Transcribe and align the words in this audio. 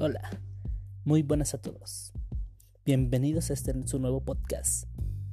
Hola, 0.00 0.30
muy 1.04 1.24
buenas 1.24 1.54
a 1.54 1.58
todos. 1.60 2.12
Bienvenidos 2.84 3.50
a 3.50 3.54
este 3.54 3.74
su 3.88 3.98
nuevo 3.98 4.20
podcast, 4.20 4.84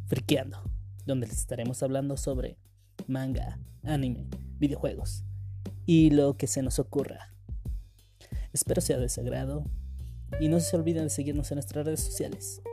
Friqueando, 0.07 0.57
donde 1.05 1.27
les 1.27 1.37
estaremos 1.37 1.83
hablando 1.83 2.17
sobre 2.17 2.57
manga, 3.05 3.59
anime, 3.83 4.27
videojuegos 4.57 5.23
y 5.85 6.09
lo 6.09 6.35
que 6.35 6.47
se 6.47 6.63
nos 6.63 6.79
ocurra. 6.79 7.31
Espero 8.53 8.81
sea 8.81 8.97
de 8.97 9.07
su 9.07 9.21
agrado 9.21 9.65
y 10.39 10.47
no 10.47 10.59
se 10.59 10.75
olviden 10.75 11.03
de 11.03 11.09
seguirnos 11.11 11.51
en 11.51 11.57
nuestras 11.57 11.85
redes 11.85 11.99
sociales. 11.99 12.63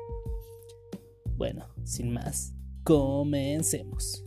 Bueno, 1.37 1.69
sin 1.85 2.11
más, 2.11 2.55
comencemos. 2.85 4.25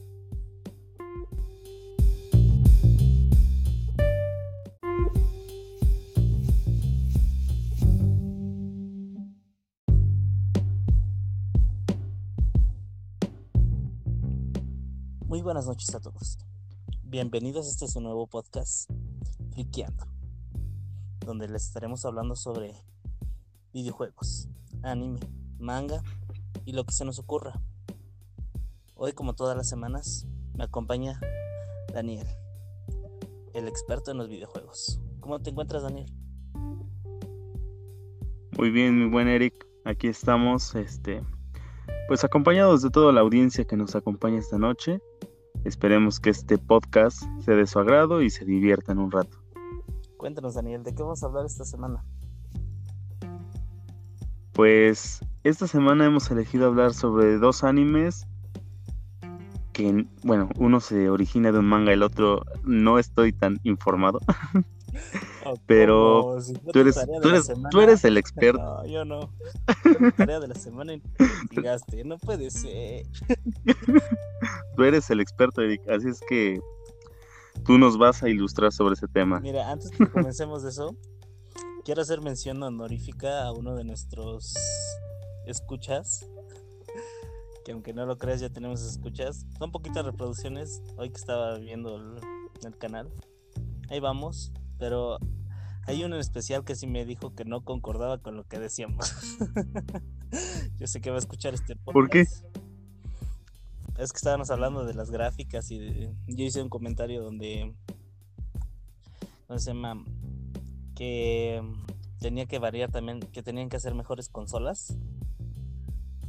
Buenas 15.55 15.67
noches 15.67 15.95
a 15.95 16.01
todos. 16.01 16.37
Bienvenidos 17.01 17.65
a 17.65 17.69
este 17.69 17.87
su 17.87 18.01
nuevo 18.01 18.27
podcast, 18.27 18.91
Friqueando, 19.53 20.05
donde 21.21 21.47
les 21.47 21.63
estaremos 21.63 22.03
hablando 22.03 22.35
sobre 22.35 22.73
videojuegos, 23.71 24.49
anime, 24.83 25.21
manga 25.57 26.03
y 26.65 26.73
lo 26.73 26.83
que 26.83 26.91
se 26.91 27.05
nos 27.05 27.19
ocurra. 27.19 27.53
Hoy, 28.95 29.13
como 29.13 29.33
todas 29.33 29.55
las 29.55 29.69
semanas, 29.69 30.27
me 30.57 30.65
acompaña 30.65 31.21
Daniel, 31.93 32.27
el 33.53 33.69
experto 33.69 34.11
en 34.11 34.17
los 34.17 34.27
videojuegos. 34.27 34.99
¿Cómo 35.21 35.39
te 35.39 35.51
encuentras, 35.51 35.83
Daniel? 35.83 36.11
Muy 38.57 38.71
bien, 38.71 38.99
mi 38.99 39.09
buen 39.09 39.29
Eric. 39.29 39.65
Aquí 39.85 40.09
estamos, 40.09 40.75
este, 40.75 41.23
pues 42.09 42.25
acompañados 42.25 42.81
de 42.81 42.89
toda 42.89 43.13
la 43.13 43.21
audiencia 43.21 43.63
que 43.63 43.77
nos 43.77 43.95
acompaña 43.95 44.39
esta 44.39 44.57
noche. 44.57 44.99
Esperemos 45.65 46.19
que 46.19 46.29
este 46.29 46.59
podcast 46.59 47.23
sea 47.43 47.55
de 47.55 47.65
su 47.65 47.79
agrado 47.79 48.21
y 48.21 48.29
se 48.29 48.45
diviertan 48.45 48.99
un 48.99 49.11
rato. 49.11 49.37
Cuéntanos, 50.15 50.53
Daniel, 50.53 50.83
¿de 50.83 50.93
qué 50.93 51.01
vamos 51.01 51.23
a 51.23 51.25
hablar 51.25 51.45
esta 51.45 51.65
semana? 51.65 52.05
Pues 54.53 55.25
esta 55.43 55.67
semana 55.67 56.05
hemos 56.05 56.29
elegido 56.29 56.67
hablar 56.67 56.93
sobre 56.93 57.37
dos 57.39 57.63
animes 57.63 58.27
que, 59.73 60.05
bueno, 60.23 60.49
uno 60.57 60.79
se 60.79 61.09
origina 61.09 61.51
de 61.51 61.59
un 61.59 61.65
manga, 61.65 61.91
el 61.91 62.03
otro 62.03 62.43
no 62.63 62.99
estoy 62.99 63.33
tan 63.33 63.59
informado. 63.63 64.19
Pero 65.65 66.37
tú, 66.71 66.79
eres, 66.79 66.95
tú, 67.21 67.29
eres, 67.29 67.51
tú 67.71 67.81
eres 67.81 68.03
el 68.05 68.17
experto. 68.17 68.61
No, 68.65 68.85
yo 68.85 69.05
no. 69.05 69.31
Tarea 70.17 70.39
de 70.39 70.47
la 70.47 70.55
semana 70.55 70.93
investigaste. 71.19 72.03
No 72.03 72.17
puede 72.17 72.49
ser. 72.49 73.05
tú 74.75 74.83
eres 74.83 75.09
el 75.09 75.19
experto, 75.19 75.61
Eric. 75.61 75.87
Así 75.89 76.09
es 76.09 76.19
que 76.27 76.59
tú 77.65 77.77
nos 77.77 77.97
vas 77.97 78.23
a 78.23 78.29
ilustrar 78.29 78.71
sobre 78.71 78.93
ese 78.93 79.07
tema. 79.07 79.39
Mira, 79.39 79.71
antes 79.71 79.91
que 79.91 80.07
comencemos 80.07 80.63
eso, 80.63 80.95
quiero 81.83 82.01
hacer 82.01 82.21
mención 82.21 82.61
honorífica 82.63 83.43
a 83.43 83.51
uno 83.51 83.75
de 83.75 83.83
nuestros 83.83 84.55
escuchas. 85.45 86.25
Que 87.63 87.71
aunque 87.71 87.93
no 87.93 88.05
lo 88.05 88.17
creas, 88.17 88.41
ya 88.41 88.49
tenemos 88.49 88.81
escuchas. 88.83 89.45
Son 89.57 89.71
poquitas 89.71 90.05
reproducciones. 90.05 90.81
Hoy 90.97 91.09
que 91.09 91.17
estaba 91.17 91.57
viendo 91.57 91.95
el, 91.95 92.19
el 92.63 92.77
canal. 92.77 93.11
Ahí 93.89 93.99
vamos. 93.99 94.51
Pero 94.77 95.17
hay 95.87 96.03
uno 96.03 96.15
en 96.15 96.21
especial 96.21 96.63
que 96.63 96.75
sí 96.75 96.87
me 96.87 97.05
dijo 97.05 97.35
que 97.35 97.45
no 97.45 97.63
concordaba 97.63 98.17
con 98.17 98.35
lo 98.35 98.47
que 98.47 98.59
decíamos. 98.59 99.13
Yo 100.77 100.87
sé 100.87 101.01
que 101.01 101.09
va 101.09 101.17
a 101.17 101.19
escuchar 101.19 101.53
este 101.53 101.75
podcast. 101.75 101.93
¿Por 101.93 102.09
qué? 102.09 102.21
Es 104.01 104.11
que 104.11 104.17
estábamos 104.17 104.51
hablando 104.51 104.85
de 104.85 104.93
las 104.93 105.09
gráficas 105.09 105.71
y 105.71 105.79
de... 105.79 106.13
yo 106.27 106.43
hice 106.43 106.61
un 106.61 106.67
comentario 106.67 107.23
donde... 107.23 107.73
No 109.47 109.57
se 109.57 109.73
llama... 109.73 110.03
Que 110.95 111.61
tenía 112.19 112.45
que 112.45 112.59
variar 112.59 112.91
también, 112.91 113.19
que 113.19 113.43
tenían 113.43 113.69
que 113.69 113.77
hacer 113.77 113.93
mejores 113.93 114.27
consolas 114.27 114.97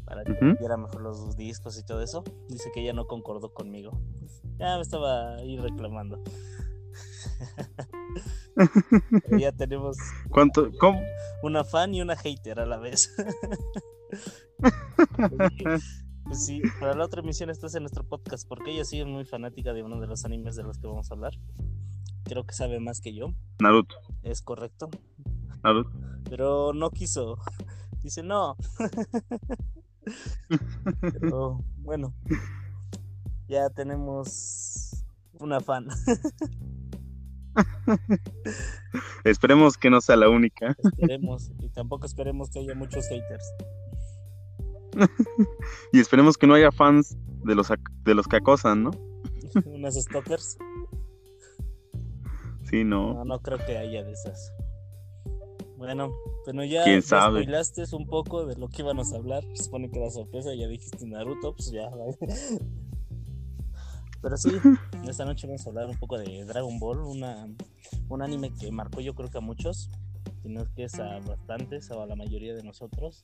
para 0.05 0.23
que 0.23 0.35
viera 0.59 0.77
mejor 0.77 1.03
los 1.03 1.37
discos 1.37 1.79
y 1.79 1.85
todo 1.85 2.03
eso. 2.03 2.23
Dice 2.49 2.71
que 2.73 2.81
ella 2.81 2.93
no 2.93 3.07
concordó 3.07 3.53
conmigo. 3.53 3.99
Ya 4.59 4.77
me 4.77 4.83
estaba 4.83 5.35
ahí 5.37 5.57
reclamando. 5.57 6.23
Ya 9.39 9.53
tenemos 9.53 9.97
¿Cuánto? 10.31 10.71
¿Cómo? 10.79 11.01
una 11.43 11.65
fan 11.65 11.95
y 11.95 12.01
una 12.01 12.17
hater 12.17 12.61
a 12.61 12.67
la 12.67 12.79
vez. 12.79 13.15
pues 16.25 16.47
sí, 16.47 16.63
para 16.81 16.95
la 16.95 17.05
otra 17.05 17.21
emisión 17.21 17.51
estás 17.51 17.75
en 17.75 17.83
nuestro 17.83 18.05
podcast 18.05 18.49
porque 18.49 18.73
ella 18.73 18.85
sí 18.85 19.01
es 19.01 19.07
muy 19.07 19.25
fanática 19.25 19.73
de 19.75 19.83
uno 19.83 20.01
de 20.01 20.07
los 20.07 20.25
animes 20.25 20.57
de 20.57 20.63
los 20.63 20.79
que 20.79 20.87
vamos 20.87 21.11
a 21.11 21.15
hablar. 21.15 21.33
Creo 22.25 22.45
que 22.45 22.55
sabe 22.55 22.81
más 22.81 23.01
que 23.01 23.15
yo, 23.15 23.33
Naruto. 23.61 23.97
es 24.23 24.43
correcto. 24.43 24.89
Naruto. 25.63 25.91
Pero 26.29 26.73
no 26.73 26.91
quiso. 26.91 27.39
Dice 28.03 28.23
no. 28.23 28.57
Pero 31.01 31.65
bueno, 31.79 32.15
ya 33.49 33.69
tenemos 33.71 35.05
una 35.35 35.61
fan. 35.61 35.89
Esperemos 39.25 39.77
que 39.77 39.91
no 39.91 40.01
sea 40.01 40.17
la 40.17 40.29
única. 40.29 40.77
Esperemos. 40.83 41.51
Y 41.61 41.69
tampoco 41.71 42.07
esperemos 42.07 42.51
que 42.51 42.61
haya 42.61 42.75
muchos 42.75 43.07
haters. 43.09 43.45
Y 45.93 46.01
esperemos 46.01 46.39
que 46.39 46.47
no 46.47 46.55
haya 46.55 46.73
fans 46.73 47.17
de 47.45 47.55
los, 47.55 47.69
de 48.05 48.15
los 48.15 48.27
que 48.27 48.37
acosan, 48.37 48.85
¿no? 48.85 48.91
Unas 49.67 49.95
stalkers. 49.95 50.59
Sí, 52.65 52.83
no. 52.83 53.15
No, 53.15 53.25
no 53.25 53.41
creo 53.41 53.59
que 53.59 53.77
haya 53.77 54.03
de 54.03 54.13
esas. 54.13 54.53
Bueno, 55.77 56.11
bueno 56.45 56.65
ya 56.65 56.85
¿Quién 56.85 57.03
sabe? 57.03 57.47
un 57.93 58.07
poco 58.07 58.47
de 58.47 58.57
lo 58.57 58.69
que 58.69 58.83
íbamos 58.83 59.13
a 59.13 59.17
hablar. 59.17 59.45
Se 59.55 59.65
supone 59.65 59.91
que 59.91 59.99
era 59.99 60.11
sorpresa, 60.11 60.55
ya 60.55 60.67
dijiste 60.67 61.07
Naruto, 61.07 61.55
pues 61.55 61.71
ya. 61.71 61.91
Pero 64.23 64.37
sí, 64.37 64.51
esta 65.09 65.25
noche 65.25 65.47
vamos 65.47 65.67
a 65.67 65.71
hablar 65.71 65.87
un 65.87 65.97
poco 65.97 66.19
de 66.19 66.45
Dragon 66.45 66.79
Ball, 66.79 67.01
una, 67.01 67.49
un 68.09 68.23
anime 68.23 68.53
que 68.53 68.71
marcó 68.71 69.01
yo 69.01 69.15
creo 69.15 69.29
que 69.29 69.39
a 69.39 69.43
muchos, 69.43 69.91
si 70.43 70.49
no 70.49 70.63
es 70.63 70.69
que 70.71 70.85
es 70.85 70.99
a 70.99 71.19
bastantes 71.21 71.91
o 71.91 72.03
a 72.03 72.07
la 72.07 72.17
mayoría 72.17 72.55
de 72.55 72.63
nosotros. 72.63 73.23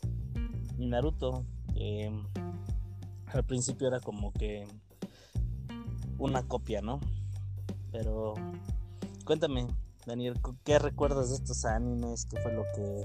Y 0.79 0.87
Naruto, 0.87 1.45
que 1.75 2.11
al 3.27 3.45
principio 3.45 3.89
era 3.89 4.01
como 4.01 4.33
que 4.33 4.67
una 6.19 6.47
copia, 6.47 6.81
¿no? 6.81 7.01
Pero 7.91 8.35
cuéntame, 9.25 9.67
Daniel, 10.07 10.35
¿qué 10.65 10.79
recuerdas 10.79 11.31
de 11.31 11.37
estos 11.37 11.65
animes? 11.65 12.27
¿Qué 12.27 12.41
fue 12.41 12.53
lo 12.53 12.65
que 12.75 13.05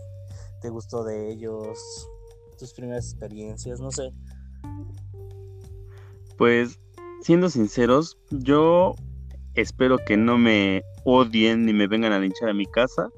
te 0.62 0.70
gustó 0.70 1.04
de 1.04 1.32
ellos? 1.32 1.78
Tus 2.58 2.74
primeras 2.74 3.12
experiencias, 3.12 3.80
no 3.80 3.92
sé. 3.92 4.12
Pues, 6.38 6.80
siendo 7.28 7.50
sinceros, 7.50 8.18
yo 8.32 8.96
espero 9.56 9.98
que 9.98 10.16
no 10.16 10.38
me 10.38 10.82
odien 11.04 11.66
ni 11.66 11.74
me 11.74 11.86
vengan 11.86 12.14
a 12.14 12.20
linchar 12.20 12.48
a 12.48 12.54
mi 12.54 12.66
casa, 12.66 13.10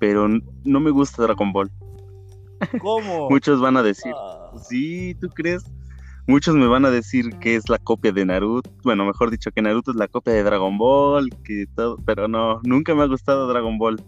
pero 0.00 0.28
no 0.64 0.80
me 0.80 0.90
gusta 0.90 1.24
Dragon 1.24 1.52
Ball. 1.52 1.70
¿Cómo? 2.80 3.28
Muchos 3.30 3.60
van 3.60 3.76
a 3.76 3.82
decir, 3.82 4.14
Ah, 4.16 4.52
sí, 4.66 5.14
¿tú 5.20 5.28
crees? 5.28 5.62
Muchos 6.26 6.54
me 6.54 6.66
van 6.68 6.86
a 6.86 6.90
decir 6.90 7.38
que 7.38 7.54
es 7.54 7.68
la 7.68 7.76
copia 7.76 8.12
de 8.12 8.24
Naruto, 8.24 8.70
bueno, 8.82 9.04
mejor 9.04 9.30
dicho, 9.30 9.50
que 9.50 9.60
Naruto 9.60 9.90
es 9.90 9.98
la 9.98 10.08
copia 10.08 10.32
de 10.32 10.42
Dragon 10.42 10.78
Ball, 10.78 11.28
que 11.44 11.66
todo, 11.76 11.98
pero 12.06 12.28
no, 12.28 12.60
nunca 12.62 12.94
me 12.94 13.02
ha 13.02 13.08
gustado 13.08 13.46
Dragon 13.46 13.76
Ball. 13.76 14.02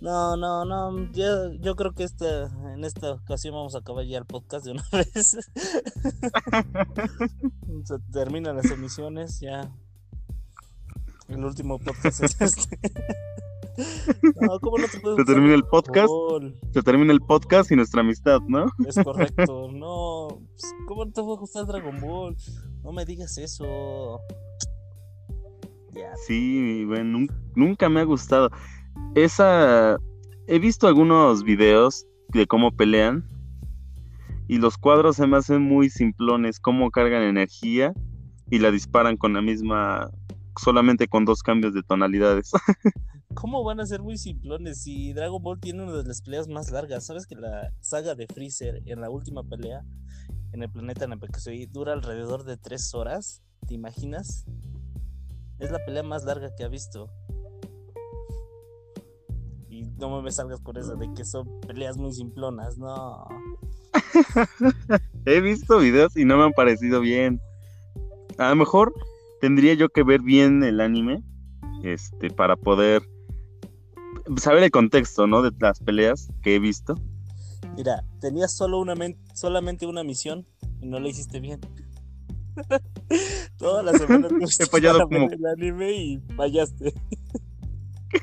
No, 0.00 0.36
no, 0.36 0.64
no. 0.64 1.12
Yo, 1.12 1.52
yo 1.54 1.74
creo 1.76 1.92
que 1.92 2.04
este, 2.04 2.26
en 2.74 2.84
esta 2.84 3.12
ocasión 3.12 3.54
vamos 3.54 3.74
a 3.74 3.78
acabar 3.78 4.04
ya 4.04 4.18
el 4.18 4.24
podcast 4.26 4.64
de 4.64 4.72
una 4.72 4.84
vez. 4.92 5.36
Se 7.84 7.98
terminan 8.12 8.56
las 8.56 8.70
emisiones, 8.70 9.40
ya. 9.40 9.70
El 11.28 11.44
último 11.44 11.78
podcast 11.78 12.22
es 12.22 12.40
este. 12.40 12.78
No, 14.40 14.58
¿cómo 14.60 14.78
no 14.78 14.86
te 14.86 14.98
Se 14.98 15.24
termina 15.26 15.54
el 15.54 15.62
podcast. 15.64 16.08
Se 16.72 16.80
termina 16.82 17.12
el 17.12 17.20
podcast 17.20 17.70
y 17.70 17.76
nuestra 17.76 18.00
amistad, 18.00 18.40
¿no? 18.48 18.68
Es 18.88 18.94
correcto, 19.04 19.68
no. 19.72 20.28
pues, 20.52 20.74
¿Cómo 20.88 21.04
no 21.04 21.12
te 21.12 21.20
va 21.20 21.34
a 21.34 21.36
gustar 21.36 21.66
Dragon 21.66 22.00
Ball? 22.00 22.34
No 22.82 22.92
me 22.92 23.04
digas 23.04 23.36
eso. 23.36 24.18
Sí, 26.26 26.86
bueno, 26.86 27.18
nun- 27.18 27.50
nunca 27.54 27.90
me 27.90 28.00
ha 28.00 28.04
gustado. 28.04 28.50
Esa. 29.14 29.98
He 30.48 30.58
visto 30.58 30.86
algunos 30.86 31.42
videos 31.42 32.06
de 32.28 32.46
cómo 32.46 32.70
pelean. 32.70 33.28
Y 34.48 34.58
los 34.58 34.78
cuadros 34.78 35.16
se 35.16 35.26
me 35.26 35.36
hacen 35.36 35.62
muy 35.62 35.90
simplones, 35.90 36.60
cómo 36.60 36.90
cargan 36.90 37.22
energía 37.22 37.92
y 38.48 38.60
la 38.60 38.70
disparan 38.70 39.16
con 39.16 39.32
la 39.32 39.42
misma. 39.42 40.10
solamente 40.58 41.08
con 41.08 41.24
dos 41.24 41.42
cambios 41.42 41.74
de 41.74 41.82
tonalidades. 41.82 42.52
¿Cómo 43.34 43.62
van 43.64 43.80
a 43.80 43.86
ser 43.86 44.00
muy 44.00 44.16
simplones 44.16 44.82
si 44.82 45.12
Dragon 45.12 45.42
Ball 45.42 45.60
tiene 45.60 45.82
una 45.82 45.92
de 45.92 46.04
las 46.04 46.22
peleas 46.22 46.48
más 46.48 46.70
largas? 46.70 47.04
¿Sabes 47.04 47.26
que 47.26 47.34
la 47.34 47.70
saga 47.80 48.14
de 48.14 48.26
Freezer 48.26 48.82
en 48.86 49.02
la 49.02 49.10
última 49.10 49.42
pelea 49.42 49.82
en 50.52 50.62
el 50.62 50.70
planeta 50.70 51.06
soy 51.38 51.66
dura 51.66 51.92
alrededor 51.92 52.44
de 52.44 52.56
tres 52.56 52.94
horas? 52.94 53.42
¿Te 53.66 53.74
imaginas? 53.74 54.46
Es 55.58 55.70
la 55.70 55.84
pelea 55.84 56.02
más 56.02 56.24
larga 56.24 56.54
que 56.56 56.64
ha 56.64 56.68
visto. 56.68 57.10
No 59.98 60.20
me 60.20 60.30
salgas 60.30 60.60
con 60.60 60.76
eso 60.76 60.94
de 60.96 61.12
que 61.14 61.24
son 61.24 61.48
peleas 61.60 61.96
muy 61.96 62.12
simplonas, 62.12 62.76
no. 62.78 63.26
He 65.24 65.40
visto 65.40 65.78
videos 65.78 66.16
y 66.16 66.24
no 66.24 66.36
me 66.36 66.44
han 66.44 66.52
parecido 66.52 67.00
bien. 67.00 67.40
A 68.38 68.50
lo 68.50 68.56
mejor 68.56 68.92
tendría 69.40 69.74
yo 69.74 69.88
que 69.88 70.02
ver 70.02 70.20
bien 70.20 70.62
el 70.62 70.80
anime 70.80 71.22
este 71.82 72.30
para 72.30 72.56
poder 72.56 73.02
saber 74.36 74.64
el 74.64 74.70
contexto, 74.70 75.26
¿no? 75.26 75.42
De 75.42 75.52
las 75.58 75.80
peleas 75.80 76.28
que 76.42 76.56
he 76.56 76.58
visto. 76.58 76.94
Mira, 77.76 78.04
tenías 78.20 78.54
solo 78.54 78.80
una 78.80 78.94
solamente 79.34 79.86
una 79.86 80.02
misión 80.02 80.46
y 80.80 80.86
no 80.86 80.98
la 80.98 81.08
hiciste 81.08 81.40
bien. 81.40 81.60
Toda 83.58 83.82
la 83.82 83.92
semana 83.92 84.28
he 84.58 84.66
fallado 84.66 85.08
como 85.08 85.30
el 85.30 85.46
anime 85.46 85.92
y 85.92 86.18
fallaste. 86.36 86.94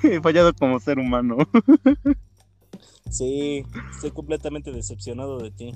He 0.03 0.21
fallado 0.21 0.53
como 0.53 0.79
ser 0.79 0.99
humano. 0.99 1.37
sí, 3.09 3.63
estoy 3.93 4.11
completamente 4.11 4.71
decepcionado 4.71 5.39
de 5.39 5.51
ti. 5.51 5.71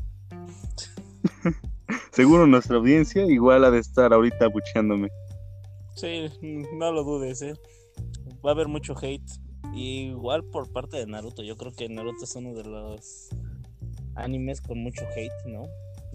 Seguro 2.12 2.48
nuestra 2.48 2.78
audiencia 2.78 3.26
igual 3.26 3.64
ha 3.66 3.72
de 3.72 3.80
estar 3.80 4.14
ahorita 4.14 4.48
bucheándome. 4.48 5.10
Sí, 5.96 6.30
no 6.74 6.92
lo 6.92 7.04
dudes, 7.04 7.42
¿eh? 7.42 7.54
Va 8.46 8.52
a 8.52 8.54
haber 8.54 8.68
mucho 8.68 8.96
hate. 9.02 9.30
igual 9.74 10.44
por 10.44 10.72
parte 10.72 10.98
de 10.98 11.08
Naruto. 11.08 11.44
Yo 11.44 11.58
creo 11.58 11.72
que 11.72 11.90
Naruto 11.90 12.24
es 12.24 12.36
uno 12.36 12.54
de 12.54 12.64
los 12.64 13.30
animes 14.16 14.62
con 14.62 14.80
mucho 14.80 15.06
hate, 15.16 15.46
¿no? 15.46 15.64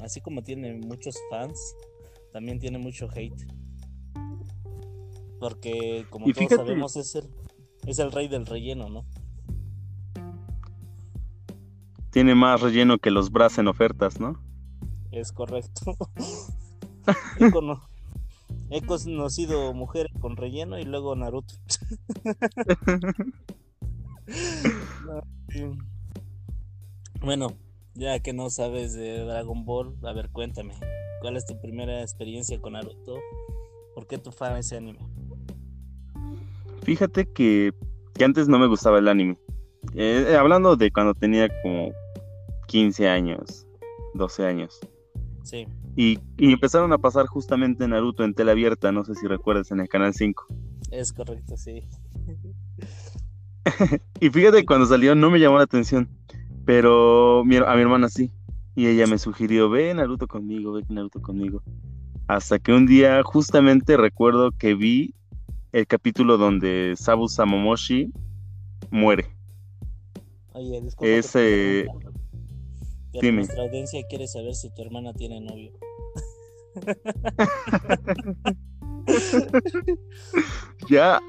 Así 0.02 0.20
como 0.20 0.42
tiene 0.42 0.74
muchos 0.74 1.16
fans, 1.30 1.76
también 2.32 2.58
tiene 2.58 2.78
mucho 2.78 3.08
hate. 3.14 3.46
Porque, 5.38 6.06
como 6.10 6.26
todos 6.32 6.50
sabemos, 6.50 6.96
es 6.96 7.16
el, 7.16 7.28
es 7.86 7.98
el 7.98 8.12
rey 8.12 8.28
del 8.28 8.46
relleno, 8.46 8.88
¿no? 8.88 9.04
Tiene 12.10 12.34
más 12.34 12.60
relleno 12.60 12.98
que 12.98 13.10
los 13.10 13.30
Bras 13.30 13.58
en 13.58 13.68
ofertas, 13.68 14.20
¿no? 14.20 14.42
Es 15.10 15.32
correcto. 15.32 15.96
He 18.70 18.82
conocido 18.82 19.74
mujeres 19.74 20.12
con 20.20 20.36
relleno 20.36 20.78
y 20.78 20.84
luego 20.84 21.16
Naruto. 21.16 21.54
bueno, 27.20 27.48
ya 27.94 28.20
que 28.20 28.32
no 28.32 28.48
sabes 28.50 28.94
de 28.94 29.24
Dragon 29.24 29.64
Ball, 29.64 29.96
a 30.02 30.12
ver, 30.12 30.30
cuéntame. 30.30 30.74
¿Cuál 31.20 31.36
es 31.36 31.44
tu 31.44 31.60
primera 31.60 32.02
experiencia 32.02 32.60
con 32.60 32.74
Naruto? 32.74 33.16
¿Por 33.94 34.06
qué 34.06 34.18
tu 34.18 34.30
fan 34.32 34.56
ese 34.56 34.78
anime? 34.78 35.00
Fíjate 36.82 37.26
que, 37.26 37.72
antes 38.24 38.48
no 38.48 38.58
me 38.58 38.66
gustaba 38.66 38.98
el 38.98 39.08
anime. 39.08 39.38
Eh, 39.94 40.26
eh, 40.28 40.36
hablando 40.36 40.76
de 40.76 40.90
cuando 40.90 41.14
tenía 41.14 41.48
como 41.62 41.92
15 42.68 43.08
años, 43.08 43.66
12 44.14 44.46
años. 44.46 44.80
Sí. 45.42 45.66
Y, 45.96 46.18
empezaron 46.38 46.92
a 46.92 46.98
pasar 46.98 47.26
justamente 47.26 47.86
Naruto 47.86 48.24
en 48.24 48.34
tela 48.34 48.52
abierta, 48.52 48.92
no 48.92 49.04
sé 49.04 49.14
si 49.14 49.26
recuerdas, 49.26 49.70
en 49.70 49.80
el 49.80 49.88
canal 49.88 50.14
5. 50.14 50.46
Es 50.90 51.12
correcto, 51.12 51.56
sí. 51.56 51.82
y 54.20 54.30
fíjate, 54.30 54.64
cuando 54.64 54.86
salió 54.86 55.14
no 55.14 55.30
me 55.30 55.38
llamó 55.38 55.58
la 55.58 55.64
atención, 55.64 56.08
pero 56.64 57.40
a 57.40 57.44
mi 57.44 57.56
hermana 57.56 58.08
sí. 58.08 58.30
Y 58.74 58.86
ella 58.86 59.06
me 59.06 59.18
sugirió, 59.18 59.68
ve 59.68 59.92
Naruto 59.92 60.26
conmigo, 60.26 60.72
ve 60.72 60.84
Naruto 60.88 61.20
conmigo. 61.20 61.62
Hasta 62.26 62.58
que 62.58 62.72
un 62.72 62.86
día 62.86 63.22
justamente 63.22 63.96
recuerdo 63.96 64.52
que 64.52 64.74
vi 64.74 65.14
el 65.72 65.86
capítulo 65.86 66.36
donde 66.36 66.94
Sabu 66.96 67.28
Samomoshi 67.28 68.12
muere. 68.90 69.26
Oye, 70.52 70.82
Ese... 71.00 71.86
Dime. 73.20 73.38
Nuestra 73.38 73.62
audiencia 73.62 74.00
quiere 74.08 74.26
saber 74.26 74.54
si 74.54 74.70
tu 74.70 74.82
hermana 74.82 75.12
tiene 75.12 75.40
novio. 75.40 75.72
ya, 80.88 81.20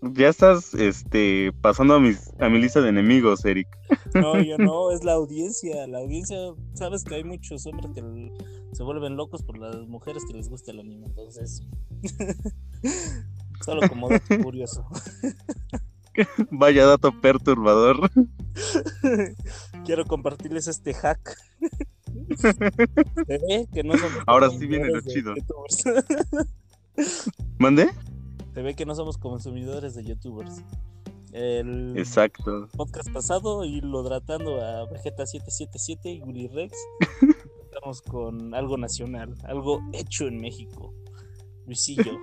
ya 0.00 0.28
estás 0.28 0.72
este, 0.74 1.52
pasando 1.60 1.94
a, 1.94 2.00
mis, 2.00 2.32
a 2.38 2.48
mi 2.48 2.58
lista 2.58 2.80
de 2.80 2.88
enemigos, 2.88 3.44
Eric. 3.44 3.68
No, 4.14 4.40
yo 4.40 4.56
no, 4.56 4.92
es 4.92 5.04
la 5.04 5.12
audiencia. 5.12 5.86
La 5.86 5.98
audiencia, 5.98 6.38
sabes 6.72 7.04
que 7.04 7.16
hay 7.16 7.24
muchos 7.24 7.66
hombres 7.66 7.90
que 7.94 8.02
se 8.72 8.82
vuelven 8.82 9.16
locos 9.16 9.42
por 9.42 9.58
las 9.58 9.86
mujeres 9.88 10.24
que 10.26 10.32
les 10.32 10.48
gusta 10.48 10.72
el 10.72 10.80
anime, 10.80 11.06
entonces. 11.06 11.66
Solo 13.64 13.88
como 13.88 14.08
dato 14.08 14.42
curioso. 14.42 14.86
Vaya 16.50 16.86
dato 16.86 17.12
perturbador. 17.20 18.10
Quiero 19.84 20.06
compartirles 20.06 20.68
este 20.68 20.94
hack. 20.94 21.36
que 23.72 23.84
no 23.84 23.94
Ahora 24.26 24.50
sí 24.50 24.66
viene 24.66 24.88
lo 24.88 25.00
chido. 25.02 25.34
¿Mande? 27.58 27.90
Se 28.54 28.62
ve 28.62 28.74
que 28.74 28.86
no 28.86 28.94
somos 28.94 29.18
consumidores 29.18 29.94
de 29.94 30.04
youtubers. 30.04 30.62
El 31.32 31.98
Exacto. 31.98 32.68
podcast 32.74 33.10
pasado, 33.10 33.64
y 33.64 33.82
lo 33.82 34.02
tratando 34.02 34.64
a 34.64 34.90
Vegeta 34.90 35.26
777 35.26 36.10
y 36.10 36.22
Willy 36.22 36.48
Rex. 36.48 36.74
Estamos 37.64 38.00
con 38.00 38.54
algo 38.54 38.78
nacional, 38.78 39.34
algo 39.44 39.82
hecho 39.92 40.26
en 40.26 40.40
México. 40.40 40.94
Luisillo. 41.66 42.18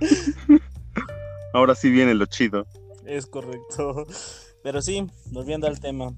Ahora 1.52 1.74
sí 1.74 1.90
viene 1.90 2.14
lo 2.14 2.26
chido. 2.26 2.66
Es 3.04 3.26
correcto. 3.26 4.06
Pero 4.62 4.82
sí, 4.82 5.06
volviendo 5.30 5.66
al 5.66 5.80
tema. 5.80 6.10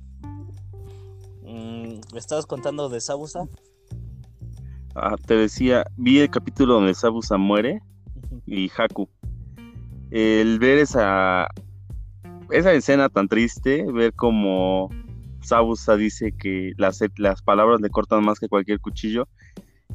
Mm, 1.43 2.01
¿Me 2.13 2.19
estabas 2.19 2.47
contando 2.47 2.89
de 2.89 3.01
Sabusa? 3.01 3.47
Ah, 4.95 5.17
te 5.27 5.35
decía, 5.35 5.85
vi 5.97 6.19
el 6.19 6.31
capítulo 6.31 6.75
donde 6.75 6.95
Sabusa 6.95 7.37
muere 7.37 7.81
y 8.47 8.71
Haku. 8.77 9.09
El 10.11 10.59
ver 10.59 10.79
esa, 10.79 11.47
esa 12.51 12.73
escena 12.73 13.09
tan 13.09 13.29
triste, 13.29 13.85
ver 13.93 14.13
como 14.15 14.91
Sabusa 15.43 15.97
dice 15.97 16.33
que 16.33 16.73
las, 16.77 17.01
las 17.17 17.43
palabras 17.43 17.81
le 17.81 17.91
cortan 17.91 18.25
más 18.25 18.41
que 18.41 18.49
cualquier 18.49 18.81
cuchillo. 18.81 19.29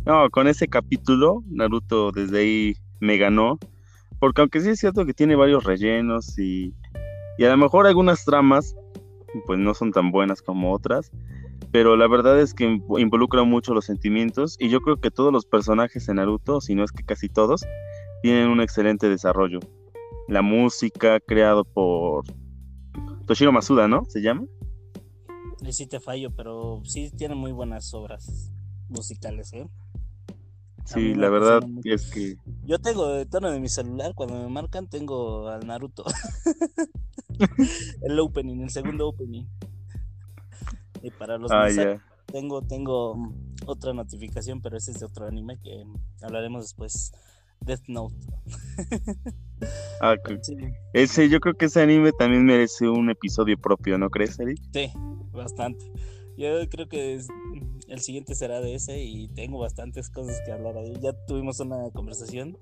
No, 0.06 0.30
con 0.30 0.48
ese 0.48 0.68
capítulo, 0.68 1.44
Naruto 1.48 2.12
desde 2.12 2.40
ahí 2.40 2.76
me 3.00 3.18
ganó. 3.18 3.60
Porque 4.26 4.42
aunque 4.42 4.60
sí 4.60 4.70
es 4.70 4.80
cierto 4.80 5.06
que 5.06 5.14
tiene 5.14 5.36
varios 5.36 5.66
rellenos 5.66 6.40
y, 6.40 6.74
y 7.38 7.44
a 7.44 7.50
lo 7.52 7.58
mejor 7.58 7.86
algunas 7.86 8.26
tramas, 8.26 8.76
pues 9.46 9.60
no 9.60 9.76
son 9.76 9.92
tan 9.92 10.10
buenas 10.10 10.42
como 10.42 10.74
otras, 10.74 11.12
pero 11.72 11.96
la 11.96 12.08
verdad 12.08 12.42
es 12.42 12.56
que 12.56 12.82
involucra 12.98 13.44
mucho 13.44 13.76
los 13.76 13.86
sentimientos 13.86 14.58
y 14.60 14.70
yo 14.70 14.82
creo 14.82 15.00
que 15.00 15.12
todos 15.12 15.32
los 15.32 15.46
personajes 15.46 16.10
en 16.10 16.16
Naruto, 16.16 16.60
si 16.60 16.74
no 16.74 16.84
es 16.84 16.92
que 16.92 17.04
casi 17.04 17.30
todos, 17.30 17.68
tienen 18.24 18.48
un 18.48 18.62
excelente 18.62 19.10
desarrollo. 19.10 19.60
La 20.28 20.42
música 20.42 21.20
creado 21.20 21.64
por 21.64 22.26
Toshiro 23.28 23.52
Masuda, 23.52 23.88
¿no? 23.88 24.06
¿Se 24.06 24.24
llama? 24.24 24.48
Sí 25.70 25.86
te 25.86 26.00
fallo, 26.00 26.32
pero 26.36 26.82
sí 26.84 27.12
tiene 27.16 27.36
muy 27.36 27.52
buenas 27.52 27.94
obras 27.94 28.52
musicales, 28.90 29.54
¿eh? 29.54 29.68
Sí, 30.86 31.16
la 31.16 31.30
verdad 31.30 31.64
es 31.84 32.12
que... 32.12 32.38
Yo 32.66 32.80
tengo 32.80 33.08
de 33.10 33.26
tono 33.26 33.52
de 33.52 33.60
mi 33.60 33.70
celular, 33.70 34.14
cuando 34.14 34.36
me 34.36 34.48
marcan 34.48 34.88
tengo 34.88 35.50
al 35.50 35.66
Naruto. 35.66 36.06
el 38.02 38.20
opening, 38.20 38.62
el 38.62 38.70
segundo 38.70 39.08
opening. 39.08 39.46
Y 41.02 41.12
para 41.12 41.38
los 41.38 41.52
ah, 41.52 41.68
tengo, 42.32 42.62
tengo 42.62 43.34
otra 43.66 43.94
notificación, 43.94 44.62
pero 44.62 44.78
ese 44.78 44.92
es 44.92 45.00
de 45.00 45.06
otro 45.06 45.28
anime 45.28 45.60
que 45.60 45.84
hablaremos 46.22 46.64
después. 46.64 47.12
Death 47.62 47.88
Note. 47.88 48.16
ah, 50.02 50.16
Ese, 50.94 51.30
yo 51.30 51.40
creo 51.40 51.56
que 51.56 51.66
ese 51.66 51.82
anime 51.82 52.12
también 52.12 52.46
merece 52.46 52.88
un 52.88 53.10
episodio 53.10 53.58
propio, 53.58 53.98
¿no 53.98 54.10
crees, 54.10 54.40
Eric? 54.40 54.60
Sí, 54.72 54.92
bastante. 55.32 55.86
Yo 56.38 56.48
creo 56.70 56.90
que 56.90 57.22
el 57.88 58.00
siguiente 58.02 58.36
será 58.36 58.60
de 58.60 58.76
ese 58.76 59.04
y 59.04 59.30
tengo 59.30 59.60
bastantes 59.60 60.10
cosas 60.10 60.42
que 60.46 60.52
hablar 60.52 60.78
ahí. 60.78 60.94
Ya 61.02 61.14
tuvimos 61.28 61.60
una 61.60 61.90
conversación. 61.92 62.58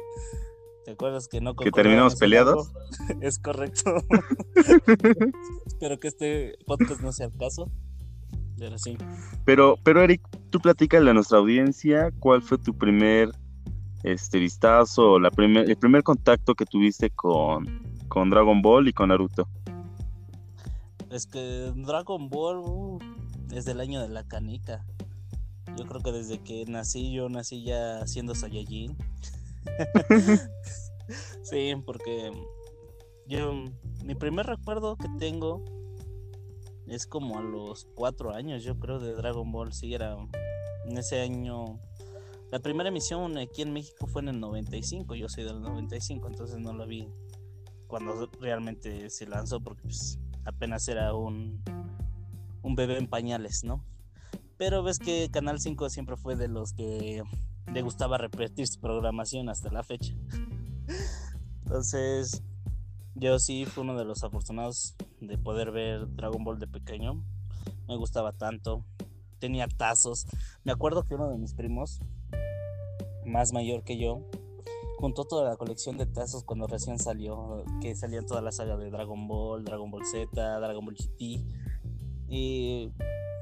¿Te 0.85 0.91
acuerdas 0.91 1.27
que 1.27 1.39
no 1.39 1.55
Que 1.55 1.71
terminamos 1.71 2.15
peleados? 2.15 2.71
es 3.21 3.39
correcto. 3.39 3.95
Espero 5.65 5.99
que 5.99 6.07
este 6.07 6.57
podcast 6.65 7.01
no 7.01 7.11
sea 7.11 7.27
el 7.27 7.37
caso. 7.37 7.71
Pero 8.59 8.77
sí. 8.77 8.97
Pero, 9.45 9.77
pero 9.83 10.03
Eric, 10.03 10.21
tú 10.49 10.59
platícale 10.59 11.09
a 11.09 11.13
nuestra 11.13 11.37
audiencia 11.37 12.11
cuál 12.19 12.41
fue 12.41 12.57
tu 12.57 12.77
primer 12.77 13.29
este 14.03 14.37
vistazo, 14.37 15.19
la 15.19 15.31
primer, 15.31 15.69
el 15.69 15.77
primer 15.77 16.03
contacto 16.03 16.53
que 16.55 16.65
tuviste 16.65 17.09
con, 17.09 17.81
con 18.09 18.29
Dragon 18.29 18.61
Ball 18.61 18.87
y 18.89 18.93
con 18.93 19.09
Naruto. 19.09 19.47
Es 21.13 21.27
que 21.27 21.71
Dragon 21.75 22.27
Ball 22.27 22.57
uh, 22.57 22.97
es 23.51 23.65
del 23.65 23.81
año 23.81 24.01
de 24.01 24.09
la 24.09 24.23
canica. 24.23 24.83
Yo 25.77 25.85
creo 25.85 26.01
que 26.01 26.11
desde 26.11 26.39
que 26.39 26.65
nací, 26.65 27.13
yo 27.13 27.29
nací 27.29 27.63
ya 27.63 28.07
siendo 28.07 28.33
Saiyajin. 28.33 28.97
sí, 31.43 31.73
porque 31.85 32.31
yo, 33.27 33.53
mi 34.03 34.15
primer 34.15 34.47
recuerdo 34.47 34.97
que 34.97 35.07
tengo 35.19 35.63
es 36.87 37.05
como 37.05 37.37
a 37.37 37.43
los 37.43 37.85
cuatro 37.93 38.33
años, 38.33 38.63
yo 38.63 38.79
creo, 38.79 38.97
de 38.97 39.13
Dragon 39.13 39.51
Ball. 39.51 39.71
Sí, 39.71 39.93
era 39.93 40.17
en 40.87 40.97
ese 40.97 41.21
año. 41.21 41.79
La 42.51 42.57
primera 42.57 42.89
emisión 42.89 43.37
aquí 43.37 43.61
en 43.61 43.71
México 43.71 44.07
fue 44.07 44.23
en 44.23 44.29
el 44.29 44.39
95, 44.39 45.13
yo 45.13 45.29
soy 45.29 45.43
del 45.43 45.61
95, 45.61 46.27
entonces 46.27 46.57
no 46.57 46.73
lo 46.73 46.87
vi 46.87 47.07
cuando 47.85 48.27
realmente 48.41 49.11
se 49.11 49.27
lanzó 49.27 49.59
porque 49.59 49.83
pues, 49.83 50.17
apenas 50.45 50.87
era 50.87 51.13
un, 51.13 51.63
un 52.61 52.75
bebé 52.75 52.97
en 52.97 53.07
pañales, 53.07 53.63
¿no? 53.63 53.83
Pero 54.57 54.83
ves 54.83 54.99
que 54.99 55.29
Canal 55.31 55.59
5 55.59 55.89
siempre 55.89 56.15
fue 56.15 56.35
de 56.35 56.47
los 56.47 56.73
que 56.73 57.23
le 57.71 57.81
gustaba 57.81 58.17
repetir 58.17 58.67
su 58.67 58.79
programación 58.79 59.49
hasta 59.49 59.71
la 59.71 59.83
fecha. 59.83 60.13
Entonces, 61.63 62.43
yo 63.15 63.39
sí 63.39 63.65
fui 63.65 63.83
uno 63.83 63.97
de 63.97 64.05
los 64.05 64.23
afortunados 64.23 64.95
de 65.21 65.37
poder 65.37 65.71
ver 65.71 66.07
Dragon 66.15 66.43
Ball 66.43 66.59
de 66.59 66.67
pequeño. 66.67 67.23
Me 67.87 67.95
gustaba 67.97 68.31
tanto. 68.33 68.85
Tenía 69.39 69.67
tazos. 69.67 70.25
Me 70.63 70.71
acuerdo 70.71 71.03
que 71.03 71.15
uno 71.15 71.29
de 71.29 71.37
mis 71.37 71.53
primos, 71.53 71.99
más 73.25 73.53
mayor 73.53 73.83
que 73.83 73.97
yo, 73.97 74.29
juntó 75.03 75.25
toda 75.25 75.49
la 75.49 75.57
colección 75.57 75.97
de 75.97 76.05
tazos 76.05 76.45
cuando 76.45 76.65
recién 76.65 76.97
salió, 76.97 77.65
que 77.81 77.93
salían 77.93 78.25
toda 78.25 78.39
la 78.39 78.53
saga 78.53 78.77
de 78.77 78.89
Dragon 78.89 79.27
Ball, 79.27 79.65
Dragon 79.65 79.91
Ball 79.91 80.05
Z, 80.05 80.29
Dragon 80.31 80.85
Ball 80.85 80.95
GT. 80.95 81.43
Y, 82.29 82.89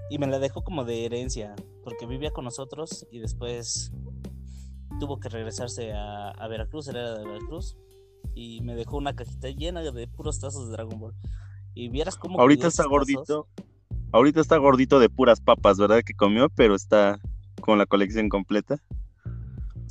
y 0.10 0.18
me 0.18 0.26
la 0.26 0.40
dejó 0.40 0.64
como 0.64 0.86
de 0.86 1.06
herencia, 1.06 1.56
porque 1.84 2.08
vivía 2.08 2.32
con 2.32 2.46
nosotros 2.46 3.06
y 3.12 3.20
después 3.20 3.92
tuvo 5.00 5.20
que 5.20 5.30
regresarse 5.30 5.94
a, 5.94 6.30
a 6.30 6.48
Veracruz, 6.48 6.88
era 6.88 7.20
de 7.20 7.26
Veracruz, 7.26 7.78
y 8.34 8.62
me 8.62 8.74
dejó 8.74 8.98
una 8.98 9.16
cajita 9.16 9.50
llena 9.50 9.82
de 9.82 10.08
puros 10.08 10.40
tazos 10.40 10.66
de 10.66 10.72
Dragon 10.72 11.00
Ball. 11.00 11.14
Y 11.76 11.90
vieras 11.90 12.16
cómo... 12.16 12.40
Ahorita 12.42 12.70
está 12.70 12.88
gordito. 12.88 13.48
Ahorita 14.12 14.42
está 14.42 14.58
gordito 14.58 14.98
de 14.98 15.10
puras 15.10 15.40
papas, 15.42 15.78
¿verdad? 15.78 16.02
Que 16.04 16.16
comió, 16.16 16.50
pero 16.50 16.74
está 16.74 17.20
con 17.62 17.78
la 17.78 17.86
colección 17.86 18.30
completa. 18.30 18.82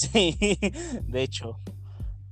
Sí, 0.00 0.34
de 1.08 1.22
hecho. 1.22 1.58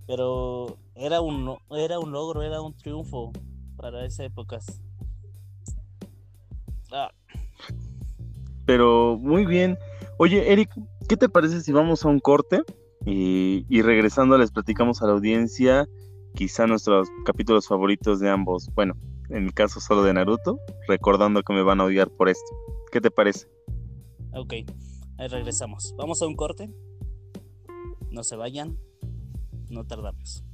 Pero 0.06 0.78
era 0.94 1.20
un, 1.20 1.58
era 1.70 1.98
un 1.98 2.12
logro, 2.12 2.42
era 2.42 2.62
un 2.62 2.74
triunfo 2.74 3.30
para 3.76 4.06
esas 4.06 4.26
épocas. 4.26 4.80
Ah. 6.90 7.10
Pero 8.64 9.18
muy 9.20 9.44
bien. 9.44 9.78
Oye, 10.16 10.50
Eric, 10.50 10.70
¿qué 11.08 11.18
te 11.18 11.28
parece 11.28 11.60
si 11.60 11.72
vamos 11.72 12.04
a 12.04 12.08
un 12.08 12.20
corte? 12.20 12.62
Y, 13.04 13.66
y, 13.68 13.82
regresando 13.82 14.36
les 14.38 14.50
platicamos 14.50 15.02
a 15.02 15.06
la 15.06 15.12
audiencia 15.12 15.86
quizá 16.34 16.66
nuestros 16.66 17.08
capítulos 17.26 17.68
favoritos 17.68 18.18
de 18.18 18.30
ambos. 18.30 18.70
Bueno, 18.74 18.94
en 19.28 19.44
mi 19.44 19.52
caso 19.52 19.78
solo 19.78 20.02
de 20.02 20.14
Naruto, 20.14 20.58
recordando 20.88 21.42
que 21.42 21.52
me 21.52 21.62
van 21.62 21.80
a 21.80 21.84
odiar 21.84 22.10
por 22.10 22.30
esto. 22.30 22.50
¿Qué 22.90 23.00
te 23.00 23.10
parece? 23.10 23.46
Ok, 24.32 24.54
ahí 25.18 25.28
regresamos. 25.28 25.94
Vamos 25.98 26.22
a 26.22 26.26
un 26.26 26.34
corte. 26.34 26.70
No 28.10 28.24
se 28.24 28.36
vayan, 28.36 28.78
no 29.68 29.84
tardamos. 29.86 30.44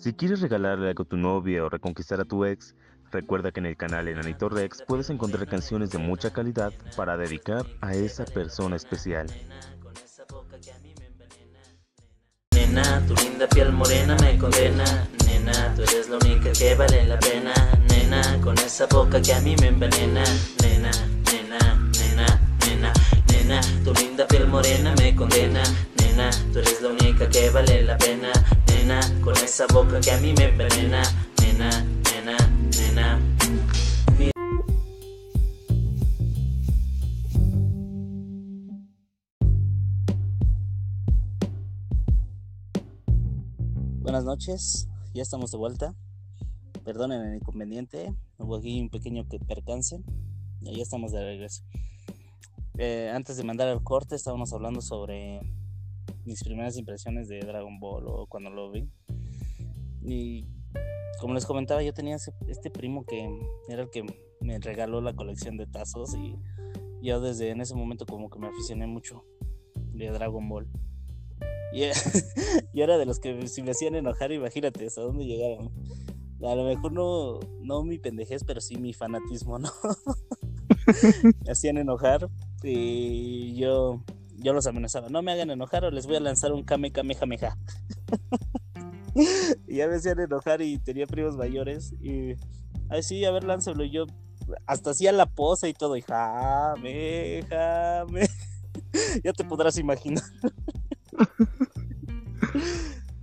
Si 0.00 0.14
quieres 0.14 0.40
regalarle 0.40 0.88
algo 0.88 1.02
a 1.02 1.06
tu 1.06 1.18
novia 1.18 1.62
o 1.62 1.68
reconquistar 1.68 2.20
a 2.20 2.24
tu 2.24 2.46
ex, 2.46 2.74
recuerda 3.10 3.52
que 3.52 3.60
en 3.60 3.66
el 3.66 3.76
canal 3.76 4.08
Enanito 4.08 4.48
Rex 4.48 4.82
puedes 4.88 5.10
encontrar 5.10 5.46
canciones 5.46 5.90
de 5.90 5.98
mucha 5.98 6.32
calidad 6.32 6.72
para 6.96 7.18
dedicar 7.18 7.66
a 7.82 7.94
esa 7.94 8.24
persona 8.24 8.76
especial. 8.76 9.26
Nena, 12.70 13.02
tu 13.08 13.16
linda 13.16 13.48
piel 13.48 13.72
morena 13.72 14.16
me 14.20 14.38
condena. 14.38 14.84
Nena, 15.26 15.74
tú 15.74 15.82
eres 15.82 16.08
la 16.08 16.18
única 16.18 16.52
que 16.52 16.76
vale 16.76 17.04
la 17.04 17.18
pena. 17.18 17.52
Nena, 17.88 18.22
con 18.40 18.56
esa 18.58 18.86
boca 18.86 19.20
que 19.20 19.34
a 19.34 19.40
mí 19.40 19.56
me 19.60 19.68
envenena. 19.68 20.22
Nena, 20.62 20.92
nena, 21.32 21.58
nena, 21.98 22.40
nena, 22.64 22.92
nena, 23.26 23.60
tu 23.82 23.92
linda 23.94 24.24
piel 24.28 24.46
morena 24.46 24.94
me 24.98 25.16
condena. 25.16 25.64
Nena, 25.98 26.30
tú 26.52 26.60
eres 26.60 26.80
la 26.80 26.90
única 26.90 27.28
que 27.28 27.50
vale 27.50 27.82
la 27.82 27.98
pena 27.98 28.30
con 29.20 29.36
esa 29.36 29.66
boca 29.66 30.00
que 30.00 30.12
a 30.12 30.18
mí 30.18 30.32
me 30.36 30.44
envenena, 30.44 31.02
nena, 31.40 31.70
nena, 31.70 31.70
nena. 31.70 31.89
Noches, 44.30 44.88
ya 45.12 45.22
estamos 45.22 45.50
de 45.50 45.58
vuelta. 45.58 45.92
Perdonen 46.84 47.20
el 47.22 47.34
inconveniente, 47.34 48.14
hubo 48.38 48.58
aquí 48.58 48.80
un 48.80 48.88
pequeño 48.88 49.26
percance. 49.26 50.00
Ya 50.60 50.80
estamos 50.80 51.10
de 51.10 51.24
regreso. 51.24 51.64
Eh, 52.78 53.10
antes 53.12 53.36
de 53.36 53.42
mandar 53.42 53.66
el 53.66 53.82
corte, 53.82 54.14
estábamos 54.14 54.52
hablando 54.52 54.82
sobre 54.82 55.40
mis 56.24 56.44
primeras 56.44 56.76
impresiones 56.76 57.26
de 57.26 57.40
Dragon 57.40 57.80
Ball 57.80 58.04
o 58.06 58.26
cuando 58.28 58.50
lo 58.50 58.70
vi. 58.70 58.88
Y 60.00 60.46
como 61.20 61.34
les 61.34 61.44
comentaba, 61.44 61.82
yo 61.82 61.92
tenía 61.92 62.16
este 62.46 62.70
primo 62.70 63.04
que 63.04 63.28
era 63.68 63.82
el 63.82 63.90
que 63.90 64.04
me 64.40 64.60
regaló 64.60 65.00
la 65.00 65.12
colección 65.12 65.56
de 65.56 65.66
tazos 65.66 66.14
y 66.14 66.36
yo 67.02 67.20
desde 67.20 67.50
en 67.50 67.62
ese 67.62 67.74
momento 67.74 68.06
como 68.06 68.30
que 68.30 68.38
me 68.38 68.46
aficioné 68.46 68.86
mucho 68.86 69.24
de 69.74 70.08
Dragon 70.08 70.48
Ball. 70.48 70.68
Y, 72.72 72.80
era 72.80 72.98
de 72.98 73.06
los 73.06 73.20
que 73.20 73.46
si 73.46 73.62
me 73.62 73.70
hacían 73.70 73.94
enojar, 73.94 74.32
imagínate 74.32 74.86
hasta 74.86 75.02
dónde 75.02 75.24
llegaron. 75.24 75.70
A 76.42 76.54
lo 76.54 76.64
mejor 76.64 76.92
no, 76.92 77.38
no 77.60 77.84
mi 77.84 77.98
pendejez, 77.98 78.44
pero 78.44 78.60
sí 78.60 78.76
mi 78.76 78.92
fanatismo, 78.92 79.58
¿no? 79.58 79.70
me 81.44 81.52
hacían 81.52 81.78
enojar 81.78 82.28
y 82.62 83.54
yo 83.54 84.02
yo 84.42 84.52
los 84.52 84.66
amenazaba, 84.66 85.08
no 85.08 85.22
me 85.22 85.32
hagan 85.32 85.50
enojar 85.50 85.84
o 85.84 85.90
les 85.90 86.06
voy 86.06 86.16
a 86.16 86.20
lanzar 86.20 86.52
un 86.52 86.64
Kame 86.64 86.92
Kamehameha. 86.92 87.56
y 89.68 89.76
ya 89.76 89.86
me 89.86 89.96
hacían 89.96 90.18
enojar 90.20 90.62
y 90.62 90.78
tenía 90.78 91.06
primos 91.06 91.36
mayores 91.36 91.92
y 92.00 92.36
así, 92.88 93.24
a 93.24 93.30
ver, 93.30 93.44
lánzalo. 93.44 93.84
Y 93.84 93.90
yo 93.90 94.06
hasta 94.66 94.90
hacía 94.90 95.12
la 95.12 95.26
pose 95.26 95.68
y 95.68 95.74
todo, 95.74 95.96
y 95.96 96.02
jame, 96.02 97.44
jame. 97.48 98.28
ya 99.22 99.32
te 99.32 99.44
podrás 99.44 99.76
imaginar. 99.78 100.24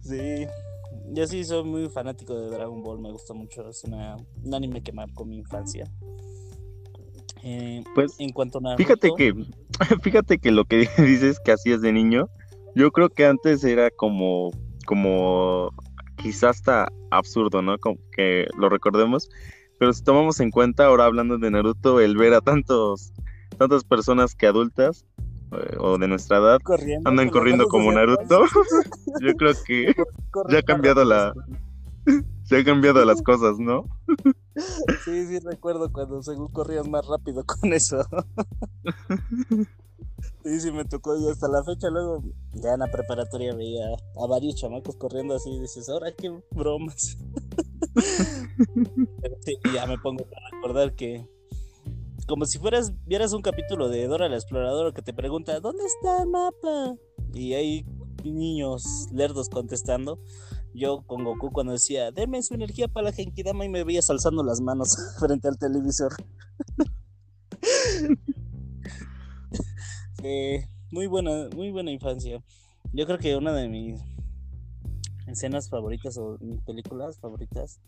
Sí, 0.01 0.47
yo 1.13 1.27
sí 1.27 1.43
soy 1.43 1.63
muy 1.63 1.89
fanático 1.89 2.39
de 2.39 2.49
Dragon 2.49 2.81
Ball, 2.81 2.99
me 2.99 3.11
gusta 3.11 3.33
mucho, 3.33 3.67
es 3.69 3.83
una, 3.83 4.17
un 4.43 4.53
anime 4.53 4.81
que 4.81 4.91
marcó 4.91 5.25
mi 5.25 5.37
infancia. 5.37 5.85
Eh, 7.43 7.83
pues 7.95 8.15
en 8.19 8.31
cuanto 8.31 8.59
a 8.59 8.75
fíjate 8.75 9.11
que 9.15 9.33
fíjate 10.01 10.37
que 10.39 10.51
lo 10.51 10.65
que 10.65 10.89
dices 10.97 11.39
que 11.39 11.51
hacías 11.51 11.81
de 11.81 11.93
niño, 11.93 12.29
yo 12.75 12.91
creo 12.91 13.09
que 13.09 13.25
antes 13.25 13.63
era 13.63 13.89
como 13.91 14.51
como 14.85 15.69
quizás 16.17 16.57
hasta 16.57 16.89
absurdo, 17.11 17.61
¿no? 17.61 17.77
Como 17.77 17.97
que 18.11 18.47
lo 18.57 18.69
recordemos, 18.69 19.29
pero 19.79 19.93
si 19.93 20.03
tomamos 20.03 20.39
en 20.39 20.51
cuenta 20.51 20.85
ahora 20.85 21.05
hablando 21.05 21.37
de 21.37 21.51
Naruto 21.51 22.01
el 22.01 22.17
ver 22.17 22.33
a 22.33 22.41
tantos 22.41 23.13
tantas 23.57 23.83
personas 23.83 24.35
que 24.35 24.47
adultas 24.47 25.05
o 25.79 25.97
de 25.97 26.07
nuestra 26.07 26.37
edad 26.37 26.59
andan 27.05 27.29
corriendo 27.29 27.67
como 27.67 27.91
Naruto, 27.91 28.43
yo 29.21 29.33
creo 29.35 29.53
que 29.65 29.93
ya 30.49 30.59
ha 30.59 30.63
cambiado 30.63 31.05
la 31.05 31.33
se 32.43 32.57
han 32.57 32.63
cambiado 32.63 33.03
las 33.05 33.21
cosas, 33.21 33.59
¿no? 33.59 33.85
Sí, 35.03 35.27
sí, 35.27 35.39
recuerdo 35.39 35.91
cuando 35.91 36.23
según 36.23 36.47
corrías 36.47 36.87
más 36.87 37.05
rápido 37.05 37.43
con 37.45 37.73
eso. 37.73 38.03
Sí, 40.43 40.59
sí, 40.61 40.71
me 40.71 40.85
tocó 40.85 41.17
y 41.17 41.29
hasta 41.29 41.47
la 41.47 41.63
fecha 41.63 41.89
luego 41.89 42.23
ya 42.53 42.73
en 42.73 42.79
la 42.79 42.87
preparatoria 42.87 43.53
veía 43.53 43.85
a 44.15 44.27
varios 44.27 44.55
chamacos 44.55 44.95
corriendo 44.95 45.35
así 45.35 45.49
y 45.49 45.59
dices, 45.59 45.89
ahora 45.89 46.11
qué 46.11 46.31
bromas. 46.51 47.17
y 49.45 49.73
ya 49.73 49.85
me 49.85 49.97
pongo 49.97 50.25
a 50.25 50.55
recordar 50.55 50.95
que 50.95 51.27
como 52.27 52.45
si 52.45 52.59
fueras, 52.59 52.93
vieras 53.05 53.33
un 53.33 53.41
capítulo 53.41 53.89
de 53.89 54.05
Dora 54.07 54.29
la 54.29 54.35
Exploradora 54.35 54.91
que 54.93 55.01
te 55.01 55.13
pregunta, 55.13 55.59
¿dónde 55.59 55.83
está 55.85 56.23
el 56.23 56.29
mapa? 56.29 56.95
Y 57.33 57.53
hay 57.53 57.85
niños 58.23 59.07
lerdos 59.11 59.49
contestando 59.49 60.19
yo 60.77 61.01
con 61.07 61.23
Goku 61.23 61.51
cuando 61.51 61.73
decía, 61.73 62.11
deme 62.11 62.43
su 62.43 62.53
energía 62.53 62.87
para 62.87 63.05
la 63.05 63.11
Genkidama 63.11 63.65
y 63.65 63.69
me 63.69 63.83
veía 63.83 64.01
alzando 64.07 64.43
las 64.43 64.61
manos 64.61 64.95
frente 65.19 65.47
al 65.47 65.57
televisor. 65.57 66.13
Eh, 70.23 70.67
muy 70.91 71.05
buena, 71.05 71.47
muy 71.55 71.69
buena 71.69 71.91
infancia. 71.91 72.43
Yo 72.91 73.05
creo 73.05 73.19
que 73.19 73.35
una 73.35 73.53
de 73.53 73.69
mis 73.69 74.01
escenas 75.27 75.69
favoritas 75.69 76.17
o 76.17 76.39
mis 76.41 76.59
películas 76.61 77.19
favoritas 77.19 77.79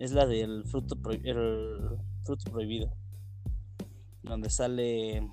es 0.00 0.10
la 0.10 0.26
del 0.26 0.64
fruto, 0.64 0.96
el 1.22 1.98
fruto 2.24 2.50
prohibido. 2.50 2.92
Donde 4.22 4.50
sale 4.50 5.28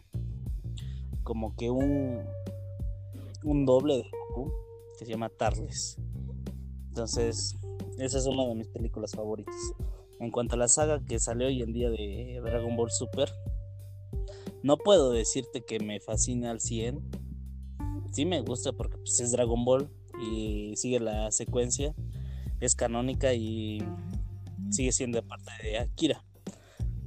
como 1.23 1.55
que 1.55 1.71
un 1.71 2.23
un 3.45 3.65
doble 3.65 3.97
de 3.97 4.03
Goku 4.03 4.51
que 4.97 5.05
se 5.05 5.11
llama 5.11 5.29
Tarles. 5.29 5.97
Entonces, 6.87 7.55
esa 7.99 8.17
es 8.17 8.25
una 8.25 8.45
de 8.45 8.55
mis 8.55 8.67
películas 8.67 9.11
favoritas. 9.11 9.55
En 10.19 10.31
cuanto 10.31 10.55
a 10.55 10.57
la 10.57 10.67
saga 10.67 11.03
que 11.05 11.19
sale 11.19 11.45
hoy 11.45 11.61
en 11.61 11.73
día 11.73 11.89
de 11.89 12.41
Dragon 12.43 12.75
Ball 12.75 12.89
Super, 12.89 13.29
no 14.63 14.77
puedo 14.77 15.11
decirte 15.11 15.63
que 15.63 15.79
me 15.79 15.99
fascina 15.99 16.51
al 16.51 16.59
100. 16.59 16.99
Sí 18.11 18.25
me 18.25 18.41
gusta 18.41 18.71
porque 18.73 18.97
pues, 18.97 19.19
es 19.19 19.31
Dragon 19.31 19.63
Ball 19.63 19.89
y 20.19 20.73
sigue 20.75 20.99
la 20.99 21.31
secuencia, 21.31 21.93
es 22.61 22.75
canónica 22.75 23.33
y 23.33 23.83
sigue 24.71 24.91
siendo 24.91 25.21
parte 25.21 25.51
de 25.61 25.77
Akira. 25.77 26.23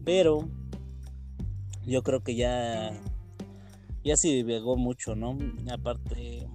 Pero 0.04 0.48
yo 1.88 2.02
creo 2.02 2.22
que 2.22 2.36
ya 2.36 2.92
ya 4.04 4.16
se 4.16 4.28
divagó 4.28 4.76
mucho, 4.76 5.14
¿no? 5.14 5.36
Aparte, 5.70 6.48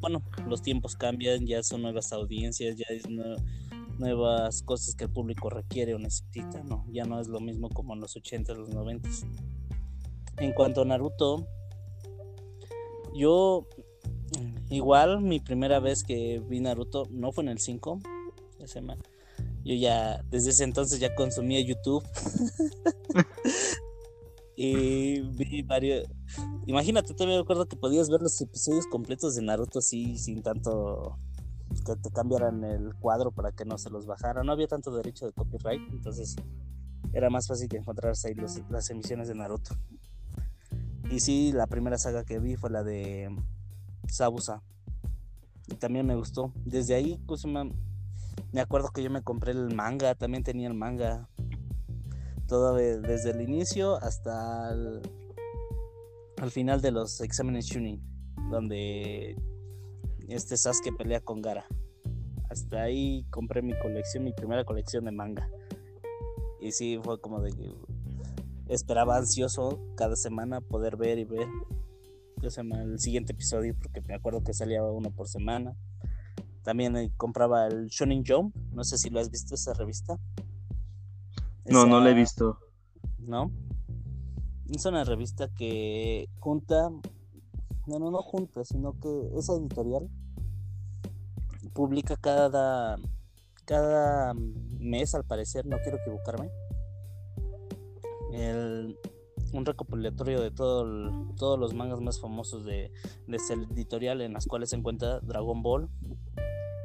bueno, 0.00 0.22
los 0.46 0.62
tiempos 0.62 0.96
cambian, 0.96 1.46
ya 1.46 1.62
son 1.62 1.82
nuevas 1.82 2.12
audiencias, 2.12 2.76
ya 2.76 2.86
es 2.90 3.04
nuevas 3.98 4.62
cosas 4.62 4.94
que 4.94 5.04
el 5.04 5.10
público 5.10 5.48
requiere 5.48 5.94
o 5.94 5.98
necesita, 5.98 6.62
¿no? 6.64 6.84
Ya 6.90 7.04
no 7.04 7.20
es 7.20 7.28
lo 7.28 7.40
mismo 7.40 7.68
como 7.70 7.94
en 7.94 8.00
los 8.00 8.16
80, 8.16 8.54
los 8.54 8.70
90. 8.70 9.08
En 10.38 10.52
cuanto 10.52 10.82
a 10.82 10.84
Naruto, 10.84 11.46
yo 13.14 13.66
igual 14.68 15.20
mi 15.20 15.40
primera 15.40 15.80
vez 15.80 16.02
que 16.02 16.42
vi 16.48 16.60
Naruto 16.60 17.04
no 17.10 17.32
fue 17.32 17.44
en 17.44 17.50
el 17.50 17.58
5, 17.58 18.00
yo 19.64 19.74
ya 19.74 20.22
desde 20.30 20.50
ese 20.50 20.64
entonces 20.64 20.98
ya 20.98 21.14
consumía 21.14 21.60
YouTube. 21.60 22.04
y 24.56 25.20
vi 25.20 25.62
varios 25.62 26.08
imagínate, 26.66 27.14
todavía 27.14 27.36
me 27.36 27.42
acuerdo 27.42 27.66
que 27.66 27.76
podías 27.76 28.08
ver 28.10 28.22
los 28.22 28.40
episodios 28.40 28.86
completos 28.86 29.34
de 29.34 29.42
Naruto 29.42 29.78
así 29.78 30.18
sin 30.18 30.42
tanto 30.42 31.18
que 31.84 31.96
te 31.96 32.10
cambiaran 32.10 32.64
el 32.64 32.94
cuadro 32.94 33.30
para 33.30 33.52
que 33.52 33.64
no 33.64 33.78
se 33.78 33.90
los 33.90 34.06
bajara. 34.06 34.42
No 34.42 34.52
había 34.52 34.66
tanto 34.66 34.94
derecho 34.94 35.26
de 35.26 35.32
copyright, 35.32 35.82
entonces 35.92 36.36
era 37.12 37.30
más 37.30 37.46
fácil 37.46 37.68
que 37.68 37.76
encontrarse 37.76 38.28
ahí 38.28 38.34
las 38.70 38.90
emisiones 38.90 39.28
de 39.28 39.34
Naruto. 39.34 39.74
Y 41.10 41.20
sí, 41.20 41.52
la 41.52 41.66
primera 41.66 41.98
saga 41.98 42.24
que 42.24 42.38
vi 42.38 42.56
fue 42.56 42.70
la 42.70 42.82
de 42.82 43.34
Sabusa. 44.08 44.62
Y 45.68 45.74
también 45.74 46.06
me 46.06 46.16
gustó. 46.16 46.52
Desde 46.64 46.94
ahí, 46.94 47.20
me 48.52 48.60
acuerdo 48.60 48.88
que 48.88 49.02
yo 49.02 49.10
me 49.10 49.22
compré 49.22 49.52
el 49.52 49.74
manga, 49.74 50.14
también 50.14 50.42
tenía 50.42 50.68
el 50.68 50.74
manga. 50.74 51.28
Todo 52.46 52.74
desde 52.74 53.30
el 53.30 53.40
inicio 53.40 53.96
hasta 53.96 54.72
el, 54.72 55.02
al 56.38 56.50
final 56.50 56.80
de 56.80 56.92
los 56.92 57.20
exámenes 57.20 57.66
Shunin, 57.66 58.00
donde 58.50 59.36
este 60.28 60.56
Sasuke 60.56 60.96
pelea 60.96 61.20
con 61.20 61.42
Gara. 61.42 61.66
Hasta 62.48 62.82
ahí 62.82 63.26
compré 63.30 63.62
mi 63.62 63.76
colección, 63.78 64.24
mi 64.24 64.32
primera 64.32 64.64
colección 64.64 65.04
de 65.04 65.12
manga. 65.12 65.50
Y 66.60 66.72
sí, 66.72 67.00
fue 67.02 67.20
como 67.20 67.40
de 67.40 67.52
que 67.52 67.74
esperaba 68.68 69.16
ansioso 69.16 69.80
cada 69.96 70.16
semana 70.16 70.60
poder 70.60 70.96
ver 70.96 71.18
y 71.18 71.24
ver 71.24 71.48
el 72.42 73.00
siguiente 73.00 73.32
episodio, 73.32 73.74
porque 73.74 74.00
me 74.02 74.14
acuerdo 74.14 74.44
que 74.44 74.52
salía 74.52 74.84
uno 74.84 75.10
por 75.10 75.28
semana. 75.28 75.74
También 76.62 76.96
eh, 76.96 77.10
compraba 77.16 77.66
el 77.66 77.86
Shonen 77.88 78.24
Jump, 78.26 78.54
no 78.72 78.84
sé 78.84 78.98
si 78.98 79.10
lo 79.10 79.20
has 79.20 79.30
visto 79.30 79.54
esa 79.54 79.72
revista. 79.74 80.18
No, 81.68 81.86
no 81.86 82.00
la 82.00 82.10
he 82.10 82.14
visto. 82.14 82.58
¿No? 83.18 83.50
es 84.74 84.84
una 84.84 85.04
revista 85.04 85.48
que 85.48 86.28
junta, 86.40 86.90
no, 87.86 87.98
no, 87.98 88.10
no 88.10 88.22
junta, 88.22 88.64
sino 88.64 88.98
que 88.98 89.30
esa 89.36 89.54
editorial 89.54 90.08
publica 91.72 92.16
cada, 92.16 92.96
cada 93.64 94.34
mes, 94.34 95.14
al 95.14 95.24
parecer, 95.24 95.66
no 95.66 95.78
quiero 95.82 95.98
equivocarme, 95.98 96.50
un 99.52 99.64
recopilatorio 99.64 100.40
de 100.40 100.50
todo 100.50 100.84
todos 101.36 101.58
los 101.58 101.72
mangas 101.72 102.00
más 102.00 102.20
famosos 102.20 102.64
de, 102.64 102.92
de 103.26 103.36
esa 103.36 103.54
editorial, 103.54 104.20
en 104.20 104.32
las 104.32 104.46
cuales 104.46 104.70
se 104.70 104.76
encuentra 104.76 105.20
Dragon 105.20 105.62
Ball 105.62 105.88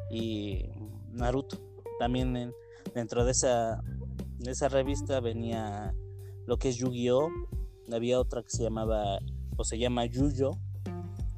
y 0.10 0.70
Naruto. 1.12 1.58
También 2.00 2.54
dentro 2.94 3.26
de 3.26 3.32
esa, 3.32 3.84
de 4.44 4.52
esa 4.52 4.70
revista 4.70 5.20
venía 5.20 5.94
lo 6.48 6.58
que 6.58 6.70
es 6.70 6.78
Yu-Gi-Oh! 6.78 7.30
había 7.96 8.20
otra 8.20 8.44
que 8.44 8.50
se 8.50 8.64
llamaba, 8.64 9.20
o 9.58 9.64
se 9.64 9.78
llama 9.78 10.06
Yuyo, 10.06 10.52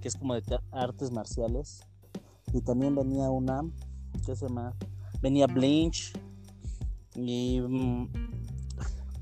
que 0.02 0.08
es 0.08 0.16
como 0.16 0.36
de 0.36 0.44
artes 0.72 1.12
marciales. 1.12 1.82
Y 2.54 2.62
también 2.62 2.96
venía 2.96 3.30
una, 3.30 3.62
¿qué 4.26 4.36
se 4.36 4.48
llama? 4.48 4.76
Venía 5.22 5.48
Blinch. 5.48 6.14
Y 7.16 7.60
mm, 7.62 8.08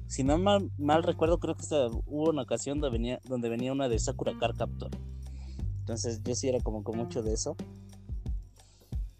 si 0.08 0.24
no 0.24 0.38
mal, 0.38 0.72
mal, 0.78 1.04
recuerdo, 1.04 1.40
creo 1.40 1.56
que 1.56 1.64
hubo 2.06 2.30
una 2.30 2.42
ocasión 2.42 2.80
donde 2.80 2.98
venía, 2.98 3.20
donde 3.28 3.50
venía 3.50 3.72
una 3.72 3.88
de 3.88 4.00
Sakura 4.00 4.38
Car 4.38 4.56
Captor. 4.56 4.92
Entonces 5.80 6.22
yo 6.24 6.36
sí 6.36 6.50
era 6.50 6.60
como 6.60 6.84
con 6.84 6.98
mucho 6.98 7.22
de 7.22 7.34
eso. 7.34 7.56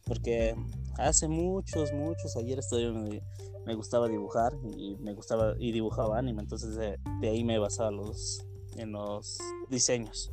Porque 0.06 0.56
hace 0.98 1.28
muchos, 1.28 1.94
muchos 1.94 2.36
ayer 2.38 2.60
estoy 2.60 3.22
me 3.66 3.76
gustaba 3.76 4.08
dibujar 4.08 4.54
y 4.76 4.96
me 4.98 5.14
gustaba 5.14 5.54
y 5.60 5.72
dibujaba 5.72 6.18
anime, 6.18 6.42
entonces 6.42 6.76
de, 6.76 6.98
ahí 7.30 7.44
me 7.44 7.60
basaba 7.60 7.92
los, 7.92 8.46
en 8.76 8.92
los 8.92 9.38
diseños. 9.70 10.32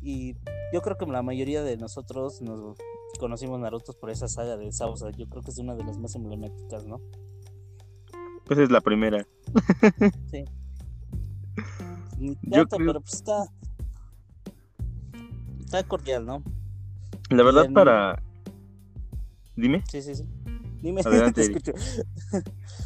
Y 0.00 0.34
yo 0.72 0.80
creo 0.80 0.96
que 0.96 1.06
la 1.06 1.22
mayoría 1.22 1.62
de 1.62 1.76
nosotros 1.76 2.40
nos 2.40 2.78
conocimos 3.18 3.60
Naruto 3.60 3.92
por 3.92 4.10
esa 4.10 4.28
saga 4.28 4.56
de 4.56 4.72
Sausa. 4.72 5.10
Yo 5.10 5.28
creo 5.28 5.42
que 5.42 5.50
es 5.50 5.58
una 5.58 5.74
de 5.74 5.84
las 5.84 5.98
más 5.98 6.14
emblemáticas, 6.14 6.86
¿no? 6.86 7.00
Pues 8.46 8.60
es 8.60 8.70
la 8.70 8.80
primera. 8.80 9.26
sí. 10.30 10.44
yo 12.18 12.66
pero 12.68 13.00
pues 13.00 13.14
está. 13.14 13.44
Está 15.60 15.82
cordial, 15.82 16.24
¿no? 16.24 16.42
La 17.28 17.42
verdad, 17.42 17.70
para. 17.74 18.22
Dime. 19.58 19.82
Sí, 19.90 20.00
sí, 20.02 20.14
sí. 20.14 20.24
Dime, 20.80 21.00
Adelante, 21.04 21.50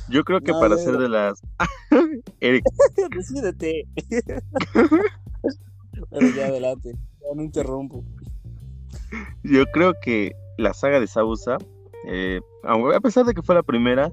Yo 0.09 0.25
creo 0.25 0.41
que 0.41 0.53
para 0.53 0.79
ser 0.79 0.97
de 0.97 1.09
las. 1.09 1.43
Eric. 2.41 2.65
Decídete. 3.15 3.87
Pero 6.11 6.29
ya 6.35 6.47
adelante, 6.47 6.93
ya 6.93 7.35
no 7.37 7.43
interrumpo. 7.43 8.03
Yo 9.43 9.67
creo 9.67 9.93
que 10.01 10.33
la 10.57 10.73
saga 10.73 10.99
de 10.99 11.07
Sabusa, 11.07 11.59
eh, 12.09 12.41
a 12.65 13.01
pesar 13.01 13.27
de 13.27 13.35
que 13.35 13.43
fue 13.43 13.55
la 13.55 13.63
primera, 13.63 14.11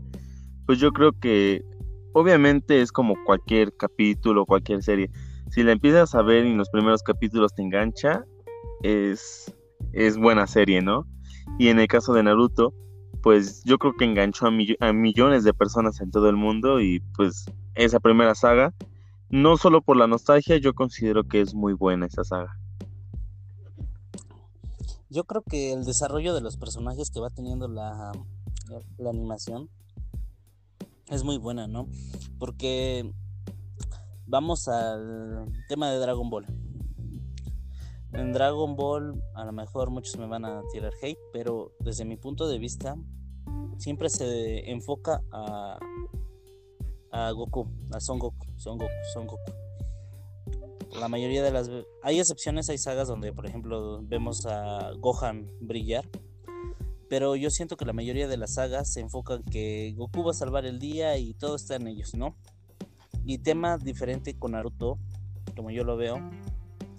pues 0.65 0.79
yo 0.79 0.91
creo 0.91 1.13
que 1.13 1.63
obviamente 2.11 2.81
es 2.81 2.91
como 2.91 3.15
cualquier 3.25 3.73
capítulo, 3.77 4.45
cualquier 4.45 4.83
serie. 4.83 5.09
Si 5.49 5.63
la 5.63 5.71
empiezas 5.71 6.13
a 6.13 6.21
ver 6.21 6.45
y 6.45 6.51
en 6.51 6.57
los 6.57 6.69
primeros 6.69 7.03
capítulos 7.03 7.53
te 7.55 7.61
engancha, 7.61 8.25
es, 8.83 9.53
es 9.93 10.17
buena 10.17 10.45
serie, 10.45 10.81
¿no? 10.81 11.07
Y 11.57 11.67
en 11.67 11.79
el 11.79 11.87
caso 11.87 12.13
de 12.13 12.23
Naruto, 12.23 12.73
pues 13.21 13.63
yo 13.65 13.77
creo 13.77 13.93
que 13.93 14.05
enganchó 14.05 14.47
a, 14.47 14.93
millones 14.93 15.43
de 15.43 15.53
personas 15.53 15.99
en 16.01 16.11
todo 16.11 16.29
el 16.29 16.35
mundo 16.35 16.79
y 16.81 17.01
pues 17.15 17.45
esa 17.75 17.99
primera 17.99 18.35
saga, 18.35 18.73
no 19.29 19.57
solo 19.57 19.81
por 19.81 19.97
la 19.97 20.07
nostalgia, 20.07 20.57
yo 20.57 20.73
considero 20.73 21.25
que 21.25 21.41
es 21.41 21.53
muy 21.53 21.73
buena 21.73 22.05
esa 22.05 22.23
saga. 22.23 22.57
Yo 25.09 25.23
creo 25.23 25.41
que 25.41 25.73
el 25.73 25.85
desarrollo 25.85 26.33
de 26.33 26.41
los 26.41 26.57
personajes 26.57 27.09
que 27.09 27.19
va 27.19 27.29
teniendo 27.29 27.67
la, 27.67 28.11
animación 29.07 29.69
es 31.07 31.23
muy 31.23 31.37
buena, 31.37 31.67
¿no? 31.67 31.87
Porque 32.37 33.11
vamos 34.27 34.67
al 34.67 35.47
tema 35.67 35.89
de 35.89 35.97
Dragon 35.97 36.29
Ball. 36.29 36.45
En 38.13 38.33
Dragon 38.33 38.75
Ball, 38.75 39.21
a 39.35 39.45
lo 39.45 39.51
mejor 39.51 39.91
muchos 39.91 40.17
me 40.17 40.25
van 40.25 40.43
a 40.43 40.63
tirar 40.71 40.93
hate, 41.01 41.19
pero 41.31 41.73
desde 41.79 42.05
mi 42.05 42.17
punto 42.17 42.47
de 42.47 42.57
vista, 42.57 42.95
siempre 43.77 44.09
se 44.09 44.69
enfoca 44.69 45.21
a, 45.31 45.77
a 47.11 47.31
Goku, 47.31 47.67
a 47.93 47.99
Son 47.99 48.17
Goku, 48.17 48.47
Son 48.57 48.77
Goku, 48.77 48.91
Son 49.13 49.27
Goku. 49.27 49.51
La 50.99 51.07
mayoría 51.07 51.43
de 51.43 51.51
las 51.51 51.69
hay 52.01 52.19
excepciones, 52.19 52.67
hay 52.69 52.79
sagas 52.79 53.07
donde, 53.07 53.31
por 53.31 53.45
ejemplo, 53.45 54.01
vemos 54.01 54.47
a 54.47 54.91
Gohan 54.97 55.47
brillar, 55.61 56.03
pero 57.09 57.35
yo 57.35 57.51
siento 57.51 57.77
que 57.77 57.85
la 57.85 57.93
mayoría 57.93 58.27
de 58.27 58.37
las 58.37 58.55
sagas 58.55 58.91
se 58.91 59.01
enfocan 59.01 59.43
que 59.43 59.93
Goku 59.95 60.23
va 60.23 60.31
a 60.31 60.33
salvar 60.33 60.65
el 60.65 60.79
día 60.79 61.15
y 61.17 61.35
todo 61.35 61.55
está 61.55 61.75
en 61.75 61.87
ellos, 61.87 62.15
¿no? 62.15 62.35
Y 63.23 63.37
tema 63.37 63.77
diferente 63.77 64.37
con 64.37 64.53
Naruto, 64.53 64.97
como 65.55 65.69
yo 65.69 65.83
lo 65.83 65.95
veo, 65.95 66.17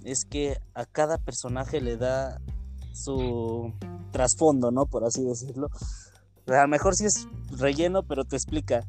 es 0.05 0.25
que 0.25 0.59
a 0.75 0.87
cada 0.87 1.19
personaje 1.19 1.81
le 1.81 1.97
da 1.97 2.41
su 2.93 3.73
trasfondo, 4.13 4.71
¿no? 4.71 4.87
Por 4.87 5.05
así 5.05 5.25
decirlo. 5.25 5.69
A 6.47 6.63
lo 6.63 6.69
mejor 6.69 6.95
sí 6.95 7.05
es 7.05 7.27
relleno, 7.59 8.03
pero 8.03 8.25
te 8.25 8.37
explica. 8.37 8.85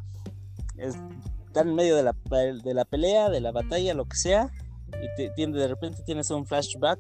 está 0.78 1.62
en 1.62 1.76
medio 1.76 1.96
de 1.96 2.04
la, 2.04 2.16
de 2.64 2.74
la 2.74 2.86
pelea, 2.86 3.30
de 3.30 3.42
la 3.42 3.52
batalla, 3.52 3.94
lo 3.94 4.06
que 4.06 4.18
sea, 4.18 4.52
y 4.88 5.52
de 5.52 5.68
repente 5.68 6.04
tienes 6.04 6.30
un 6.32 6.46
flashback 6.46 7.00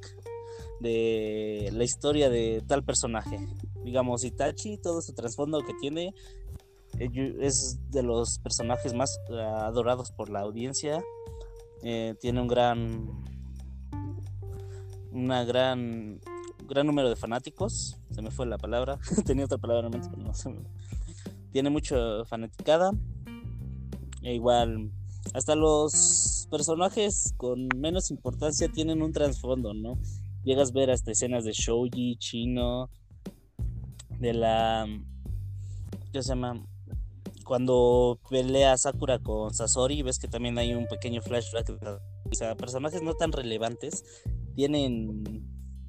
de 0.80 1.69
la 1.74 1.84
historia 1.84 2.30
de 2.30 2.63
tal 2.67 2.84
personaje. 2.84 3.39
Digamos, 3.84 4.24
Itachi, 4.24 4.78
todo 4.78 5.02
su 5.02 5.13
trasfondo 5.13 5.60
que 5.65 5.74
tiene, 5.76 6.13
eh, 7.00 7.36
es 7.39 7.80
de 7.89 8.04
los 8.04 8.39
personajes 8.39 8.93
más 8.93 9.19
adorados 9.30 10.12
por 10.12 10.30
la 10.30 10.41
audiencia. 10.41 11.04
Eh, 11.84 12.15
tiene 12.19 12.41
un 12.41 12.47
gran 12.47 13.24
una 15.12 15.43
gran 15.43 16.19
gran 16.67 16.88
número 16.88 17.10
de 17.10 17.15
fanáticos 17.15 17.97
se 18.12 18.21
me 18.21 18.32
fue 18.32 18.45
la 18.45 18.58
palabra 18.58 19.00
tenía 19.26 19.45
otra 19.45 19.58
palabra 19.58 19.88
en 19.88 19.91
mente 19.91 20.17
no 20.17 20.34
se 20.34 20.54
tiene 21.52 21.69
mucha 21.69 22.24
fanaticada 22.26 22.91
e 24.21 24.34
igual 24.36 24.91
hasta 25.34 25.56
los 25.56 26.47
personajes 26.50 27.34
con 27.38 27.67
menos 27.76 28.12
importancia 28.12 28.69
tienen 28.69 29.02
un 29.02 29.12
trasfondo 29.12 29.74
no 29.74 29.97
llegas 30.43 30.69
a 30.71 30.74
ver 30.74 30.91
hasta 30.91 31.12
escenas 31.12 31.43
de 31.43 31.52
Shoji 31.52 32.17
chino 32.17 32.89
de 34.19 34.34
la 34.34 34.88
¿qué 36.12 36.21
se 36.21 36.30
llama? 36.30 36.63
cuando 37.52 38.17
pelea 38.30 38.78
Sakura 38.78 39.19
con 39.19 39.54
Sasori, 39.54 40.04
ves 40.04 40.19
que 40.19 40.30
también 40.30 40.58
hay 40.58 40.74
un 40.74 40.88
pequeño 40.88 41.21
flashback. 41.21 41.69
O 42.32 42.34
sea, 42.34 42.56
personajes 42.56 43.02
no 43.02 43.13
tan 43.15 43.34
relevantes 43.34 44.06
tienen 44.56 45.24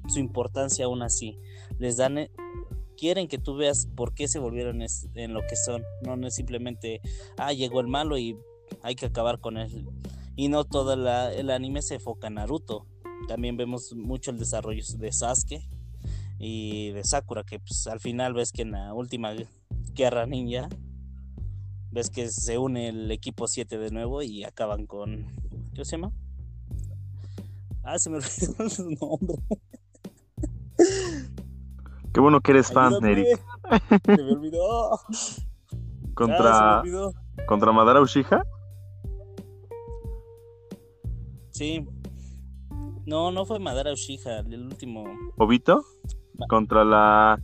su 0.07 0.19
importancia 0.19 0.85
aún 0.85 1.01
así. 1.01 1.39
Les 1.79 1.97
dan, 1.97 2.17
eh, 2.17 2.31
quieren 2.97 3.27
que 3.27 3.37
tú 3.37 3.55
veas 3.55 3.87
por 3.95 4.13
qué 4.13 4.27
se 4.27 4.39
volvieron 4.39 4.81
en 4.81 5.33
lo 5.33 5.41
que 5.41 5.55
son. 5.55 5.83
No, 6.05 6.15
no 6.15 6.27
es 6.27 6.35
simplemente, 6.35 7.01
ah, 7.37 7.53
llegó 7.53 7.79
el 7.81 7.87
malo 7.87 8.17
y 8.17 8.37
hay 8.81 8.95
que 8.95 9.05
acabar 9.05 9.39
con 9.39 9.57
él. 9.57 9.87
Y 10.35 10.49
no 10.49 10.63
todo 10.63 10.93
el 10.93 11.49
anime 11.49 11.81
se 11.81 11.95
enfoca 11.95 12.27
en 12.27 12.35
Naruto. 12.35 12.87
También 13.27 13.55
vemos 13.55 13.93
mucho 13.95 14.31
el 14.31 14.39
desarrollo 14.39 14.83
de 14.97 15.11
Sasuke 15.11 15.67
y 16.39 16.91
de 16.91 17.03
Sakura, 17.03 17.43
que 17.43 17.59
pues, 17.59 17.87
al 17.87 17.99
final 17.99 18.33
ves 18.33 18.51
que 18.51 18.63
en 18.63 18.71
la 18.71 18.93
última 18.93 19.33
guerra 19.93 20.25
ninja 20.25 20.67
ves 21.91 22.09
que 22.09 22.27
se 22.29 22.57
une 22.57 22.89
el 22.89 23.11
equipo 23.11 23.47
7 23.47 23.77
de 23.77 23.91
nuevo 23.91 24.23
y 24.23 24.43
acaban 24.43 24.87
con. 24.87 25.27
¿Qué 25.75 25.85
se 25.85 25.91
llama? 25.91 26.11
Ah, 27.83 27.99
se 27.99 28.09
me 28.09 28.17
olvidó 28.17 28.69
su 28.69 28.89
nombre. 28.89 29.35
Qué 32.13 32.19
bueno 32.19 32.41
que 32.41 32.51
eres 32.51 32.71
fan, 32.71 33.03
Eric. 33.05 33.39
Se 34.05 34.23
me 34.23 34.31
olvidó. 34.31 34.99
Contra. 36.13 36.79
Ah, 36.79 36.83
¿Contra 37.47 37.71
Madara 37.71 38.01
Uchiha? 38.01 38.43
Sí. 41.51 41.85
No, 43.05 43.31
no 43.31 43.45
fue 43.45 43.59
Madara 43.59 43.91
Uchiha, 43.91 44.39
el 44.39 44.65
último. 44.65 45.03
¿Obito? 45.37 45.83
¿Contra 46.47 46.85
la. 46.85 47.41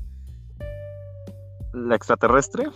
la 1.73 1.95
extraterrestre? 1.95 2.67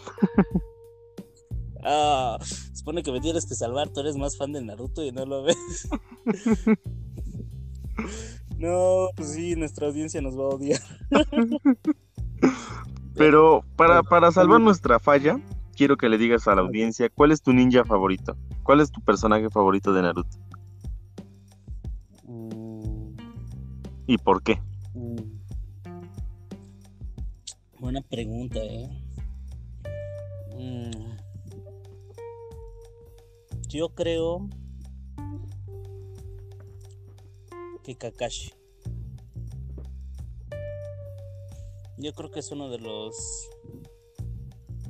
Ah, 1.85 2.37
supone 2.73 3.03
que 3.03 3.11
me 3.11 3.19
tienes 3.19 3.45
que 3.45 3.55
salvar, 3.55 3.89
tú 3.89 3.99
eres 3.99 4.15
más 4.15 4.37
fan 4.37 4.53
de 4.53 4.61
Naruto 4.61 5.03
y 5.03 5.11
no 5.11 5.25
lo 5.25 5.43
ves. 5.43 5.89
no, 8.57 9.09
pues 9.15 9.33
sí, 9.33 9.55
nuestra 9.55 9.87
audiencia 9.87 10.21
nos 10.21 10.37
va 10.37 10.43
a 10.43 10.55
odiar. 10.55 10.79
Pero 13.15 13.63
para, 13.75 14.03
para 14.03 14.31
salvar 14.31 14.59
nuestra 14.59 14.99
falla, 14.99 15.39
quiero 15.75 15.97
que 15.97 16.09
le 16.09 16.17
digas 16.17 16.47
a 16.47 16.55
la 16.55 16.61
audiencia 16.61 17.09
cuál 17.09 17.31
es 17.31 17.41
tu 17.41 17.53
ninja 17.53 17.83
favorito. 17.83 18.35
¿Cuál 18.63 18.79
es 18.79 18.91
tu 18.91 19.01
personaje 19.01 19.49
favorito 19.49 19.93
de 19.93 20.01
Naruto? 20.01 20.37
Mm. 22.25 23.15
¿Y 24.07 24.17
por 24.17 24.41
qué? 24.41 24.61
Mm. 24.93 25.33
Buena 27.79 28.01
pregunta, 28.01 28.59
eh. 28.59 28.89
Mm. 30.55 30.91
Yo 33.67 33.89
creo 33.89 34.47
que 37.83 37.95
Kakashi. 37.95 38.53
Yo 41.97 42.13
creo 42.13 42.31
que 42.31 42.39
es 42.39 42.51
uno 42.51 42.69
de 42.69 42.79
los 42.79 43.15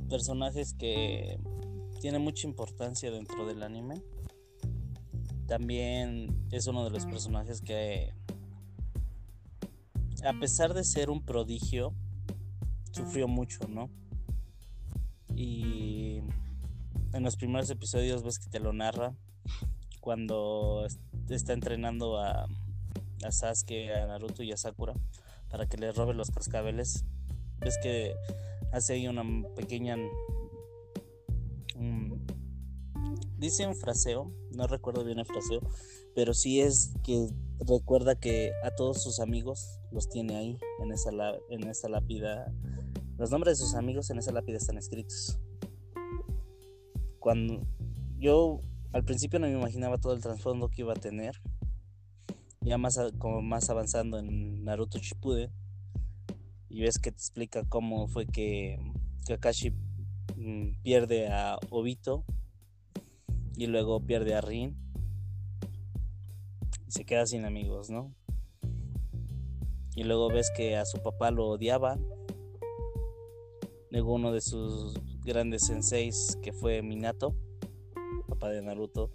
personajes 0.08 0.74
que 0.74 1.38
tiene 2.00 2.18
mucha 2.18 2.46
importancia 2.46 3.10
dentro 3.10 3.46
del 3.46 3.62
anime. 3.62 4.02
También 5.46 6.46
es 6.50 6.66
uno 6.66 6.84
de 6.84 6.90
los 6.90 7.04
personajes 7.04 7.60
que, 7.60 8.14
a 10.24 10.32
pesar 10.40 10.72
de 10.72 10.84
ser 10.84 11.10
un 11.10 11.22
prodigio, 11.22 11.94
sufrió 12.92 13.28
mucho, 13.28 13.66
¿no? 13.68 13.90
Y 15.34 16.20
en 17.12 17.22
los 17.22 17.36
primeros 17.36 17.68
episodios 17.70 18.22
ves 18.22 18.38
que 18.38 18.48
te 18.48 18.60
lo 18.60 18.72
narra 18.72 19.14
cuando 20.00 20.86
está 21.28 21.52
entrenando 21.52 22.18
a, 22.18 22.46
a 23.22 23.30
Sasuke, 23.30 23.90
a 23.92 24.06
Naruto 24.06 24.42
y 24.42 24.52
a 24.52 24.56
Sakura 24.56 24.94
para 25.50 25.66
que 25.66 25.76
le 25.76 25.92
robe 25.92 26.14
los 26.14 26.30
cascabeles. 26.30 27.04
Ves 27.60 27.78
que 27.82 28.14
hace 28.72 28.94
ahí 28.94 29.08
una 29.08 29.22
pequeña. 29.54 29.96
dice 33.38 33.66
un 33.66 33.76
fraseo, 33.76 34.32
no 34.52 34.66
recuerdo 34.66 35.04
bien 35.04 35.18
el 35.18 35.26
fraseo, 35.26 35.60
pero 36.14 36.34
sí 36.34 36.60
es 36.60 36.92
que 37.04 37.28
recuerda 37.60 38.14
que 38.14 38.52
a 38.64 38.70
todos 38.70 39.02
sus 39.02 39.20
amigos 39.20 39.78
los 39.92 40.08
tiene 40.08 40.36
ahí 40.36 40.58
en 40.80 40.92
esa, 40.92 41.10
en 41.50 41.64
esa 41.68 41.88
lápida. 41.88 42.52
Los 43.18 43.30
nombres 43.30 43.58
de 43.58 43.64
sus 43.64 43.74
amigos 43.74 44.10
en 44.10 44.18
esa 44.18 44.32
lápida 44.32 44.56
están 44.56 44.78
escritos 44.78 45.38
cuando 47.24 47.66
yo 48.18 48.60
al 48.92 49.02
principio 49.02 49.38
no 49.38 49.46
me 49.46 49.54
imaginaba 49.54 49.96
todo 49.96 50.12
el 50.12 50.20
trasfondo 50.20 50.68
que 50.68 50.82
iba 50.82 50.92
a 50.92 50.96
tener. 50.96 51.40
Ya 52.64 52.78
más 52.78 52.98
como 53.18 53.42
más 53.42 53.68
avanzando 53.68 54.18
en 54.18 54.64
Naruto 54.64 54.98
Shippuden 54.98 55.50
y 56.70 56.80
ves 56.80 56.98
que 56.98 57.12
te 57.12 57.18
explica 57.18 57.62
cómo 57.68 58.08
fue 58.08 58.26
que 58.26 58.80
Kakashi 59.28 59.70
mm, 60.36 60.82
pierde 60.82 61.28
a 61.28 61.58
Obito 61.68 62.24
y 63.56 63.66
luego 63.66 64.00
pierde 64.00 64.34
a 64.34 64.40
Rin 64.40 64.74
y 66.86 66.90
se 66.90 67.04
queda 67.04 67.26
sin 67.26 67.44
amigos, 67.44 67.90
¿no? 67.90 68.14
Y 69.94 70.04
luego 70.04 70.28
ves 70.28 70.50
que 70.56 70.76
a 70.76 70.84
su 70.84 71.02
papá 71.02 71.30
lo 71.30 71.46
odiaba. 71.46 71.98
Luego 73.90 74.14
uno 74.14 74.32
de 74.32 74.40
sus 74.40 74.94
grandes 75.22 75.66
senseis 75.66 76.36
que 76.42 76.52
fue 76.52 76.82
Minato, 76.82 77.36
papá 78.26 78.48
de 78.48 78.62
Naruto, 78.62 79.10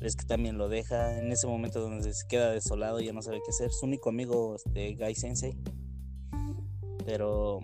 es 0.00 0.16
que 0.16 0.24
también 0.24 0.58
lo 0.58 0.68
deja 0.68 1.18
en 1.18 1.32
ese 1.32 1.46
momento 1.46 1.80
donde 1.80 2.12
se 2.14 2.26
queda 2.28 2.50
desolado, 2.52 3.00
ya 3.00 3.12
no 3.12 3.22
sabe 3.22 3.40
qué 3.44 3.50
hacer. 3.50 3.72
Su 3.72 3.86
único 3.86 4.10
amigo, 4.10 4.54
este 4.54 4.94
Gai 4.94 5.14
Sensei. 5.14 5.56
Pero 7.04 7.60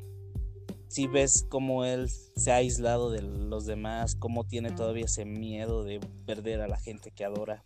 si 0.89 1.07
ves 1.07 1.47
cómo 1.49 1.85
él 1.85 2.09
se 2.09 2.51
ha 2.51 2.57
aislado 2.57 3.11
de 3.11 3.23
los 3.23 3.67
demás, 3.67 4.17
cómo 4.17 4.45
tiene 4.45 4.71
todavía 4.73 5.05
ese 5.05 5.25
miedo 5.25 5.85
de 5.85 6.01
perder 6.27 6.61
a 6.61 6.69
la 6.69 6.77
gente 6.77 7.11
que 7.11 7.25
adora. 7.25 7.63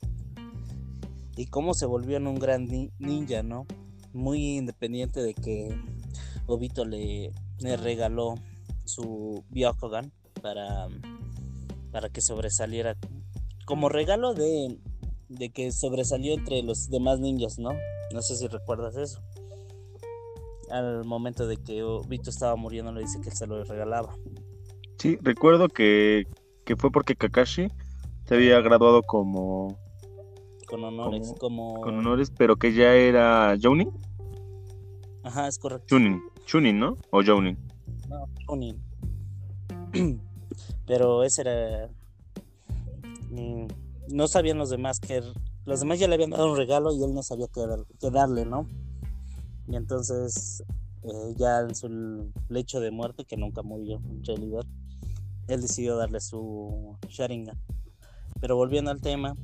Y 1.37 1.47
cómo 1.47 1.73
se 1.75 1.87
volvió 1.87 2.17
en 2.17 2.27
un 2.27 2.39
gran 2.39 2.67
ninja, 2.99 3.43
¿no? 3.43 3.67
Muy 4.13 4.57
independiente 4.57 5.23
de 5.23 5.35
que 5.35 5.79
Obito 6.47 6.85
le, 6.85 7.33
le 7.59 7.77
regaló 7.77 8.35
su 8.85 9.45
Byakugan 9.51 10.13
para, 10.43 10.89
para 11.93 12.09
que 12.09 12.21
sobresaliera 12.21 12.97
como 13.69 13.91
regalo 13.91 14.33
de, 14.33 14.79
de 15.29 15.51
que 15.51 15.73
sobresalió 15.73 16.33
entre 16.33 16.63
los 16.63 16.89
demás 16.89 17.21
ninjas, 17.21 17.59
¿no? 17.59 17.73
No 18.15 18.23
sé 18.23 18.35
si 18.35 18.47
recuerdas 18.47 18.97
eso. 18.97 19.21
Al 20.71 21.05
momento 21.05 21.47
de 21.47 21.59
que 21.59 21.85
Vito 22.09 22.31
estaba 22.31 22.57
muriendo 22.57 22.93
le 22.93 23.03
dice 23.03 23.21
que 23.21 23.31
se 23.31 23.47
lo 23.47 23.63
regalaba. 23.65 24.17
Sí, 24.97 25.19
recuerdo 25.21 25.69
que, 25.69 26.27
que 26.65 26.77
fue 26.77 26.91
porque 26.91 27.15
Kakashi 27.15 27.69
se 28.25 28.35
había 28.35 28.59
graduado 28.63 29.03
como... 29.03 29.79
Con 30.67 30.85
honores, 30.85 31.35
como... 31.39 31.83
Con 31.83 31.99
honores, 31.99 32.33
pero 32.35 32.57
que 32.57 32.73
ya 32.73 32.95
era 32.95 33.55
Jounin. 33.63 33.91
Ajá, 35.25 35.47
es 35.47 35.59
correcto. 35.59 35.85
Chunin, 35.89 36.23
Chunin, 36.47 36.79
¿no? 36.79 36.97
O 37.11 37.23
Jounin. 37.23 37.59
No, 38.09 38.27
Pero 40.87 41.23
ese 41.23 41.43
era. 41.43 41.91
Mm, 43.31 43.67
no 44.15 44.29
sabían 44.29 44.59
los 44.59 44.71
demás 44.71 45.01
que 45.01 45.23
los 45.65 45.81
demás 45.81 45.99
ya 45.99 46.09
le 46.09 46.15
habían 46.15 46.31
dado 46.31 46.51
un 46.51 46.57
regalo 46.57 46.95
y 46.95 47.03
él 47.05 47.13
no 47.13 47.23
sabía 47.23 47.47
qué, 47.49 47.63
qué 48.01 48.11
darle, 48.11 48.47
¿no? 48.47 48.67
Y 49.69 49.77
entonces, 49.77 50.65
eh, 51.03 51.35
ya 51.37 51.61
en 51.61 51.75
su 51.75 52.33
lecho 52.49 52.81
de 52.81 52.91
muerte, 52.91 53.27
que 53.27 53.37
nunca 53.37 53.63
murió 53.63 54.01
en 54.09 54.25
realidad, 54.25 54.65
él 55.47 55.61
decidió 55.61 55.97
darle 55.97 56.21
su 56.21 56.97
Sharingan. 57.09 57.59
Pero 58.41 58.57
volviendo 58.57 58.91
al 58.91 59.03
tema, 59.03 59.37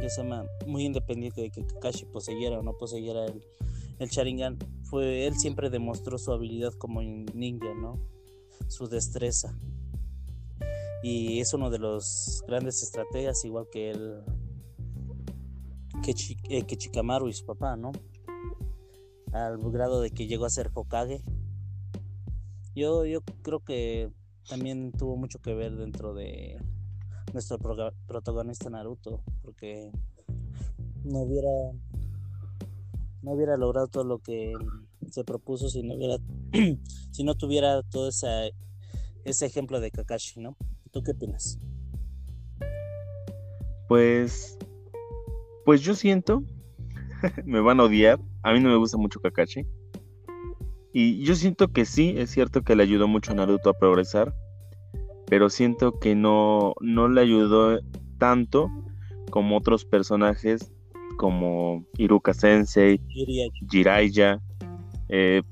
que 0.00 0.08
se 0.10 0.22
llama 0.22 0.44
muy 0.66 0.84
independiente 0.84 1.40
de 1.40 1.50
que 1.50 1.66
Kakashi 1.66 2.04
poseyera 2.04 2.60
o 2.60 2.62
no 2.62 2.74
poseyera 2.74 3.24
el, 3.26 3.42
el 3.98 4.08
Sharingan, 4.08 4.58
fue, 4.84 5.26
él 5.26 5.36
siempre 5.36 5.70
demostró 5.70 6.18
su 6.18 6.32
habilidad 6.32 6.72
como 6.74 7.02
ninja, 7.02 7.74
¿no? 7.74 7.98
Su 8.68 8.86
destreza. 8.86 9.58
Y 11.02 11.40
es 11.40 11.52
uno 11.54 11.70
de 11.70 11.78
los 11.78 12.42
grandes 12.46 12.82
estrategas, 12.82 13.44
igual 13.44 13.66
que 13.70 13.90
el 13.90 14.24
eh, 16.48 16.64
que 16.64 16.76
Chikamaru 16.76 17.28
y 17.28 17.32
su 17.32 17.44
papá, 17.44 17.76
¿no? 17.76 17.92
Al 19.32 19.58
grado 19.70 20.00
de 20.00 20.10
que 20.10 20.26
llegó 20.26 20.44
a 20.44 20.50
ser 20.50 20.70
Hokage. 20.72 21.22
Yo, 22.74 23.04
yo 23.06 23.22
creo 23.42 23.60
que 23.60 24.12
también 24.48 24.92
tuvo 24.92 25.16
mucho 25.16 25.40
que 25.40 25.54
ver 25.54 25.76
dentro 25.76 26.14
de 26.14 26.58
nuestro 27.32 27.58
protagonista 28.06 28.70
Naruto, 28.70 29.20
porque 29.42 29.90
no 31.04 31.20
hubiera 31.20 31.48
no 33.22 33.32
hubiera 33.32 33.56
logrado 33.56 33.88
todo 33.88 34.04
lo 34.04 34.18
que 34.20 34.52
se 35.10 35.24
propuso 35.24 35.68
si 35.68 35.82
no 35.82 35.94
hubiera 35.94 36.18
si 37.10 37.24
no 37.24 37.34
tuviera 37.34 37.82
todo 37.82 38.08
esa, 38.08 38.44
ese 39.24 39.46
ejemplo 39.46 39.80
de 39.80 39.90
Kakashi, 39.90 40.40
¿no? 40.40 40.56
¿Tú 40.96 41.02
qué 41.02 41.10
opinas? 41.10 41.58
Pues, 43.86 44.56
pues 45.66 45.82
yo 45.82 45.94
siento, 45.94 46.42
me 47.44 47.60
van 47.60 47.80
a 47.80 47.82
odiar, 47.82 48.18
a 48.42 48.54
mí 48.54 48.60
no 48.60 48.70
me 48.70 48.76
gusta 48.76 48.96
mucho 48.96 49.20
Kakashi. 49.20 49.66
Y 50.94 51.22
yo 51.22 51.34
siento 51.34 51.68
que 51.68 51.84
sí, 51.84 52.14
es 52.16 52.30
cierto 52.30 52.62
que 52.62 52.74
le 52.74 52.82
ayudó 52.82 53.08
mucho 53.08 53.32
a 53.32 53.34
Naruto 53.34 53.68
a 53.68 53.78
progresar, 53.78 54.34
pero 55.26 55.50
siento 55.50 56.00
que 56.00 56.14
no, 56.14 56.72
no 56.80 57.10
le 57.10 57.20
ayudó 57.20 57.78
tanto 58.16 58.70
como 59.28 59.58
otros 59.58 59.84
personajes 59.84 60.72
como 61.18 61.84
Iruka 61.98 62.32
Sensei, 62.32 63.02
Jiraiya, 63.70 64.40
eh, 65.10 65.42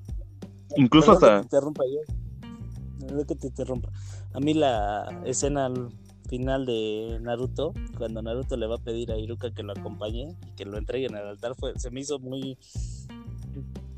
incluso 0.77 1.13
Perdón 1.13 1.21
que 1.21 1.27
hasta... 1.27 1.41
te 1.41 1.45
interrumpa 1.45 1.85
yo. 1.85 3.07
Perdón 3.07 3.27
que 3.27 3.35
te 3.35 3.47
interrumpa. 3.49 3.93
A 4.35 4.41
mí 4.41 4.53
la 4.53 5.23
escena 5.25 5.67
al 5.67 5.91
final 6.29 6.67
de 6.67 7.19
Naruto, 7.23 7.73
cuando 7.97 8.21
Naruto 8.21 8.57
le 8.57 8.67
va 8.67 8.75
a 8.75 8.79
pedir 8.83 9.13
a 9.13 9.17
Iruka 9.17 9.53
que 9.55 9.63
lo 9.63 9.73
acompañe 9.73 10.37
y 10.49 10.51
que 10.57 10.65
lo 10.65 10.77
entregue 10.77 11.07
en 11.07 11.15
el 11.15 11.27
altar, 11.27 11.55
fue, 11.55 11.73
se 11.79 11.91
me 11.91 12.01
hizo 12.01 12.19
muy. 12.19 12.59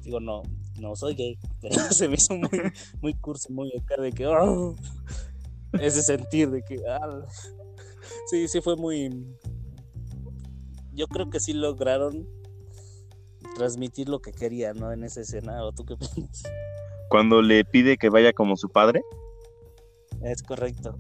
Digo, 0.03 0.21
no, 0.21 0.43
no 0.79 0.95
soy 0.95 1.15
gay, 1.15 1.39
pero 1.63 1.75
se 1.91 2.07
me 2.09 2.17
hizo 2.17 2.35
muy, 2.35 2.51
muy 3.01 3.15
cursi, 3.15 3.51
muy 3.51 3.73
acá 3.77 4.01
de 4.01 4.13
que. 4.13 4.27
"Oh", 4.27 4.75
ese 5.81 6.03
sentir 6.03 6.51
de 6.51 6.63
que. 6.63 6.83
ah, 6.87 7.25
sí, 8.31 8.47
sí 8.47 8.61
fue 8.61 8.77
muy. 8.77 9.09
Yo 10.93 11.07
creo 11.09 11.31
que 11.31 11.41
sí 11.41 11.55
lograron 11.55 12.29
transmitir 13.55 14.11
lo 14.11 14.21
que 14.21 14.33
querían, 14.33 14.79
¿no? 14.79 14.93
En 14.93 15.03
esa 15.03 15.23
escena, 15.23 15.65
¿o 15.65 15.73
tú 15.73 15.87
qué 15.87 15.97
piensas? 15.97 16.53
Cuando 17.09 17.41
le 17.41 17.65
pide 17.65 17.97
que 17.97 18.11
vaya 18.11 18.35
como 18.35 18.57
su 18.57 18.69
padre, 18.69 19.01
Es 20.23 20.43
correcto. 20.43 20.99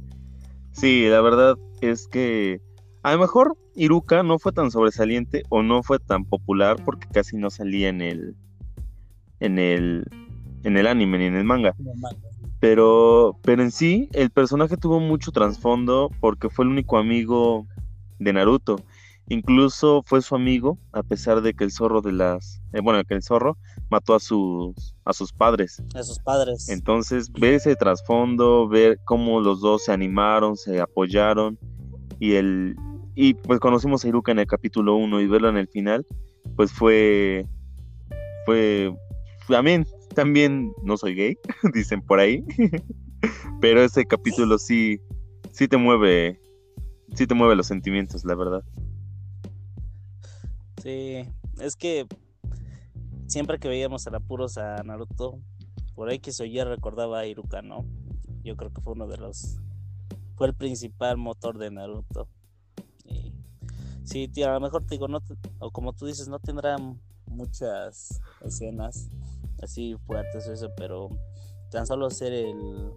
Sí, 0.73 1.07
la 1.09 1.21
verdad 1.21 1.57
es 1.81 2.07
que 2.07 2.61
a 3.03 3.13
lo 3.13 3.19
mejor 3.19 3.57
Iruka 3.75 4.23
no 4.23 4.39
fue 4.39 4.53
tan 4.53 4.71
sobresaliente 4.71 5.43
o 5.49 5.63
no 5.63 5.83
fue 5.83 5.99
tan 5.99 6.25
popular 6.25 6.77
porque 6.85 7.07
casi 7.13 7.37
no 7.37 7.51
salía 7.51 7.89
en 7.89 8.03
el 8.03 8.37
en 9.41 9.59
el 9.59 10.05
en 10.65 10.77
el 10.77 10.87
anime 10.87 11.19
ni 11.19 11.25
en 11.27 11.37
el 11.37 11.45
manga, 11.45 11.75
pero 12.61 13.39
pero 13.43 13.63
en 13.63 13.71
sí 13.71 14.09
el 14.13 14.31
personaje 14.31 14.77
tuvo 14.77 14.99
mucho 15.01 15.31
trasfondo 15.31 16.11
porque 16.21 16.49
fue 16.49 16.65
el 16.65 16.71
único 16.73 16.99
amigo 16.99 17.67
de 18.19 18.33
Naruto. 18.33 18.77
Incluso 19.29 20.03
fue 20.07 20.23
su 20.23 20.35
amigo 20.37 20.79
a 20.93 21.03
pesar 21.03 21.43
de 21.43 21.53
que 21.55 21.65
el 21.65 21.73
zorro 21.73 22.01
de 22.01 22.13
las 22.13 22.63
eh, 22.73 22.81
bueno, 22.81 23.03
que 23.05 23.15
el 23.15 23.23
zorro 23.23 23.57
mató 23.91 24.15
a 24.15 24.21
sus 24.21 24.95
a 25.05 25.13
sus 25.13 25.33
padres. 25.33 25.83
A 25.95 26.03
sus 26.03 26.19
padres. 26.21 26.69
Entonces, 26.69 27.33
ver 27.33 27.55
ese 27.55 27.75
trasfondo, 27.75 28.69
ver 28.69 29.01
cómo 29.05 29.41
los 29.41 29.61
dos 29.61 29.85
se 29.85 29.93
animaron, 29.93 30.57
se 30.57 30.81
apoyaron 30.81 31.59
y 32.21 32.35
el 32.35 32.77
y 33.15 33.35
pues 33.35 33.59
conocimos 33.61 34.05
a 34.05 34.09
Iruka 34.09 34.31
en 34.31 34.41
el 34.41 34.47
capítulo 34.47 34.95
1 34.97 35.21
y 35.21 35.27
verlo 35.27 35.49
en 35.49 35.57
el 35.57 35.69
final, 35.69 36.07
pues 36.55 36.73
fue 36.73 37.47
fue 38.45 38.95
también 39.49 39.87
también 40.15 40.73
no 40.83 40.97
soy 40.97 41.15
gay, 41.15 41.39
dicen 41.75 42.01
por 42.01 42.21
ahí. 42.21 42.45
Pero 43.61 43.83
ese 43.83 44.05
capítulo 44.05 44.59
sí 44.59 45.01
sí 45.51 45.67
te 45.67 45.79
mueve 45.79 46.39
sí 47.15 47.27
te 47.27 47.35
mueve 47.35 47.57
los 47.57 47.67
sentimientos, 47.67 48.25
la 48.25 48.35
verdad. 48.35 48.63
Sí, 50.87 51.29
es 51.61 51.75
que 51.75 52.07
siempre 53.27 53.59
que 53.59 53.67
veíamos 53.67 54.07
a 54.07 54.17
apuros 54.17 54.57
a 54.57 54.85
Naruto, 54.85 55.41
por 55.97 56.09
ahí 56.09 56.21
que 56.21 56.31
se 56.31 56.45
oía 56.45 56.65
recordaba 56.65 57.19
a 57.19 57.27
Iruka, 57.27 57.61
¿no? 57.61 57.85
Yo 58.45 58.57
creo 58.57 58.73
que 58.73 58.81
fue 58.81 58.93
uno 58.93 59.09
de 59.09 59.17
los. 59.17 59.57
Fue 60.37 60.47
el 60.47 60.55
principal 60.55 61.17
motor 61.17 61.59
de 61.59 61.73
Naruto. 61.73 62.29
Y 63.05 63.33
sí, 64.05 64.29
tío, 64.29 64.49
a 64.49 64.53
lo 64.53 64.61
mejor 64.61 64.85
te 64.85 64.95
digo, 64.95 65.09
no 65.09 65.21
te- 65.21 65.35
o 65.59 65.73
como 65.73 65.93
tú 65.93 66.07
dices, 66.07 66.29
no 66.29 66.39
tendrá 66.39 66.77
muchas 67.27 68.21
escenas 68.45 69.09
así 69.61 69.97
fuertes, 70.07 70.47
eso, 70.47 70.69
pero 70.77 71.09
tan 71.73 71.85
solo 71.89 72.11
ser 72.11 72.33
el 72.33 72.93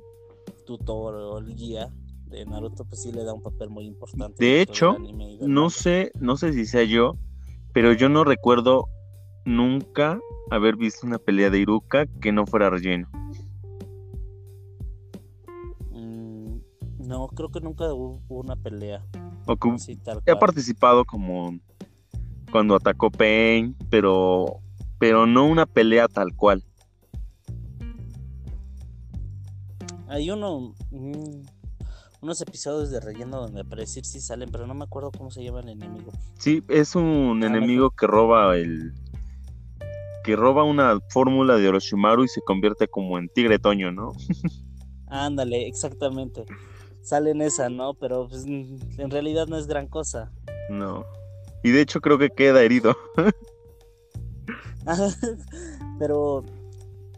tutor 0.68 1.16
o 1.16 1.40
el 1.40 1.56
guía 1.56 1.92
de 2.28 2.46
Naruto, 2.46 2.86
pues 2.86 3.02
sí 3.02 3.12
le 3.12 3.24
da 3.24 3.34
un 3.34 3.42
papel 3.42 3.72
muy 3.72 3.88
importante. 3.88 4.44
De 4.44 4.62
hecho, 4.62 4.96
No 5.48 5.72
sé, 5.72 6.12
no 6.20 6.38
sé 6.38 6.54
si 6.54 6.68
sea 6.68 6.84
yo, 6.84 7.18
pero 7.74 7.94
yo 7.94 8.10
no 8.10 8.24
recuerdo 8.24 8.88
nunca 9.46 10.20
haber 10.52 10.76
visto 10.76 11.06
una 11.06 11.18
pelea 11.20 11.50
de 11.50 11.60
Iruka 11.60 12.06
que 12.22 12.32
no 12.32 12.46
fuera 12.46 12.70
relleno. 12.70 13.08
Mm, 15.92 16.60
no, 17.08 17.28
creo 17.30 17.50
que 17.50 17.62
nunca 17.62 17.92
hubo 17.94 18.22
una 18.30 18.56
pelea. 18.56 19.06
O 19.46 19.56
que 19.58 19.70
así 19.70 19.96
tal 19.96 20.22
ha 20.32 20.36
cual. 20.36 20.40
participado 20.40 21.06
como 21.06 21.58
cuando 22.52 22.76
atacó 22.76 23.10
Pain, 23.10 23.76
pero 23.90 24.62
pero 25.00 25.26
no 25.26 25.46
una 25.46 25.66
pelea 25.66 26.08
tal 26.08 26.36
cual. 26.36 26.64
Hay 30.08 30.30
uno, 30.32 30.74
mm, 30.92 31.42
unos 32.22 32.42
episodios 32.42 32.92
de 32.92 33.00
relleno 33.00 33.42
donde 33.42 33.62
aparecir 33.62 34.06
sí 34.06 34.20
salen, 34.20 34.50
pero 34.52 34.68
no 34.68 34.74
me 34.74 34.84
acuerdo 34.84 35.12
cómo 35.12 35.32
se 35.32 35.44
llama 35.44 35.62
el 35.62 35.70
enemigo. 35.70 36.12
Sí, 36.38 36.64
es 36.68 36.96
un 36.96 37.40
Ah, 37.44 37.48
enemigo 37.48 37.92
que 37.92 38.08
roba 38.08 38.56
el 38.58 38.94
que 40.24 40.36
roba 40.36 40.64
una 40.64 41.00
fórmula 41.10 41.56
de 41.56 41.70
Orochimaru 41.70 42.26
y 42.26 42.28
se 42.28 42.42
convierte 42.42 42.88
como 42.88 43.18
en 43.18 43.30
Tigre 43.30 43.58
Toño, 43.58 43.92
¿no? 43.92 44.12
Ándale, 45.08 45.66
exactamente. 45.68 46.46
Sale 47.02 47.32
en 47.32 47.42
esa, 47.42 47.70
¿no? 47.70 47.94
Pero 47.94 48.28
pues, 48.28 48.46
en 48.46 49.10
realidad 49.10 49.48
no 49.48 49.58
es 49.58 49.66
gran 49.66 49.88
cosa. 49.88 50.32
No. 50.70 51.06
Y 51.64 51.72
de 51.72 51.82
hecho 51.82 52.02
creo 52.02 52.18
que 52.18 52.30
queda 52.30 52.62
herido. 52.62 52.96
pero 56.00 56.44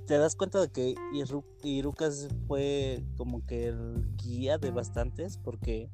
te 0.08 0.18
das 0.18 0.36
cuenta 0.36 0.60
de 0.60 0.70
que 0.70 0.96
Iru- 1.14 1.46
Irukas 1.64 2.28
fue 2.48 3.04
como 3.18 3.46
que 3.46 3.68
el 3.68 4.08
guía 4.18 4.58
de 4.58 4.72
bastantes, 4.72 5.38
porque 5.38 5.90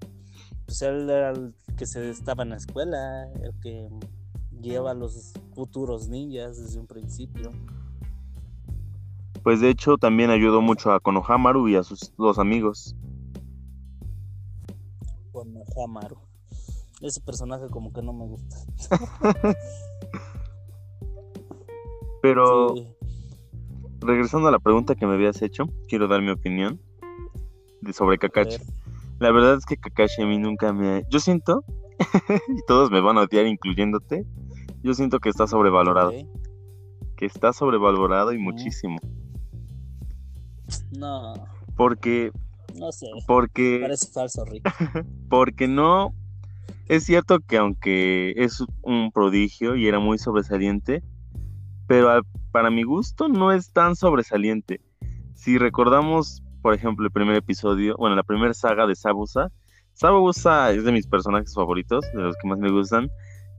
pues 0.65 0.81
él 0.81 1.09
era 1.09 1.31
el 1.31 1.53
que 1.77 1.85
se 1.85 2.09
estaba 2.09 2.43
en 2.43 2.49
la 2.49 2.57
escuela, 2.57 3.31
el 3.43 3.53
que 3.61 3.89
guiaba 4.51 4.91
a 4.91 4.95
los 4.95 5.33
futuros 5.53 6.07
ninjas 6.07 6.57
desde 6.57 6.79
un 6.79 6.87
principio. 6.87 7.51
Pues 9.43 9.61
de 9.61 9.69
hecho 9.69 9.97
también 9.97 10.29
ayudó 10.29 10.61
mucho 10.61 10.91
a 10.91 10.99
Konohamaru 10.99 11.69
y 11.69 11.75
a 11.75 11.83
sus 11.83 12.13
dos 12.17 12.37
amigos. 12.39 12.95
con 15.31 15.53
Hamaru. 15.77 16.17
Ese 16.99 17.21
personaje 17.21 17.67
como 17.69 17.93
que 17.93 18.01
no 18.01 18.11
me 18.11 18.25
gusta. 18.25 18.57
Pero 22.21 22.73
Sí, 22.73 22.87
regresando 24.07 24.47
a 24.47 24.51
la 24.51 24.59
pregunta 24.59 24.95
que 24.95 25.05
me 25.05 25.13
habías 25.13 25.41
hecho, 25.41 25.65
quiero 25.87 26.07
dar 26.07 26.21
mi 26.21 26.31
opinión 26.31 26.79
de 27.81 27.93
sobre 27.93 28.17
Kakashi. 28.17 28.57
La 29.19 29.31
verdad 29.31 29.55
es 29.55 29.65
que 29.65 29.77
Kakashi 29.77 30.23
a 30.23 30.25
mí 30.25 30.37
nunca 30.37 30.73
me... 30.73 31.03
Yo 31.09 31.19
siento, 31.19 31.63
y 32.47 32.61
todos 32.67 32.89
me 32.91 33.01
van 33.01 33.17
a 33.17 33.21
odiar 33.21 33.45
incluyéndote, 33.47 34.25
yo 34.83 34.93
siento 34.93 35.19
que 35.19 35.29
está 35.29 35.47
sobrevalorado. 35.47 36.13
Que 37.15 37.25
está 37.25 37.53
sobrevalorado 37.53 38.31
y 38.31 38.37
Ujú. 38.37 38.43
muchísimo. 38.43 38.97
No, 40.91 41.33
Porque, 41.75 42.31
no 42.75 42.91
sé. 42.91 43.07
porque, 43.25 43.79
Parece 43.81 44.11
falso, 44.11 44.45
Rick. 44.45 44.63
porque 45.29 45.67
no... 45.67 46.13
Es 46.87 47.03
cierto 47.03 47.39
que 47.41 47.57
aunque 47.57 48.33
es 48.37 48.63
un 48.81 49.11
prodigio 49.11 49.75
y 49.75 49.87
era 49.87 49.99
muy 49.99 50.17
sobresaliente, 50.17 51.03
pero 51.87 52.09
a- 52.09 52.21
para 52.51 52.69
mi 52.69 52.83
gusto 52.83 53.27
no 53.29 53.51
es 53.51 53.71
tan 53.71 53.95
sobresaliente. 53.95 54.81
Si 55.35 55.57
recordamos, 55.57 56.43
por 56.61 56.73
ejemplo, 56.73 57.05
el 57.05 57.11
primer 57.11 57.35
episodio, 57.35 57.95
bueno, 57.97 58.15
la 58.15 58.23
primera 58.23 58.53
saga 58.53 58.85
de 58.87 58.95
Sabusa, 58.95 59.51
Sabusa 59.93 60.71
es 60.71 60.83
de 60.83 60.91
mis 60.91 61.07
personajes 61.07 61.53
favoritos, 61.53 62.05
de 62.13 62.21
los 62.21 62.35
que 62.41 62.47
más 62.47 62.59
me 62.59 62.71
gustan, 62.71 63.09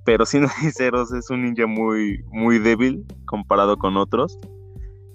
pero 0.05 0.25
siendo 0.27 0.49
sinceros, 0.61 1.13
es 1.13 1.31
un 1.31 1.43
ninja 1.43 1.67
muy, 1.67 2.23
muy 2.31 2.59
débil 2.59 3.05
comparado 3.25 3.77
con 3.77 3.97
otros 3.97 4.39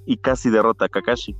y 0.05 0.17
casi 0.17 0.49
derrota 0.49 0.85
a 0.85 0.89
Kakashi. 0.89 1.35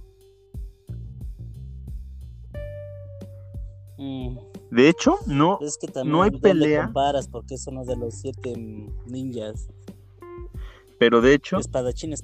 Mm, 3.98 4.38
De 4.72 4.90
hecho, 4.90 5.18
no, 5.28 5.60
es 5.62 5.78
que 5.78 5.88
también 5.88 6.12
No 6.12 6.24
hay 6.24 6.30
¿dónde 6.32 6.50
pelea. 6.50 6.86
comparas 6.86 7.28
porque 7.28 7.56
es 7.56 7.68
uno 7.68 7.86
de 7.86 7.96
los 7.96 8.16
siete 8.16 8.54
ninjas. 9.06 9.68
Pero 11.04 11.20
de 11.20 11.34
hecho, 11.34 11.58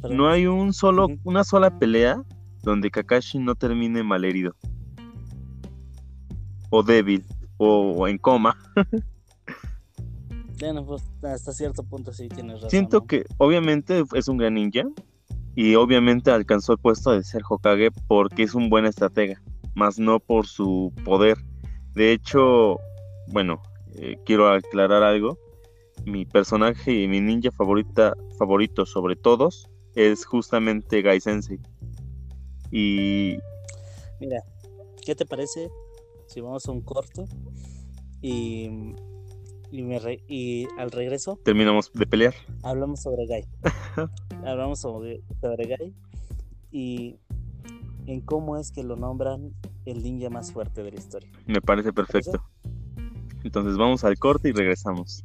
no 0.10 0.30
hay 0.30 0.48
un 0.48 0.72
solo, 0.72 1.10
una 1.26 1.44
sola 1.44 1.80
pelea 1.80 2.24
donde 2.64 2.90
Kakashi 2.90 3.38
no 3.38 3.54
termine 3.54 4.04
malherido. 4.04 4.56
O 6.70 6.82
débil, 6.82 7.26
o, 7.58 7.92
o 7.92 8.08
en 8.08 8.18
coma. 8.18 8.58
Bueno, 10.62 10.86
pues, 10.86 11.02
hasta 11.24 11.54
cierto 11.54 11.84
punto 11.84 12.12
sí 12.12 12.28
tienes 12.28 12.56
razón. 12.56 12.70
Siento 12.70 13.00
¿no? 13.00 13.08
que 13.08 13.24
obviamente 13.38 14.04
es 14.14 14.28
un 14.28 14.36
gran 14.36 14.56
ninja 14.56 14.84
y 15.56 15.76
obviamente 15.76 16.32
alcanzó 16.32 16.74
el 16.74 16.80
puesto 16.80 17.12
de 17.12 17.24
ser 17.24 17.44
Hokage 17.48 17.92
porque 18.10 18.44
es 18.44 18.54
un 18.54 18.70
buen 18.70 18.86
estratega, 18.86 19.42
más 19.74 20.00
no 20.00 20.20
por 20.20 20.48
su 20.48 20.92
poder. 21.06 21.38
De 21.94 22.12
hecho, 22.12 22.78
bueno, 23.28 23.62
eh, 23.96 24.18
quiero 24.26 24.50
aclarar 24.50 25.02
algo. 25.02 25.38
Mi 26.06 26.26
personaje 26.26 26.94
y 27.04 27.08
mi 27.08 27.22
ninja 27.22 27.52
favorita, 27.52 28.14
favorito 28.38 28.86
sobre 28.86 29.16
todos 29.16 29.70
es 29.96 30.26
justamente 30.26 31.02
Gai 31.02 31.20
Sensei. 31.20 31.60
Y 32.72 33.38
Mira, 34.20 34.42
¿qué 35.06 35.16
te 35.16 35.26
parece 35.26 35.70
si 36.28 36.42
vamos 36.42 36.68
a 36.68 36.72
un 36.72 36.82
corto 36.82 37.26
y, 38.22 38.94
y, 39.72 39.82
me 39.82 39.98
re- 40.00 40.24
y 40.28 40.68
al 40.78 40.92
regreso 40.92 41.40
terminamos 41.44 41.92
de 41.94 42.06
pelear. 42.06 42.34
hablamos 42.64 43.02
sobre 43.02 43.26
Guy? 43.28 43.46
hablamos 44.46 44.80
sobre, 44.80 45.22
sobre 45.42 45.66
Guy 45.68 45.94
y 46.72 47.16
en 48.06 48.22
cómo 48.22 48.58
es 48.58 48.72
que 48.72 48.84
lo 48.84 48.96
nombran 48.96 49.54
el 49.86 50.04
ninja 50.04 50.30
más 50.30 50.52
fuerte 50.52 50.84
de 50.84 50.92
la 50.92 50.98
historia. 51.00 51.30
Me 51.48 51.62
parece 51.62 51.92
perfecto. 51.94 52.44
Entonces 53.44 53.78
vamos 53.78 54.04
al 54.04 54.18
corte 54.20 54.50
y 54.50 54.52
regresamos. 54.52 55.24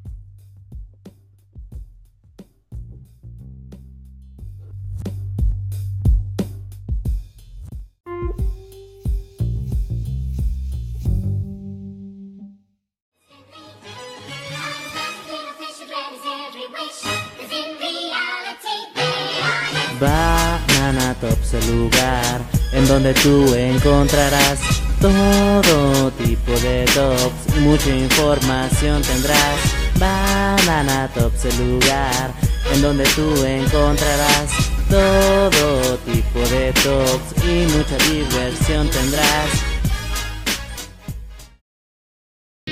Tops, 21.54 21.66
el 21.66 21.76
lugar 21.76 22.40
en 22.72 22.88
donde 22.88 23.14
tú 23.14 23.54
encontrarás 23.54 24.60
todo 25.00 26.10
tipo 26.12 26.52
de 26.60 26.84
tops 26.94 27.60
mucha 27.60 27.90
información 27.90 29.02
tendrás. 29.02 29.74
Banana 29.98 31.08
Tops, 31.14 31.44
el 31.44 31.70
lugar 31.70 32.32
en 32.72 32.82
donde 32.82 33.04
tú 33.14 33.44
encontrarás 33.44 34.50
todo 34.88 35.96
tipo 35.98 36.40
de 36.48 36.72
tops 36.72 37.44
y 37.44 37.66
mucha 37.76 37.96
diversión 38.10 38.88
tendrás. 38.88 39.64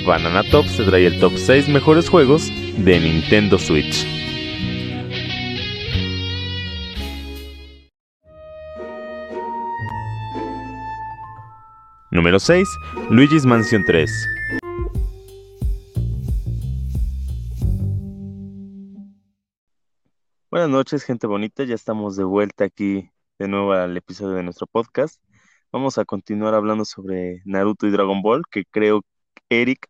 Banana 0.05 0.43
Top 0.51 0.67
se 0.67 0.83
trae 0.83 1.07
el 1.07 1.17
top 1.21 1.31
6 1.37 1.69
mejores 1.69 2.09
juegos 2.09 2.49
de 2.49 2.99
Nintendo 2.99 3.57
Switch. 3.57 4.22
Número 12.23 12.39
6. 12.39 12.79
Luigi's 13.09 13.45
Mansion 13.45 13.83
3. 13.83 14.29
Buenas 20.49 20.69
noches, 20.69 21.03
gente 21.03 21.27
bonita. 21.27 21.65
Ya 21.65 21.75
estamos 21.75 22.15
de 22.15 22.23
vuelta 22.23 22.63
aquí 22.63 23.11
de 23.37 23.49
nuevo 23.49 23.73
al 23.73 23.97
episodio 23.97 24.35
de 24.35 24.43
nuestro 24.43 24.67
podcast. 24.67 25.21
Vamos 25.73 25.97
a 25.97 26.05
continuar 26.05 26.53
hablando 26.53 26.85
sobre 26.85 27.41
Naruto 27.43 27.87
y 27.87 27.91
Dragon 27.91 28.21
Ball, 28.21 28.43
que 28.49 28.63
creo, 28.71 29.01
Eric, 29.49 29.85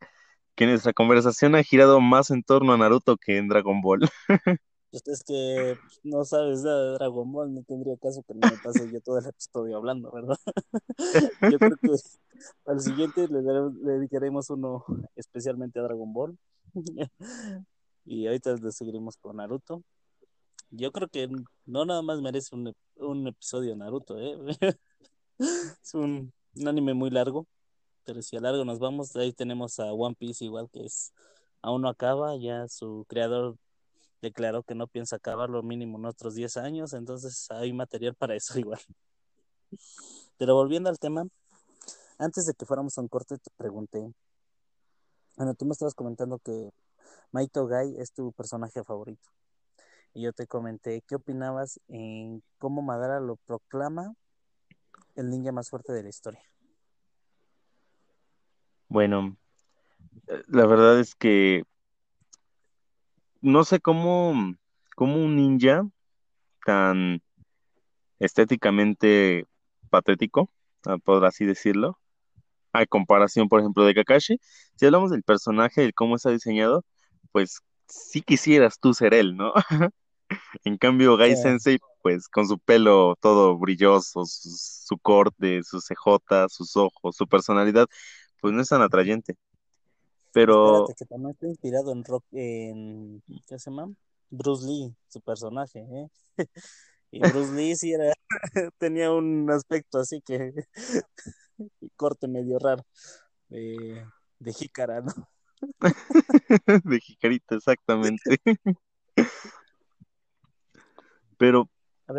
que 0.55 0.65
nuestra 0.65 0.91
conversación 0.91 1.53
ha 1.53 1.61
girado 1.61 2.01
más 2.01 2.31
en 2.31 2.41
torno 2.41 2.73
a 2.73 2.77
Naruto 2.77 3.15
que 3.15 3.37
en 3.37 3.47
Dragon 3.47 3.79
Ball. 3.81 4.09
Pues 4.93 5.07
es 5.07 5.23
que 5.23 5.75
no 6.03 6.23
sabes 6.23 6.61
nada 6.61 6.91
de 6.91 6.93
Dragon 6.99 7.31
Ball, 7.31 7.51
no 7.51 7.63
tendría 7.63 7.97
caso 7.97 8.21
que 8.27 8.35
me 8.35 8.41
pase 8.63 8.91
yo 8.91 9.01
todo 9.01 9.17
el 9.17 9.25
episodio 9.25 9.77
hablando, 9.77 10.11
¿verdad? 10.11 10.37
Yo 11.51 11.57
creo 11.57 11.77
que 11.81 11.89
al 12.67 12.79
siguiente 12.79 13.27
le, 13.27 13.41
le 13.41 13.91
dedicaremos 13.93 14.51
uno 14.51 14.85
especialmente 15.15 15.79
a 15.79 15.81
Dragon 15.81 16.13
Ball. 16.13 16.37
Y 18.05 18.27
ahorita 18.27 18.53
le 18.57 18.71
seguiremos 18.71 19.17
con 19.17 19.37
Naruto. 19.37 19.81
Yo 20.69 20.91
creo 20.91 21.07
que 21.07 21.27
no 21.65 21.85
nada 21.85 22.03
más 22.03 22.21
merece 22.21 22.53
un, 22.53 22.75
un 22.97 23.27
episodio 23.27 23.75
Naruto, 23.75 24.19
¿eh? 24.19 24.37
Es 25.39 25.93
un, 25.95 26.31
un 26.55 26.67
anime 26.67 26.93
muy 26.93 27.09
largo, 27.09 27.47
pero 28.03 28.21
si 28.21 28.37
a 28.37 28.41
largo 28.41 28.63
nos 28.63 28.77
vamos, 28.77 29.15
ahí 29.15 29.33
tenemos 29.33 29.79
a 29.79 29.91
One 29.91 30.13
Piece 30.13 30.45
igual 30.45 30.69
que 30.69 30.85
es, 30.85 31.13
aún 31.63 31.81
no 31.81 31.89
acaba, 31.89 32.37
ya 32.37 32.67
su 32.67 33.05
creador 33.07 33.57
declaró 34.23 34.63
que 34.63 34.73
no 34.73 34.87
piensa 34.87 35.17
acabarlo 35.17 35.61
mínimo 35.63 35.97
en 35.97 36.05
otros 36.05 36.33
10 36.33 36.55
años, 36.57 36.93
entonces 36.93 37.51
hay 37.51 37.73
material 37.73 38.15
para 38.15 38.35
eso 38.35 38.57
igual. 38.59 38.79
Pero 40.37 40.55
volviendo 40.55 40.89
al 40.89 40.97
tema, 40.97 41.27
antes 42.17 42.45
de 42.45 42.53
que 42.53 42.65
fuéramos 42.65 42.97
a 42.97 43.01
un 43.01 43.09
corte 43.09 43.37
te 43.37 43.51
pregunté, 43.57 44.13
bueno, 45.35 45.53
tú 45.55 45.65
me 45.65 45.73
estabas 45.73 45.93
comentando 45.93 46.39
que 46.39 46.71
Maito 47.31 47.67
Gai 47.67 47.95
es 47.97 48.13
tu 48.13 48.31
personaje 48.31 48.83
favorito. 48.83 49.29
Y 50.13 50.21
yo 50.21 50.31
te 50.31 50.47
comenté, 50.47 51.03
¿qué 51.07 51.15
opinabas 51.15 51.79
en 51.87 52.43
cómo 52.59 52.81
Madara 52.81 53.19
lo 53.19 53.35
proclama 53.35 54.13
el 55.15 55.29
ninja 55.29 55.51
más 55.51 55.69
fuerte 55.69 55.91
de 55.91 56.03
la 56.03 56.09
historia? 56.09 56.43
Bueno, 58.87 59.35
eh, 60.27 60.43
la 60.47 60.67
verdad 60.67 60.99
es 60.99 61.15
que 61.15 61.63
no 63.43 63.63
sé 63.65 63.79
cómo, 63.79 64.55
cómo 64.95 65.17
un 65.17 65.35
ninja 65.35 65.83
tan 66.65 67.21
estéticamente 68.19 69.45
patético, 69.89 70.49
ah, 70.85 70.97
por 71.03 71.25
así 71.25 71.45
decirlo, 71.45 71.99
a 72.73 72.85
comparación, 72.85 73.49
por 73.49 73.59
ejemplo, 73.59 73.85
de 73.85 73.93
Kakashi, 73.93 74.39
si 74.75 74.85
hablamos 74.85 75.11
del 75.11 75.23
personaje, 75.23 75.81
del 75.81 75.93
cómo 75.93 76.15
está 76.15 76.31
diseñado, 76.31 76.85
pues 77.31 77.59
sí 77.87 78.21
quisieras 78.21 78.79
tú 78.79 78.93
ser 78.93 79.13
él, 79.13 79.37
¿no? 79.37 79.53
En 80.63 80.77
cambio, 80.77 81.17
Gai 81.17 81.35
Sí. 81.35 81.43
Sensei, 81.43 81.79
pues 82.01 82.27
con 82.27 82.47
su 82.47 82.57
pelo 82.59 83.15
todo 83.21 83.57
brilloso, 83.57 84.25
su, 84.25 84.49
su 84.49 84.97
corte, 84.99 85.61
sus 85.63 85.85
cejotas, 85.85 86.53
sus 86.53 86.75
ojos, 86.75 87.15
su 87.15 87.27
personalidad, 87.27 87.87
pues 88.41 88.53
no 88.53 88.61
es 88.61 88.69
tan 88.69 88.81
atrayente. 88.81 89.35
Pero 90.33 90.81
Espérate, 90.81 90.95
que 90.97 91.05
también 91.05 91.31
está 91.31 91.47
inspirado 91.47 91.91
en 91.91 92.03
rock, 92.03 92.25
en, 92.31 93.21
¿qué 93.47 93.59
se 93.59 93.69
llama? 93.69 93.93
Bruce 94.29 94.65
Lee, 94.65 94.95
su 95.07 95.21
personaje, 95.21 95.79
¿eh? 95.79 96.07
Y 97.11 97.19
Bruce 97.19 97.53
Lee 97.53 97.75
sí 97.75 97.93
era, 97.93 98.11
tenía 98.79 99.11
un 99.11 99.47
aspecto 99.51 99.99
así 99.99 100.19
que, 100.21 100.51
corte 101.95 102.27
medio 102.27 102.57
raro, 102.57 102.83
de, 103.49 104.03
de 104.39 104.53
jícara, 104.53 105.01
¿no? 105.01 105.13
de 106.83 106.99
jicarita, 106.99 107.55
exactamente. 107.55 108.41
Pero 111.37 111.69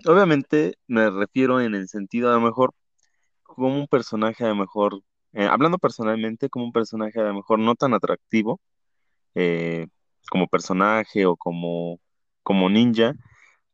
obviamente 0.06 0.78
me 0.86 1.10
refiero 1.10 1.60
en 1.60 1.74
el 1.74 1.88
sentido, 1.88 2.30
a 2.30 2.34
lo 2.34 2.40
mejor, 2.40 2.72
como 3.42 3.76
un 3.76 3.88
personaje, 3.88 4.44
a 4.44 4.48
lo 4.48 4.56
mejor, 4.56 5.00
eh, 5.34 5.46
hablando 5.46 5.78
personalmente, 5.78 6.48
como 6.50 6.66
un 6.66 6.72
personaje, 6.72 7.20
a 7.20 7.24
lo 7.24 7.34
mejor 7.34 7.58
no 7.58 7.74
tan 7.74 7.94
atractivo, 7.94 8.60
eh, 9.34 9.88
como 10.30 10.48
personaje 10.48 11.26
o 11.26 11.36
como, 11.36 12.00
como 12.42 12.70
ninja, 12.70 13.14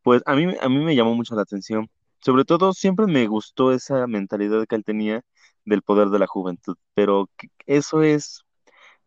pues 0.02 0.22
a 0.26 0.34
mí, 0.36 0.54
a 0.60 0.68
mí 0.68 0.78
me 0.78 0.96
llamó 0.96 1.14
mucho 1.14 1.34
la 1.36 1.42
atención. 1.42 1.90
Sobre 2.20 2.44
todo, 2.44 2.72
siempre 2.74 3.06
me 3.06 3.26
gustó 3.28 3.72
esa 3.72 4.06
mentalidad 4.06 4.66
que 4.66 4.76
él 4.76 4.84
tenía 4.84 5.22
del 5.64 5.82
poder 5.82 6.08
de 6.10 6.18
la 6.18 6.26
juventud, 6.26 6.76
pero 6.94 7.30
eso 7.66 8.02
es 8.02 8.42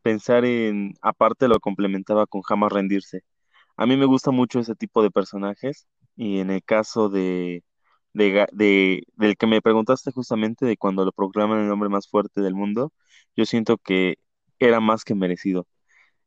pensar 0.03 0.45
en, 0.45 0.95
aparte 1.01 1.47
lo 1.47 1.59
complementaba 1.59 2.27
con 2.27 2.41
jamás 2.43 2.71
rendirse. 2.73 3.23
A 3.77 3.85
mí 3.87 3.97
me 3.97 4.05
gusta 4.05 4.31
mucho 4.31 4.59
ese 4.59 4.75
tipo 4.75 5.03
de 5.03 5.11
personajes 5.11 5.87
y 6.15 6.39
en 6.39 6.51
el 6.51 6.63
caso 6.63 7.09
de, 7.09 7.63
de, 8.13 8.47
de- 8.53 9.03
del 9.15 9.37
que 9.37 9.47
me 9.47 9.61
preguntaste 9.61 10.11
justamente 10.11 10.65
de 10.65 10.77
cuando 10.77 11.05
lo 11.05 11.11
proclaman 11.11 11.61
el 11.65 11.71
hombre 11.71 11.89
más 11.89 12.07
fuerte 12.07 12.41
del 12.41 12.55
mundo, 12.55 12.93
yo 13.35 13.45
siento 13.45 13.77
que 13.77 14.17
era 14.59 14.79
más 14.79 15.03
que 15.03 15.15
merecido. 15.15 15.67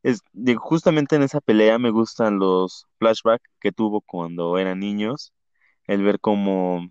Es, 0.03 0.21
justamente 0.57 1.15
en 1.15 1.23
esa 1.23 1.41
pelea 1.41 1.79
me 1.79 1.91
gustan 1.91 2.39
los 2.39 2.87
flashbacks 2.99 3.49
que 3.59 3.71
tuvo 3.71 4.01
cuando 4.01 4.57
eran 4.57 4.79
niños, 4.79 5.33
el 5.87 6.03
ver 6.03 6.19
cómo 6.19 6.89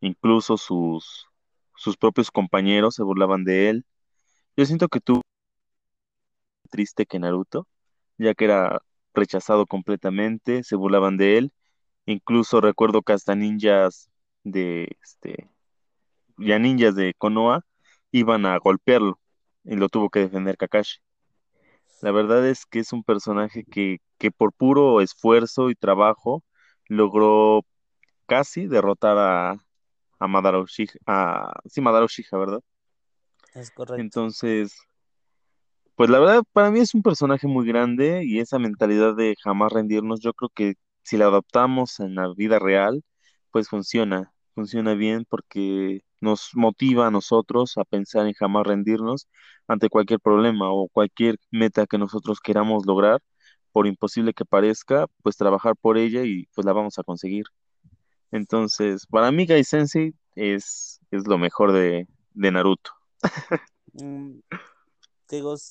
incluso 0.00 0.56
sus, 0.58 1.26
sus 1.76 1.96
propios 1.96 2.30
compañeros 2.30 2.94
se 2.96 3.02
burlaban 3.04 3.44
de 3.44 3.70
él. 3.70 3.86
Yo 4.56 4.66
siento 4.66 4.88
que 4.88 5.00
tuvo 5.00 5.22
triste 6.70 7.06
que 7.06 7.18
Naruto, 7.18 7.66
ya 8.18 8.34
que 8.34 8.44
era 8.46 8.82
rechazado 9.14 9.66
completamente, 9.66 10.62
se 10.64 10.76
burlaban 10.76 11.16
de 11.16 11.38
él. 11.38 11.52
Incluso 12.06 12.62
recuerdo 12.62 13.02
que 13.02 13.14
hasta 13.14 13.36
ninjas 13.36 14.09
de 14.44 14.96
este, 15.02 15.50
ya 16.38 16.58
ninjas 16.58 16.94
de 16.94 17.14
Konoha 17.14 17.62
iban 18.10 18.46
a 18.46 18.58
golpearlo 18.58 19.18
y 19.64 19.76
lo 19.76 19.88
tuvo 19.88 20.10
que 20.10 20.20
defender 20.20 20.56
Kakashi. 20.56 21.00
La 22.02 22.12
verdad 22.12 22.46
es 22.46 22.64
que 22.64 22.78
es 22.78 22.92
un 22.92 23.04
personaje 23.04 23.64
que, 23.64 23.98
que 24.18 24.30
por 24.30 24.52
puro 24.52 25.00
esfuerzo 25.00 25.70
y 25.70 25.74
trabajo 25.74 26.42
logró 26.88 27.62
casi 28.26 28.66
derrotar 28.66 29.18
a, 29.18 29.56
a 30.18 30.26
Madara 30.26 30.60
Uchiha, 30.60 30.92
a, 31.06 31.52
sí, 31.66 31.80
Madara 31.80 32.06
Uchiha, 32.06 32.38
¿verdad? 32.38 32.60
Es 33.54 33.70
correcto. 33.70 34.00
Entonces, 34.00 34.74
pues 35.94 36.08
la 36.08 36.18
verdad 36.18 36.42
para 36.52 36.70
mí 36.70 36.80
es 36.80 36.94
un 36.94 37.02
personaje 37.02 37.46
muy 37.46 37.66
grande 37.66 38.24
y 38.24 38.38
esa 38.38 38.58
mentalidad 38.58 39.14
de 39.14 39.36
jamás 39.42 39.72
rendirnos, 39.72 40.20
yo 40.20 40.32
creo 40.32 40.48
que 40.54 40.74
si 41.02 41.18
la 41.18 41.26
adaptamos 41.26 42.00
en 42.00 42.14
la 42.14 42.32
vida 42.34 42.58
real, 42.58 43.02
pues 43.50 43.68
funciona, 43.68 44.32
funciona 44.54 44.94
bien 44.94 45.26
porque 45.28 46.02
nos 46.20 46.50
motiva 46.54 47.06
a 47.06 47.10
nosotros 47.10 47.76
a 47.78 47.84
pensar 47.84 48.26
en 48.26 48.34
jamás 48.34 48.66
rendirnos 48.66 49.28
ante 49.66 49.88
cualquier 49.88 50.20
problema 50.20 50.72
o 50.72 50.88
cualquier 50.88 51.38
meta 51.50 51.86
que 51.86 51.98
nosotros 51.98 52.40
queramos 52.40 52.86
lograr, 52.86 53.20
por 53.72 53.86
imposible 53.86 54.34
que 54.34 54.44
parezca, 54.44 55.06
pues 55.22 55.36
trabajar 55.36 55.76
por 55.76 55.96
ella 55.96 56.22
y 56.24 56.46
pues 56.54 56.64
la 56.64 56.72
vamos 56.72 56.98
a 56.98 57.04
conseguir. 57.04 57.44
Entonces, 58.32 59.06
para 59.06 59.30
mí 59.32 59.46
Gai 59.46 59.64
Sensei 59.64 60.14
es, 60.34 61.00
es 61.10 61.26
lo 61.26 61.38
mejor 61.38 61.72
de, 61.72 62.06
de 62.34 62.50
Naruto. 62.50 62.90
Mm, 63.92 64.40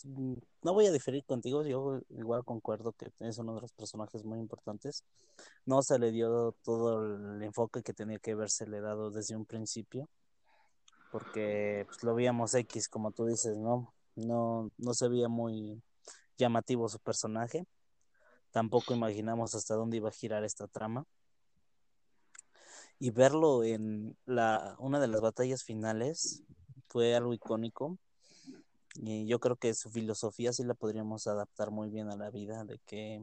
mm, 0.06 0.36
no 0.62 0.74
voy 0.74 0.86
a 0.88 0.92
diferir 0.92 1.24
contigo, 1.26 1.64
yo 1.64 2.02
igual 2.10 2.44
concuerdo 2.44 2.94
que 2.94 3.12
es 3.20 3.38
uno 3.38 3.56
de 3.56 3.62
los 3.62 3.72
personajes 3.72 4.26
muy 4.26 4.40
importantes. 4.40 5.04
No 5.66 5.82
se 5.82 6.00
le 6.00 6.12
dio 6.12 6.56
todo 6.64 7.06
el 7.06 7.42
enfoque 7.44 7.82
que 7.82 7.94
tenía 7.94 8.20
que 8.20 8.36
le 8.36 8.82
dado 8.82 9.12
desde 9.12 9.36
un 9.36 9.46
principio, 9.46 10.10
porque 11.12 11.86
pues, 11.88 12.04
lo 12.04 12.14
veíamos 12.16 12.54
X, 12.54 12.90
como 12.90 13.12
tú 13.12 13.26
dices, 13.26 13.58
¿no? 13.58 13.94
No, 14.16 14.70
no 14.78 14.94
se 14.94 15.08
veía 15.08 15.30
muy 15.30 15.82
llamativo 16.38 16.90
su 16.90 17.00
personaje. 17.00 17.66
Tampoco 18.52 18.94
imaginamos 18.94 19.56
hasta 19.56 19.76
dónde 19.76 19.98
iba 19.98 20.10
a 20.10 20.14
girar 20.14 20.44
esta 20.44 20.68
trama. 20.68 21.06
Y 22.98 23.12
verlo 23.12 23.64
en 23.64 24.18
la, 24.26 24.76
una 24.80 25.00
de 25.00 25.08
las 25.08 25.22
batallas 25.22 25.64
finales 25.64 26.44
fue 26.90 27.16
algo 27.16 27.34
icónico. 27.34 27.98
Y 28.96 29.28
yo 29.28 29.40
creo 29.40 29.56
que 29.56 29.74
su 29.74 29.90
filosofía 29.90 30.52
sí 30.54 30.64
la 30.64 30.74
podríamos 30.74 31.28
adaptar 31.28 31.72
muy 31.72 31.90
bien 31.90 32.10
a 32.10 32.16
la 32.16 32.30
vida, 32.32 32.64
de 32.66 32.80
que 32.86 33.22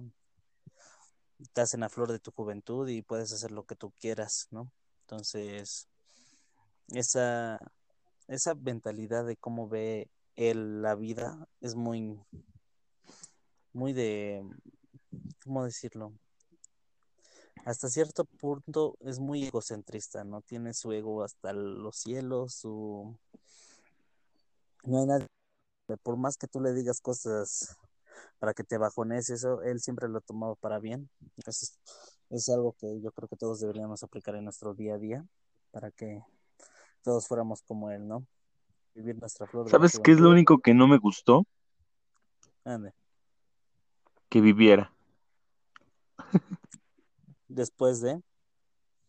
estás 1.40 1.74
en 1.74 1.80
la 1.80 1.88
flor 1.88 2.12
de 2.12 2.18
tu 2.18 2.30
juventud 2.30 2.88
y 2.88 3.02
puedes 3.02 3.32
hacer 3.32 3.50
lo 3.50 3.64
que 3.64 3.76
tú 3.76 3.90
quieras, 3.92 4.48
¿no? 4.50 4.70
Entonces, 5.02 5.88
esa, 6.88 7.58
esa 8.28 8.54
mentalidad 8.54 9.26
de 9.26 9.36
cómo 9.36 9.68
ve 9.68 10.10
él 10.36 10.82
la 10.82 10.94
vida 10.94 11.48
es 11.60 11.74
muy, 11.74 12.20
muy 13.72 13.92
de, 13.92 14.44
¿cómo 15.42 15.64
decirlo? 15.64 16.12
Hasta 17.64 17.88
cierto 17.88 18.24
punto 18.24 18.96
es 19.00 19.18
muy 19.18 19.44
egocentrista, 19.44 20.22
¿no? 20.24 20.40
Tiene 20.42 20.72
su 20.72 20.92
ego 20.92 21.24
hasta 21.24 21.52
los 21.52 21.96
cielos, 21.96 22.54
su... 22.54 23.18
No 24.84 25.00
hay 25.00 25.06
nadie, 25.06 25.26
por 26.02 26.16
más 26.16 26.36
que 26.36 26.48
tú 26.48 26.60
le 26.60 26.72
digas 26.72 27.00
cosas 27.00 27.76
para 28.38 28.54
que 28.54 28.64
te 28.64 28.78
bajones 28.78 29.30
eso, 29.30 29.62
él 29.62 29.80
siempre 29.80 30.08
lo 30.08 30.20
tomaba 30.20 30.54
para 30.56 30.78
bien. 30.78 31.08
Entonces, 31.36 31.78
es 32.30 32.48
algo 32.48 32.74
que 32.78 33.00
yo 33.00 33.12
creo 33.12 33.28
que 33.28 33.36
todos 33.36 33.60
deberíamos 33.60 34.02
aplicar 34.02 34.34
en 34.36 34.44
nuestro 34.44 34.74
día 34.74 34.94
a 34.94 34.98
día 34.98 35.24
para 35.70 35.90
que 35.90 36.22
todos 37.02 37.26
fuéramos 37.28 37.62
como 37.62 37.90
él, 37.90 38.06
¿no? 38.06 38.26
Vivir 38.94 39.18
nuestra 39.18 39.46
flor 39.46 39.68
¿Sabes 39.70 40.00
qué 40.00 40.12
es 40.12 40.20
lo 40.20 40.30
único 40.30 40.58
que 40.58 40.74
no 40.74 40.88
me 40.88 40.98
gustó? 40.98 41.46
Ande. 42.64 42.92
Que 44.28 44.40
viviera 44.40 44.92
Después 47.48 48.00
de, 48.00 48.20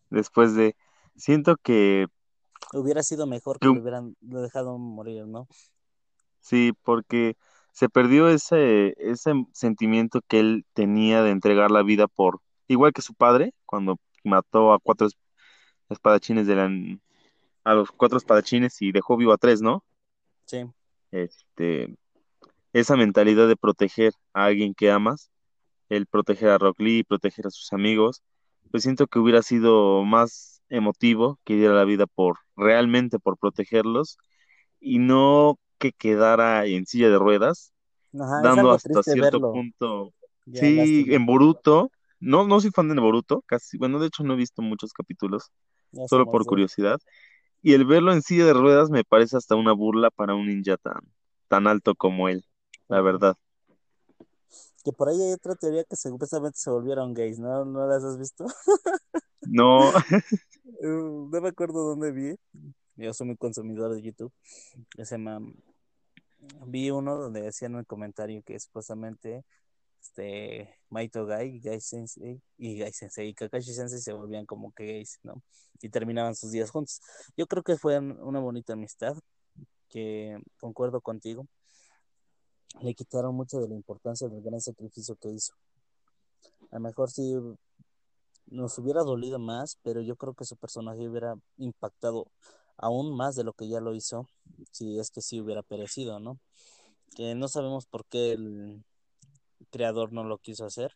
después 0.09 0.53
de... 0.55 0.75
Siento 1.15 1.57
que, 1.57 2.05
hubiera 2.73 3.01
sido 3.01 3.25
mejor 3.25 3.57
que 3.57 3.67
que 3.67 3.73
lo 3.73 3.81
hubieran 3.81 4.15
dejado 4.21 4.77
morir, 4.77 5.25
¿no? 5.25 5.47
Sí, 6.47 6.73
porque 6.83 7.35
se 7.71 7.89
perdió 7.89 8.29
ese, 8.29 8.93
ese 8.97 9.33
sentimiento 9.53 10.21
que 10.27 10.39
él 10.39 10.65
tenía 10.73 11.23
de 11.23 11.31
entregar 11.31 11.71
la 11.71 11.83
vida 11.83 12.07
por, 12.07 12.41
igual 12.67 12.93
que 12.93 13.01
su 13.01 13.13
padre, 13.13 13.53
cuando 13.65 13.97
mató 14.23 14.73
a 14.73 14.79
cuatro 14.79 15.07
es- 15.07 15.17
espadachines 15.89 16.47
de 16.47 16.55
la, 16.55 16.71
a 17.65 17.73
los 17.75 17.91
cuatro 17.91 18.17
espadachines 18.17 18.81
y 18.81 18.91
dejó 18.91 19.17
vivo 19.17 19.33
a 19.33 19.37
tres, 19.37 19.61
¿no? 19.61 19.83
Sí, 20.45 20.67
Este, 21.11 21.95
esa 22.73 22.95
mentalidad 22.97 23.47
de 23.47 23.57
proteger 23.57 24.13
a 24.33 24.45
alguien 24.45 24.73
que 24.75 24.91
amas, 24.91 25.31
el 25.89 26.07
proteger 26.07 26.49
a 26.51 26.57
Rock 26.59 26.79
Lee, 26.81 27.03
proteger 27.03 27.47
a 27.47 27.51
sus 27.51 27.73
amigos, 27.73 28.23
pues 28.71 28.83
siento 28.83 29.07
que 29.07 29.19
hubiera 29.19 29.43
sido 29.43 30.03
más 30.05 30.61
emotivo 30.69 31.39
que 31.45 31.55
diera 31.55 31.75
la 31.75 31.85
vida 31.85 32.07
por, 32.07 32.39
realmente 32.57 33.19
por 33.19 33.37
protegerlos 33.37 34.17
y 34.79 34.99
no 34.99 35.59
que 35.77 35.91
quedara 35.91 36.65
en 36.65 36.85
silla 36.85 37.09
de 37.09 37.17
ruedas, 37.17 37.73
ajá, 38.19 38.41
dando 38.43 38.71
hasta 38.71 39.03
cierto 39.03 39.23
verlo, 39.23 39.53
punto, 39.53 40.13
ya 40.45 40.61
sí, 40.61 40.75
lástima, 40.75 41.15
en 41.15 41.25
Boruto, 41.25 41.91
no, 42.19 42.47
no 42.47 42.59
soy 42.59 42.71
fan 42.71 42.89
de 42.89 42.99
Boruto, 42.99 43.43
casi, 43.45 43.77
bueno, 43.77 43.99
de 43.99 44.07
hecho 44.07 44.23
no 44.23 44.33
he 44.33 44.37
visto 44.37 44.61
muchos 44.61 44.93
capítulos, 44.93 45.51
ya 45.91 46.07
solo 46.07 46.25
por 46.25 46.45
curiosidad, 46.45 46.99
y 47.61 47.73
el 47.73 47.85
verlo 47.85 48.13
en 48.13 48.21
silla 48.21 48.45
de 48.45 48.53
ruedas 48.53 48.89
me 48.89 49.03
parece 49.03 49.37
hasta 49.37 49.55
una 49.55 49.73
burla 49.73 50.09
para 50.11 50.35
un 50.35 50.47
ninja 50.47 50.77
tan, 50.77 51.01
tan 51.47 51.67
alto 51.67 51.95
como 51.95 52.29
él, 52.29 52.45
la 52.87 53.01
verdad. 53.01 53.35
Que 54.83 54.93
por 54.93 55.09
ahí 55.09 55.21
hay 55.21 55.33
otra 55.33 55.55
teoría 55.55 55.83
que 55.83 55.95
supuestamente 55.97 56.57
se 56.59 56.69
volvieron 56.69 57.13
gays, 57.13 57.39
¿no? 57.39 57.65
¿No 57.65 57.87
las 57.87 58.03
has 58.03 58.17
visto? 58.17 58.45
No, 59.49 59.91
Uh, 60.79 61.29
no 61.31 61.41
me 61.41 61.49
acuerdo 61.49 61.89
dónde 61.89 62.11
vi. 62.11 62.35
Yo 62.95 63.13
soy 63.13 63.27
muy 63.27 63.37
consumidor 63.37 63.93
de 63.95 64.01
YouTube. 64.01 64.31
Ese 64.97 65.17
mam, 65.17 65.53
vi 66.65 66.91
uno 66.91 67.15
donde 67.17 67.41
decían 67.41 67.73
en 67.73 67.79
el 67.79 67.85
comentario 67.85 68.43
que 68.43 68.59
supuestamente 68.59 69.43
este 70.01 70.79
Maito 70.89 71.25
Gai, 71.25 71.59
Gai 71.59 71.81
Sensei 71.81 72.41
y 72.57 72.77
Gai 72.77 72.93
Sensei 72.93 73.29
y 73.29 73.33
Kakashi 73.33 73.73
Sensei 73.73 73.99
se 73.99 74.13
volvían 74.13 74.45
como 74.45 74.71
que 74.71 74.85
gays, 74.85 75.19
¿no? 75.23 75.41
Y 75.81 75.89
terminaban 75.89 76.35
sus 76.35 76.51
días 76.51 76.69
juntos. 76.69 77.01
Yo 77.35 77.47
creo 77.47 77.63
que 77.63 77.77
fue 77.77 77.97
un- 77.99 78.19
una 78.21 78.39
bonita 78.39 78.73
amistad 78.73 79.15
que 79.89 80.37
concuerdo 80.59 81.01
contigo. 81.01 81.47
Le 82.81 82.93
quitaron 82.93 83.35
mucho 83.35 83.59
de 83.59 83.69
la 83.69 83.75
importancia 83.75 84.27
del 84.27 84.41
gran 84.41 84.61
sacrificio 84.61 85.15
que 85.15 85.29
hizo. 85.29 85.53
A 86.71 86.75
lo 86.75 86.81
mejor 86.81 87.09
sí 87.09 87.33
nos 88.45 88.77
hubiera 88.77 89.03
dolido 89.03 89.39
más, 89.39 89.77
pero 89.83 90.01
yo 90.01 90.15
creo 90.15 90.33
que 90.33 90.45
su 90.45 90.55
personaje 90.55 91.07
hubiera 91.07 91.35
impactado 91.57 92.27
aún 92.77 93.15
más 93.15 93.35
de 93.35 93.43
lo 93.43 93.53
que 93.53 93.67
ya 93.67 93.79
lo 93.81 93.95
hizo, 93.95 94.27
si 94.71 94.99
es 94.99 95.11
que 95.11 95.21
sí 95.21 95.41
hubiera 95.41 95.63
perecido, 95.63 96.19
¿no? 96.19 96.39
Que 97.15 97.35
no 97.35 97.47
sabemos 97.47 97.85
por 97.85 98.05
qué 98.05 98.33
el 98.33 98.83
creador 99.71 100.13
no 100.13 100.23
lo 100.23 100.37
quiso 100.37 100.65
hacer, 100.65 100.95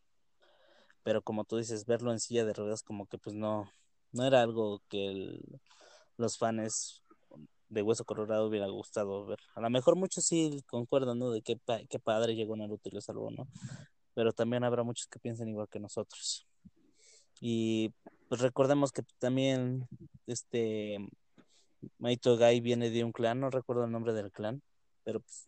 pero 1.03 1.21
como 1.21 1.45
tú 1.45 1.57
dices, 1.57 1.85
verlo 1.85 2.11
en 2.11 2.19
silla 2.19 2.45
de 2.45 2.53
ruedas 2.53 2.83
como 2.83 3.07
que 3.07 3.17
pues 3.17 3.35
no, 3.35 3.71
no 4.11 4.25
era 4.25 4.41
algo 4.41 4.81
que 4.87 5.39
los 6.17 6.37
fans 6.37 7.01
de 7.69 7.81
Hueso 7.81 8.05
Colorado 8.05 8.47
hubiera 8.47 8.67
gustado 8.67 9.25
ver. 9.25 9.39
A 9.55 9.61
lo 9.61 9.69
mejor 9.69 9.95
muchos 9.95 10.25
sí 10.25 10.61
concuerdan, 10.67 11.19
¿no? 11.19 11.31
De 11.31 11.41
qué, 11.41 11.57
qué 11.89 11.99
padre 11.99 12.35
llegó 12.35 12.55
Naruto 12.55 12.89
y 12.89 12.91
lo 12.91 13.01
salvó, 13.01 13.31
¿no? 13.31 13.47
Pero 14.13 14.33
también 14.33 14.63
habrá 14.63 14.83
muchos 14.83 15.07
que 15.07 15.19
piensen 15.19 15.49
igual 15.49 15.69
que 15.69 15.79
nosotros. 15.79 16.45
Y 17.39 17.93
pues 18.27 18.41
recordemos 18.41 18.91
que 18.91 19.03
también 19.19 19.87
este 20.27 20.97
Maito 21.97 22.37
Gai 22.37 22.61
viene 22.61 22.89
de 22.89 23.03
un 23.03 23.11
clan, 23.11 23.39
no 23.39 23.49
recuerdo 23.49 23.85
el 23.85 23.91
nombre 23.91 24.13
del 24.13 24.31
clan, 24.31 24.61
pero 25.03 25.21
pues, 25.21 25.47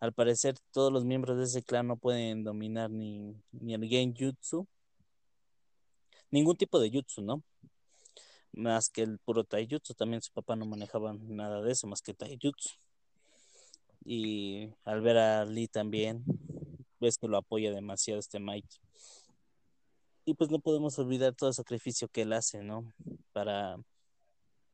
al 0.00 0.12
parecer 0.12 0.56
todos 0.72 0.92
los 0.92 1.04
miembros 1.04 1.38
de 1.38 1.44
ese 1.44 1.62
clan 1.62 1.86
no 1.86 1.96
pueden 1.96 2.44
dominar 2.44 2.90
ni, 2.90 3.34
ni 3.52 3.74
el 3.74 3.86
genjutsu, 3.88 4.66
ningún 6.30 6.56
tipo 6.56 6.78
de 6.80 6.90
jutsu, 6.90 7.22
¿no? 7.22 7.42
Más 8.52 8.88
que 8.88 9.02
el 9.02 9.18
puro 9.18 9.44
taijutsu, 9.44 9.94
también 9.94 10.22
su 10.22 10.32
papá 10.32 10.56
no 10.56 10.66
manejaba 10.66 11.14
nada 11.14 11.62
de 11.62 11.72
eso, 11.72 11.86
más 11.86 12.02
que 12.02 12.14
taijutsu. 12.14 12.70
Y 14.04 14.70
al 14.84 15.02
ver 15.02 15.18
a 15.18 15.44
Lee 15.44 15.68
también, 15.68 16.24
ves 16.98 17.18
que 17.18 17.28
lo 17.28 17.36
apoya 17.36 17.70
demasiado 17.72 18.18
este 18.18 18.40
Mike. 18.40 18.76
Y 20.24 20.34
pues 20.34 20.50
no 20.50 20.58
podemos 20.58 20.98
olvidar 20.98 21.34
todo 21.34 21.50
el 21.50 21.54
sacrificio 21.54 22.08
que 22.08 22.22
él 22.22 22.32
hace, 22.32 22.62
¿no? 22.62 22.92
Para, 23.32 23.76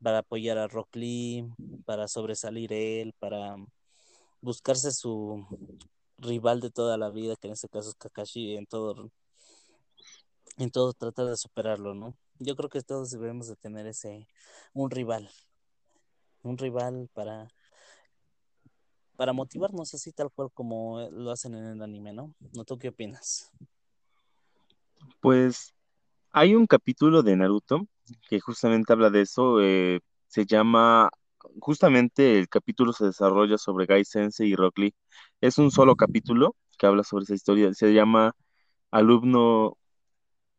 para 0.03 0.18
apoyar 0.18 0.59
a 0.59 0.68
Rock 0.68 0.97
Lee, 0.97 1.44
para 1.84 2.09
sobresalir 2.09 2.72
él, 2.72 3.14
para 3.18 3.57
buscarse 4.40 4.92
su 4.92 5.47
rival 6.18 6.61
de 6.61 6.70
toda 6.70 6.97
la 6.97 7.11
vida, 7.11 7.36
que 7.36 7.49
en 7.49 7.55
este 7.55 7.68
caso 7.68 7.90
es 7.90 7.94
Kakashi, 7.97 8.57
en 8.57 8.66
todo, 8.66 9.11
en 10.59 10.70
todo 10.70 10.92
tratar 10.92 11.26
de 11.26 11.36
superarlo, 11.36 11.94
¿no? 11.94 12.16
Yo 12.38 12.57
creo 12.57 12.68
que 12.68 12.82
todos 12.82 13.11
debemos 13.11 13.49
de 13.49 13.57
tener 13.57 13.86
ese, 13.86 14.28
un 14.74 14.90
rival, 14.90 15.28
un 16.42 16.59
rival 16.59 17.09
para, 17.14 17.49
para 19.16 19.32
motivarnos 19.32 19.94
así 19.94 20.12
tal 20.12 20.30
cual 20.30 20.51
como 20.53 21.01
lo 21.11 21.30
hacen 21.30 21.55
en 21.55 21.64
el 21.64 21.82
anime, 21.82 22.12
¿no? 22.12 22.34
¿No 22.53 22.64
tú 22.64 22.78
qué 22.78 22.88
opinas? 22.88 23.51
Pues 25.20 25.74
hay 26.32 26.55
un 26.55 26.66
capítulo 26.66 27.22
de 27.22 27.36
Naruto 27.36 27.86
que 28.28 28.40
justamente 28.40 28.92
habla 28.92 29.11
de 29.11 29.22
eso, 29.22 29.61
eh, 29.62 30.00
se 30.28 30.46
llama, 30.46 31.11
justamente 31.61 32.38
el 32.38 32.48
capítulo 32.48 32.92
se 32.92 33.07
desarrolla 33.07 33.59
sobre 33.59 33.86
Gai 33.86 34.04
Sensei 34.04 34.50
y 34.50 34.57
Rock 34.57 34.78
Lee. 34.78 34.94
Es 35.40 35.59
un 35.59 35.70
solo 35.70 35.96
capítulo 35.96 36.57
que 36.78 36.86
habla 36.86 37.04
sobre 37.04 37.24
esa 37.24 37.34
historia, 37.34 37.72
se 37.74 37.92
llama 37.92 38.34
Alumno, 38.90 39.78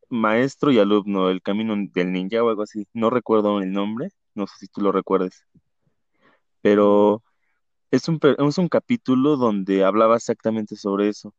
Maestro 0.09 0.71
y 0.71 0.79
Alumno, 0.79 1.29
el 1.29 1.41
camino 1.41 1.75
del 1.93 2.11
ninja 2.13 2.43
o 2.43 2.49
algo 2.49 2.63
así, 2.63 2.87
no 2.93 3.09
recuerdo 3.09 3.59
el 3.61 3.71
nombre, 3.71 4.09
no 4.35 4.47
sé 4.47 4.53
si 4.59 4.67
tú 4.67 4.81
lo 4.81 4.91
recuerdes, 4.91 5.45
pero 6.61 7.23
es 7.91 8.07
un, 8.09 8.19
es 8.23 8.57
un 8.57 8.69
capítulo 8.69 9.37
donde 9.37 9.83
hablaba 9.85 10.17
exactamente 10.17 10.75
sobre 10.75 11.09
eso, 11.09 11.33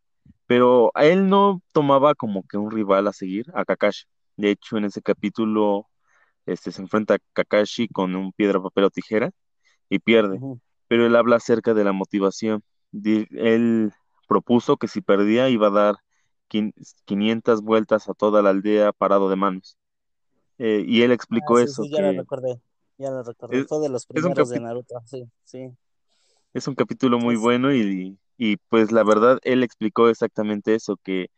pero 0.46 0.90
a 0.94 1.06
él 1.06 1.28
no 1.28 1.62
tomaba 1.72 2.14
como 2.14 2.44
que 2.46 2.58
un 2.58 2.70
rival 2.70 3.06
a 3.08 3.12
seguir, 3.12 3.46
a 3.54 3.64
Kakashi. 3.64 4.06
De 4.36 4.50
hecho, 4.50 4.76
en 4.78 4.86
ese 4.86 5.02
capítulo 5.02 5.88
este, 6.48 6.72
se 6.72 6.82
enfrenta 6.82 7.14
a 7.14 7.18
Kakashi 7.34 7.88
con 7.88 8.14
un 8.16 8.32
piedra, 8.32 8.62
papel 8.62 8.84
o 8.84 8.90
tijera 8.90 9.30
y 9.88 9.98
pierde. 10.00 10.40
Pero 10.88 11.06
él 11.06 11.16
habla 11.16 11.36
acerca 11.36 11.74
de 11.74 11.84
la 11.84 11.92
motivación. 11.92 12.62
Él 13.04 13.92
propuso 14.28 14.76
que 14.76 14.88
si 14.88 15.00
perdía 15.00 15.48
iba 15.48 15.68
a 15.68 15.70
dar 15.70 15.96
500 16.48 17.62
vueltas 17.62 18.08
a 18.08 18.14
toda 18.14 18.42
la 18.42 18.50
aldea 18.50 18.92
parado 18.92 19.28
de 19.28 19.36
manos. 19.36 19.78
Eh, 20.58 20.84
y 20.86 21.02
él 21.02 21.12
explicó 21.12 21.54
Ah, 21.54 21.64
sí, 21.66 21.72
eso. 21.72 21.84
sí, 21.84 21.90
ya 21.90 22.00
lo 22.02 22.12
recordé, 22.12 22.60
ya 22.98 23.10
lo 23.10 23.22
recordé. 23.22 23.60
es, 23.60 23.66
Fue 23.66 23.80
de 23.80 23.88
los 23.88 24.06
primeros 24.06 24.48
de 24.50 24.60
Naruto, 24.60 25.00
sí, 25.06 25.24
sí. 25.44 25.70
es 26.54 26.66
un 26.66 26.74
capítulo 26.74 27.18
muy 27.18 27.36
bueno 27.36 27.74
y, 27.74 28.18
y 28.36 28.56
pues 28.68 28.92
la 28.92 29.04
verdad 29.04 29.38
él 29.42 29.62
explicó 29.62 30.08
exactamente 30.08 30.74
eso, 30.74 30.96
que 31.02 31.28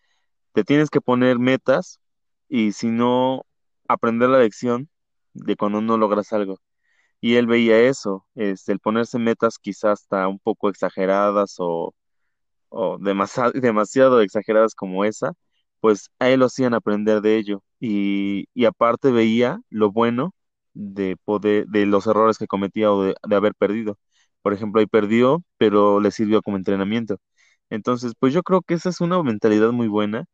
te 0.53 0.65
tienes 0.65 0.91
que 0.91 1.01
poner 1.01 1.39
metas 1.39 2.01
y 2.49 2.73
si 2.73 2.89
no, 2.89 3.45
aprender 3.89 4.29
la 4.31 4.39
lección 4.39 4.89
de 5.35 5.57
cuando 5.57 5.81
no 5.81 5.97
logras 5.99 6.33
algo. 6.33 6.59
Y 7.21 7.37
él 7.37 7.47
veía 7.47 7.81
eso, 7.81 8.27
este, 8.37 8.73
el 8.73 8.81
ponerse 8.81 9.19
metas 9.19 9.59
quizás 9.59 10.03
hasta 10.03 10.29
un 10.29 10.39
poco 10.41 10.71
exageradas 10.71 11.57
o, 11.59 11.95
o 12.69 12.99
demasiado, 12.99 13.53
demasiado 13.55 14.21
exageradas 14.21 14.75
como 14.75 15.05
esa, 15.05 15.33
pues 15.81 16.11
a 16.19 16.29
él 16.31 16.41
lo 16.41 16.47
hacían 16.47 16.75
aprender 16.75 17.21
de 17.23 17.37
ello. 17.39 17.63
Y, 17.81 18.47
y 18.55 18.65
aparte 18.67 19.11
veía 19.13 19.61
lo 19.71 19.91
bueno 19.93 20.35
de 20.75 21.17
poder, 21.25 21.67
de 21.67 21.87
los 21.87 22.07
errores 22.07 22.39
que 22.39 22.47
cometía 22.47 22.93
o 22.93 23.03
de, 23.05 23.15
de 23.29 23.37
haber 23.37 23.55
perdido. 23.55 23.99
Por 24.43 24.53
ejemplo, 24.55 24.81
ahí 24.81 24.87
perdió, 24.87 25.43
pero 25.59 26.01
le 26.01 26.11
sirvió 26.11 26.43
como 26.43 26.57
entrenamiento. 26.57 27.19
Entonces, 27.71 28.13
pues 28.19 28.33
yo 28.35 28.43
creo 28.43 28.63
que 28.63 28.75
esa 28.75 28.89
es 28.91 29.01
una 29.01 29.23
mentalidad 29.23 29.73
muy 29.73 29.89
buena. 29.89 30.25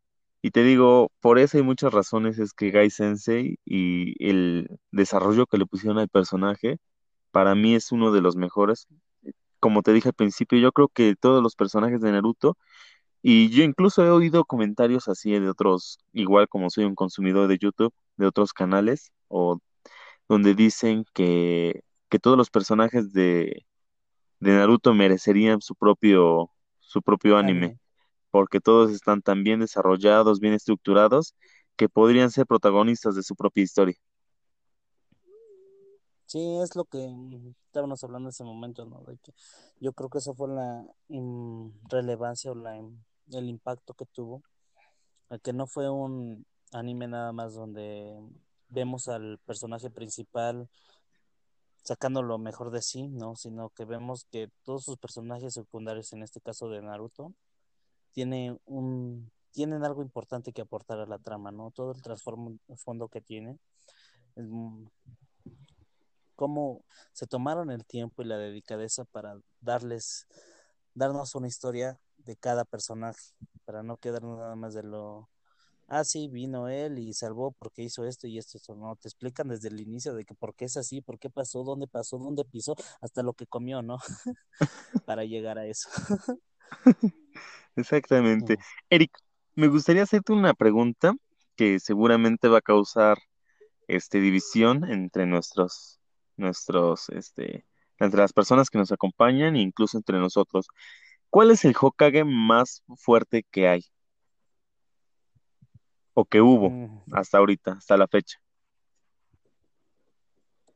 Y 0.42 0.50
te 0.50 0.62
digo, 0.62 1.10
por 1.20 1.38
eso 1.38 1.56
hay 1.56 1.64
muchas 1.64 1.92
razones, 1.92 2.38
es 2.38 2.52
que 2.52 2.70
Gai 2.70 2.90
Sensei 2.90 3.58
y 3.64 4.14
el 4.24 4.78
desarrollo 4.92 5.46
que 5.46 5.58
le 5.58 5.66
pusieron 5.66 5.98
al 5.98 6.08
personaje, 6.08 6.78
para 7.32 7.54
mí 7.54 7.74
es 7.74 7.92
uno 7.92 8.12
de 8.12 8.20
los 8.20 8.36
mejores. 8.36 8.86
Como 9.60 9.82
te 9.82 9.92
dije 9.92 10.10
al 10.10 10.14
principio, 10.14 10.58
yo 10.58 10.72
creo 10.72 10.88
que 10.88 11.16
todos 11.16 11.42
los 11.42 11.56
personajes 11.56 12.00
de 12.00 12.12
Naruto, 12.12 12.56
y 13.22 13.50
yo 13.50 13.64
incluso 13.64 14.04
he 14.04 14.10
oído 14.10 14.44
comentarios 14.44 15.08
así 15.08 15.32
de 15.32 15.48
otros, 15.48 15.98
igual 16.12 16.48
como 16.48 16.70
soy 16.70 16.84
un 16.84 16.94
consumidor 16.94 17.48
de 17.48 17.58
YouTube, 17.58 17.92
de 18.16 18.26
otros 18.26 18.52
canales, 18.52 19.10
o 19.28 19.58
donde 20.28 20.54
dicen 20.54 21.04
que, 21.12 21.82
que 22.08 22.18
todos 22.18 22.36
los 22.36 22.50
personajes 22.50 23.12
de, 23.12 23.66
de 24.40 24.52
Naruto 24.52 24.94
merecerían 24.94 25.60
su 25.60 25.74
propio, 25.74 26.50
su 26.80 27.02
propio 27.02 27.36
anime. 27.36 27.78
Porque 28.30 28.60
todos 28.60 28.90
están 28.92 29.22
tan 29.22 29.44
bien 29.44 29.60
desarrollados, 29.60 30.40
bien 30.40 30.54
estructurados, 30.54 31.34
que 31.76 31.88
podrían 31.88 32.30
ser 32.30 32.46
protagonistas 32.46 33.16
de 33.16 33.22
su 33.22 33.36
propia 33.36 33.64
historia. 33.64 33.96
Sí, 36.26 36.58
es 36.62 36.74
lo 36.76 36.84
que 36.86 36.98
mm, 37.08 37.54
estábamos 37.66 38.02
hablando 38.04 38.28
en 38.28 38.30
ese 38.30 38.44
momento, 38.44 38.84
¿no? 38.86 39.00
De 39.04 39.16
que 39.18 39.32
yo 39.80 39.92
creo 39.92 40.10
que 40.10 40.18
esa 40.18 40.34
fue 40.34 40.48
la 40.48 40.84
mm, 41.08 41.70
relevancia 41.88 42.50
o 42.52 42.54
la, 42.56 42.76
im- 42.78 42.98
el 43.32 43.48
impacto 43.48 43.94
que 43.94 44.06
tuvo, 44.06 44.42
que 45.42 45.52
no 45.52 45.66
fue 45.66 45.90
un 45.90 46.46
anime 46.72 47.08
nada 47.08 47.32
más 47.32 47.54
donde 47.54 48.16
vemos 48.68 49.08
al 49.08 49.38
personaje 49.46 49.90
principal 49.90 50.68
sacando 51.84 52.22
lo 52.22 52.38
mejor 52.38 52.70
de 52.72 52.82
sí, 52.82 53.08
¿no? 53.08 53.36
Sino 53.36 53.70
que 53.70 53.84
vemos 53.84 54.26
que 54.30 54.50
todos 54.64 54.84
sus 54.84 54.98
personajes 54.98 55.54
secundarios, 55.54 56.12
en 56.12 56.22
este 56.22 56.40
caso 56.40 56.68
de 56.68 56.82
Naruto, 56.82 57.32
tiene 58.16 58.58
un, 58.64 59.30
tienen 59.50 59.84
algo 59.84 60.00
importante 60.00 60.50
que 60.54 60.62
aportar 60.62 61.00
a 61.00 61.06
la 61.06 61.18
trama, 61.18 61.52
¿no? 61.52 61.70
Todo 61.70 61.92
el 61.92 62.00
trasfondo 62.00 63.08
que 63.10 63.20
tiene, 63.20 63.58
cómo 66.34 66.82
se 67.12 67.26
tomaron 67.26 67.70
el 67.70 67.84
tiempo 67.84 68.22
y 68.22 68.24
la 68.24 68.38
dedicadeza 68.38 69.04
para 69.04 69.38
darles, 69.60 70.26
darnos 70.94 71.34
una 71.34 71.46
historia 71.46 72.00
de 72.16 72.36
cada 72.36 72.64
personaje, 72.64 73.20
para 73.66 73.82
no 73.82 73.98
quedarnos 73.98 74.38
nada 74.38 74.56
más 74.56 74.72
de 74.72 74.84
lo, 74.84 75.28
ah, 75.86 76.02
sí, 76.02 76.28
vino 76.28 76.68
él 76.68 76.98
y 76.98 77.12
salvó 77.12 77.52
porque 77.52 77.82
hizo 77.82 78.06
esto 78.06 78.26
y 78.26 78.38
esto, 78.38 78.56
esto, 78.56 78.74
no, 78.76 78.96
te 78.96 79.08
explican 79.08 79.48
desde 79.48 79.68
el 79.68 79.78
inicio 79.78 80.14
de 80.14 80.24
que 80.24 80.34
por 80.34 80.54
qué 80.54 80.64
es 80.64 80.78
así, 80.78 81.02
por 81.02 81.18
qué 81.18 81.28
pasó, 81.28 81.64
dónde 81.64 81.86
pasó, 81.86 82.16
dónde 82.16 82.46
pisó, 82.46 82.76
hasta 83.02 83.22
lo 83.22 83.34
que 83.34 83.46
comió, 83.46 83.82
¿no? 83.82 83.98
Para 85.04 85.26
llegar 85.26 85.58
a 85.58 85.66
eso. 85.66 85.90
Exactamente. 87.76 88.56
Eric, 88.90 89.12
me 89.54 89.68
gustaría 89.68 90.02
hacerte 90.02 90.32
una 90.32 90.54
pregunta 90.54 91.14
que 91.56 91.78
seguramente 91.78 92.48
va 92.48 92.58
a 92.58 92.62
causar 92.62 93.18
este 93.88 94.20
división 94.20 94.84
entre 94.90 95.26
nuestros, 95.26 96.00
nuestros, 96.36 97.08
este, 97.10 97.64
entre 97.98 98.20
las 98.20 98.32
personas 98.32 98.68
que 98.68 98.78
nos 98.78 98.92
acompañan 98.92 99.56
e 99.56 99.60
incluso 99.60 99.96
entre 99.96 100.18
nosotros. 100.18 100.66
¿Cuál 101.30 101.50
es 101.50 101.64
el 101.64 101.74
Hokage 101.78 102.24
más 102.24 102.82
fuerte 102.96 103.44
que 103.50 103.68
hay 103.68 103.84
o 106.14 106.24
que 106.24 106.40
hubo 106.40 106.70
Mm, 106.70 107.02
hasta 107.12 107.38
ahorita, 107.38 107.72
hasta 107.72 107.96
la 107.96 108.08
fecha? 108.08 108.38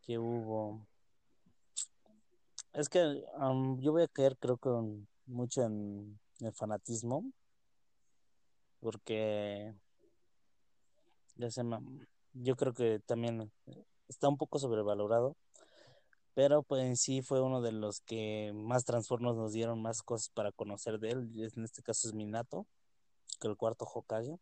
que 0.02 0.18
hubo. 0.18 0.86
Es 2.72 2.88
que 2.88 3.22
am, 3.38 3.78
yo 3.80 3.92
voy 3.92 4.02
a 4.02 4.08
caer, 4.08 4.36
creo 4.38 4.56
que 4.56 4.70
mucho 5.26 5.62
en 5.62 6.18
el 6.46 6.52
fanatismo, 6.52 7.24
porque 8.80 9.74
ya 11.36 11.50
se 11.50 11.62
me- 11.64 12.06
yo 12.32 12.56
creo 12.56 12.72
que 12.72 13.00
también 13.00 13.50
está 14.08 14.28
un 14.28 14.36
poco 14.36 14.58
sobrevalorado, 14.58 15.36
pero 16.34 16.62
pues 16.62 16.82
en 16.84 16.96
sí 16.96 17.22
fue 17.22 17.40
uno 17.40 17.60
de 17.60 17.72
los 17.72 18.00
que 18.00 18.52
más 18.54 18.84
transformos 18.84 19.36
nos 19.36 19.52
dieron 19.52 19.82
más 19.82 20.02
cosas 20.02 20.30
para 20.30 20.52
conocer 20.52 20.98
de 20.98 21.10
él. 21.10 21.50
En 21.54 21.64
este 21.64 21.82
caso 21.82 22.08
es 22.08 22.14
Minato, 22.14 22.66
que 23.40 23.48
el 23.48 23.56
cuarto 23.56 23.84
Hokage. 23.84 24.38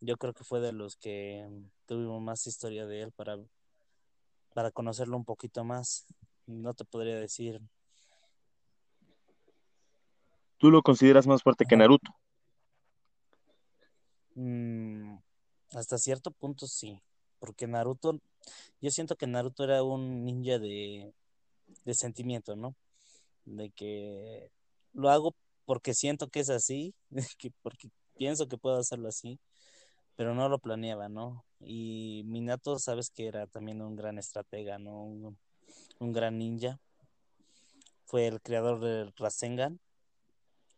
Yo 0.00 0.16
creo 0.16 0.32
que 0.32 0.44
fue 0.44 0.60
de 0.60 0.72
los 0.72 0.96
que 0.96 1.46
tuvimos 1.86 2.22
más 2.22 2.46
historia 2.46 2.86
de 2.86 3.02
él 3.02 3.12
para, 3.12 3.38
para 4.54 4.70
conocerlo 4.70 5.16
un 5.16 5.24
poquito 5.24 5.64
más. 5.64 6.06
No 6.46 6.72
te 6.72 6.84
podría 6.84 7.16
decir. 7.16 7.60
¿Tú 10.60 10.70
lo 10.70 10.82
consideras 10.82 11.26
más 11.26 11.42
fuerte 11.42 11.64
que. 11.64 11.74
Naruto? 11.74 12.14
Mm, 14.34 15.16
hasta 15.72 15.96
cierto 15.96 16.30
punto 16.32 16.66
sí, 16.66 17.00
porque 17.38 17.66
Naruto, 17.66 18.20
yo 18.82 18.90
siento 18.90 19.16
que 19.16 19.26
Naruto 19.26 19.64
era 19.64 19.82
un 19.82 20.22
ninja 20.22 20.58
de, 20.58 21.14
de 21.86 21.94
sentimiento, 21.94 22.56
¿no? 22.56 22.76
De 23.46 23.70
que 23.70 24.50
lo 24.92 25.08
hago 25.08 25.34
porque 25.64 25.94
siento 25.94 26.28
que 26.28 26.40
es 26.40 26.50
así, 26.50 26.94
que 27.38 27.52
porque 27.62 27.88
pienso 28.18 28.46
que 28.46 28.58
puedo 28.58 28.78
hacerlo 28.78 29.08
así, 29.08 29.40
pero 30.14 30.34
no 30.34 30.50
lo 30.50 30.58
planeaba, 30.58 31.08
¿no? 31.08 31.46
Y 31.58 32.22
Minato, 32.26 32.78
sabes 32.78 33.08
que 33.08 33.28
era 33.28 33.46
también 33.46 33.80
un 33.80 33.96
gran 33.96 34.18
estratega, 34.18 34.78
¿no? 34.78 35.04
Un, 35.04 35.38
un 36.00 36.12
gran 36.12 36.36
ninja. 36.36 36.78
Fue 38.04 38.26
el 38.26 38.42
creador 38.42 38.80
del 38.80 39.14
Rasengan. 39.16 39.80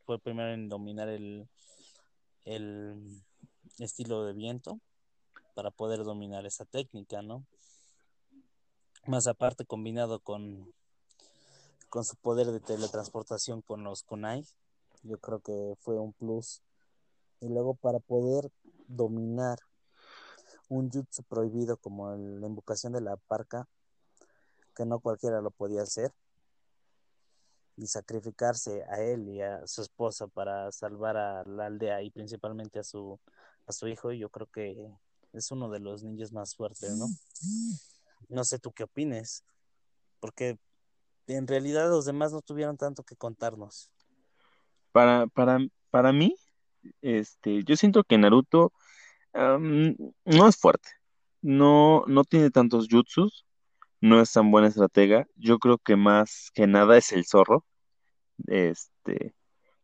Fue 0.05 0.17
el 0.17 0.21
primero 0.21 0.53
en 0.53 0.69
dominar 0.69 1.09
el, 1.09 1.49
el 2.45 3.23
estilo 3.79 4.25
de 4.25 4.33
viento 4.33 4.81
para 5.55 5.71
poder 5.71 6.05
dominar 6.05 6.47
esa 6.47 6.65
técnica, 6.65 7.23
¿no? 7.23 7.45
Más 9.07 9.27
aparte 9.27 9.65
combinado 9.65 10.21
con, 10.21 10.73
con 11.89 12.05
su 12.05 12.17
poder 12.17 12.49
de 12.49 12.61
teletransportación 12.61 13.63
con 13.63 13.85
los 13.85 14.03
kunai, 14.03 14.47
yo 15.03 15.19
creo 15.19 15.41
que 15.41 15.75
fue 15.81 15.99
un 15.99 16.13
plus. 16.13 16.63
Y 17.41 17.49
luego 17.49 17.75
para 17.75 17.99
poder 17.99 18.51
dominar 18.87 19.59
un 20.69 20.91
jutsu 20.91 21.23
prohibido 21.25 21.77
como 21.77 22.15
la 22.17 22.47
invocación 22.47 22.93
de 22.93 23.01
la 23.01 23.17
parca, 23.17 23.69
que 24.75 24.87
no 24.87 25.01
cualquiera 25.01 25.41
lo 25.41 25.51
podía 25.51 25.83
hacer, 25.83 26.13
y 27.83 27.87
sacrificarse 27.87 28.85
a 28.89 29.01
él 29.03 29.28
y 29.28 29.41
a 29.41 29.66
su 29.66 29.83
esposa 29.83 30.26
para 30.28 30.70
salvar 30.72 31.16
a 31.16 31.45
la 31.45 31.66
aldea 31.66 32.03
y 32.03 32.11
principalmente 32.11 32.78
a 32.78 32.85
su, 32.85 33.18
a 33.66 33.72
su 33.72 33.89
hijo, 33.89 34.12
yo 34.12 34.30
creo 34.30 34.47
que 34.47 34.89
es 35.33 35.51
uno 35.51 35.68
de 35.70 35.80
los 35.80 36.03
ninjas 36.03 36.33
más 36.33 36.55
fuertes, 36.55 36.97
¿no? 36.97 37.07
No 38.28 38.45
sé 38.45 38.59
tú 38.59 38.72
qué 38.72 38.85
opines, 38.85 39.45
porque 40.20 40.59
en 41.26 41.47
realidad 41.47 41.89
los 41.91 42.05
demás 42.05 42.33
no 42.33 42.41
tuvieron 42.41 42.76
tanto 42.76 43.03
que 43.03 43.16
contarnos. 43.16 43.91
Para, 44.93 45.26
para, 45.26 45.59
para 45.91 46.12
mí, 46.12 46.37
este, 47.01 47.64
yo 47.64 47.76
siento 47.76 48.05
que 48.05 48.18
Naruto 48.18 48.72
no 49.35 50.49
es 50.49 50.57
fuerte, 50.57 50.91
no, 51.41 52.05
no 52.07 52.24
tiene 52.24 52.51
tantos 52.51 52.87
jutsus, 52.91 53.47
no 54.03 54.20
es 54.20 54.33
tan 54.33 54.51
buena 54.51 54.68
estratega. 54.68 55.26
Yo 55.37 55.59
creo 55.59 55.78
que 55.78 55.97
más 55.97 56.51
que 56.55 56.66
nada 56.66 56.99
es 56.99 57.12
el 57.12 57.24
zorro. 57.24 57.64
Este, 58.47 59.34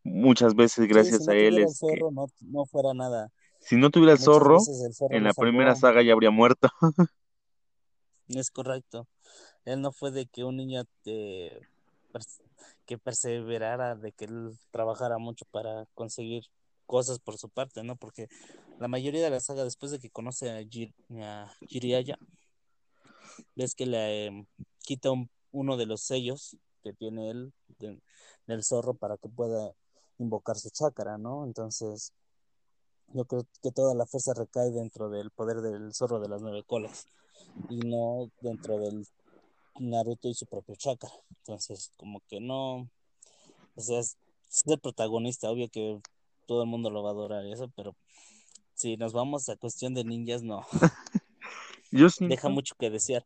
muchas 0.03 0.55
veces 0.55 0.87
gracias 0.89 1.21
si 1.23 1.27
no 1.27 1.33
a 1.33 1.37
él 1.37 1.59
el 1.59 1.67
que 1.67 2.01
no, 2.13 2.27
no 2.41 2.67
fuera 2.67 2.95
nada. 2.95 3.31
si 3.61 3.77
no 3.77 3.91
tuviera 3.91 4.13
el 4.13 4.19
zorro, 4.19 4.59
veces 4.59 4.83
el 4.85 4.95
zorro 4.95 5.17
en 5.17 5.25
la 5.25 5.35
primera 5.35 5.75
salvó. 5.75 5.81
saga 5.81 6.03
ya 6.03 6.13
habría 6.13 6.31
muerto. 6.31 6.69
Es 8.29 8.51
correcto. 8.51 9.09
Él 9.65 9.81
no 9.81 9.91
fue 9.93 10.11
de 10.11 10.27
que 10.27 10.45
un 10.45 10.57
niño 10.57 10.85
te, 11.03 11.61
que 12.87 12.99
perseverara, 12.99 13.95
de 13.97 14.13
que 14.13 14.27
él 14.27 14.51
trabajara 14.71 15.19
mucho 15.19 15.45
para 15.51 15.87
conseguir 15.95 16.45
cosas 16.87 17.19
por 17.19 17.39
su 17.39 17.49
parte, 17.49 17.83
¿no? 17.83 17.97
Porque 17.97 18.29
la 18.79 18.89
mayoría 18.89 19.23
de 19.23 19.31
la 19.31 19.41
saga, 19.41 19.65
después 19.65 19.93
de 19.93 19.99
que 19.99 20.11
conoce 20.11 20.51
a, 20.51 20.61
Jir- 20.61 20.93
a 21.23 21.51
Jiraiya, 21.67 22.19
ves 23.57 23.75
que 23.75 23.87
le 23.87 24.27
em, 24.27 24.47
quita 24.81 25.11
un- 25.11 25.31
uno 25.51 25.77
de 25.77 25.87
los 25.87 26.03
sellos 26.03 26.57
que 26.83 26.93
tiene 26.93 27.31
él 27.31 27.53
de- 27.79 28.01
del 28.47 28.65
zorro 28.65 28.95
para 28.95 29.17
que 29.19 29.29
pueda 29.29 29.73
invocar 30.19 30.57
su 30.57 30.71
chakra, 30.71 31.19
¿no? 31.19 31.45
Entonces, 31.45 32.13
yo 33.15 33.25
creo 33.25 33.47
que 33.63 33.71
toda 33.73 33.95
la 33.95 34.07
fuerza 34.07 34.35
recae 34.35 34.71
dentro 34.71 35.09
del 35.11 35.31
poder 35.31 35.61
del 35.63 35.95
zorro 35.95 36.21
de 36.21 36.29
las 36.29 36.43
nueve 36.43 36.63
colas 36.67 37.07
y 37.71 37.79
no 37.79 38.31
dentro 38.41 38.79
del 38.79 39.07
Naruto 39.81 40.29
y 40.29 40.35
su 40.35 40.47
propio 40.47 40.75
chakra. 40.77 41.11
Entonces, 41.39 41.91
como 41.97 42.21
que 42.29 42.41
no, 42.41 42.89
o 43.77 43.81
sea, 43.81 44.01
es, 44.01 44.17
es 44.51 44.67
el 44.67 44.79
protagonista, 44.81 45.51
obvio 45.51 45.69
que 45.69 46.01
todo 46.47 46.63
el 46.63 46.69
mundo 46.69 46.91
lo 46.91 47.03
va 47.03 47.11
a 47.11 47.13
adorar 47.13 47.47
y 47.47 47.53
eso, 47.53 47.71
pero 47.77 47.95
si 48.75 48.97
nos 48.97 49.13
vamos 49.13 49.49
a 49.49 49.57
cuestión 49.57 49.95
de 49.95 50.05
ninjas, 50.05 50.43
no, 50.43 50.67
Yo 51.91 52.09
deja 52.21 52.49
mucho 52.49 52.75
que 52.79 52.91
desear. 52.91 53.25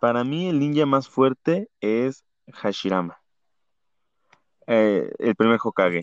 para 0.00 0.24
mí 0.24 0.48
el 0.48 0.58
ninja 0.58 0.86
más 0.86 1.08
fuerte 1.08 1.68
es 1.80 2.24
Hashirama, 2.52 3.22
eh, 4.66 5.10
el 5.18 5.34
primer 5.34 5.58
Hokage, 5.62 6.02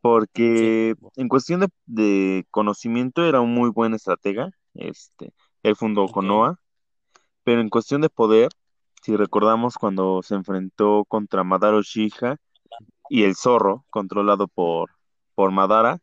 Porque, 0.00 0.94
en 1.16 1.28
cuestión 1.28 1.60
de, 1.60 1.68
de 1.86 2.46
conocimiento 2.50 3.24
era 3.24 3.40
un 3.40 3.54
muy 3.54 3.70
buen 3.70 3.94
estratega, 3.94 4.50
este, 4.74 5.32
él 5.62 5.76
fundó 5.76 6.06
Konoha, 6.08 6.58
pero 7.44 7.60
en 7.60 7.68
cuestión 7.68 8.00
de 8.00 8.10
poder, 8.10 8.50
si 9.02 9.16
recordamos 9.16 9.76
cuando 9.76 10.22
se 10.22 10.34
enfrentó 10.34 11.04
contra 11.06 11.44
Madara 11.44 11.78
Uchiha 11.78 12.36
y 13.08 13.24
el 13.24 13.36
zorro, 13.36 13.84
controlado 13.90 14.48
por, 14.48 14.90
por 15.34 15.50
Madara, 15.50 16.00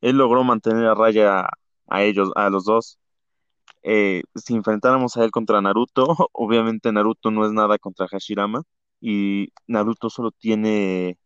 él 0.00 0.16
logró 0.18 0.44
mantener 0.44 0.86
a 0.86 0.94
raya 0.94 1.48
a 1.88 2.02
ellos, 2.02 2.30
a 2.36 2.50
los 2.50 2.64
dos. 2.64 2.98
Eh, 3.82 4.22
si 4.34 4.54
enfrentáramos 4.54 5.16
a 5.16 5.24
él 5.24 5.30
contra 5.30 5.60
Naruto, 5.60 6.06
obviamente 6.32 6.92
Naruto 6.92 7.30
no 7.30 7.46
es 7.46 7.52
nada 7.52 7.78
contra 7.78 8.08
Hashirama 8.08 8.62
y 9.00 9.52
Naruto 9.66 10.10
solo 10.10 10.30
tiene 10.30 11.18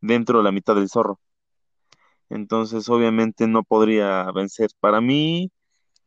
dentro 0.00 0.42
la 0.42 0.52
mitad 0.52 0.74
del 0.74 0.88
zorro. 0.88 1.20
Entonces, 2.28 2.88
obviamente 2.88 3.46
no 3.46 3.62
podría 3.62 4.30
vencer. 4.32 4.70
Para 4.80 5.00
mí, 5.00 5.50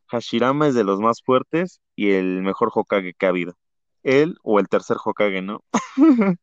Hashirama 0.08 0.68
es 0.68 0.76
de 0.76 0.84
los 0.84 1.00
más 1.00 1.22
fuertes 1.24 1.82
y 1.96 2.12
el 2.12 2.42
mejor 2.42 2.72
Hokage 2.74 3.14
que 3.14 3.26
ha 3.26 3.30
habido. 3.30 3.54
Él 4.04 4.38
o 4.44 4.60
el 4.60 4.68
tercer 4.68 4.98
Hokage, 5.04 5.42
¿no? 5.42 5.64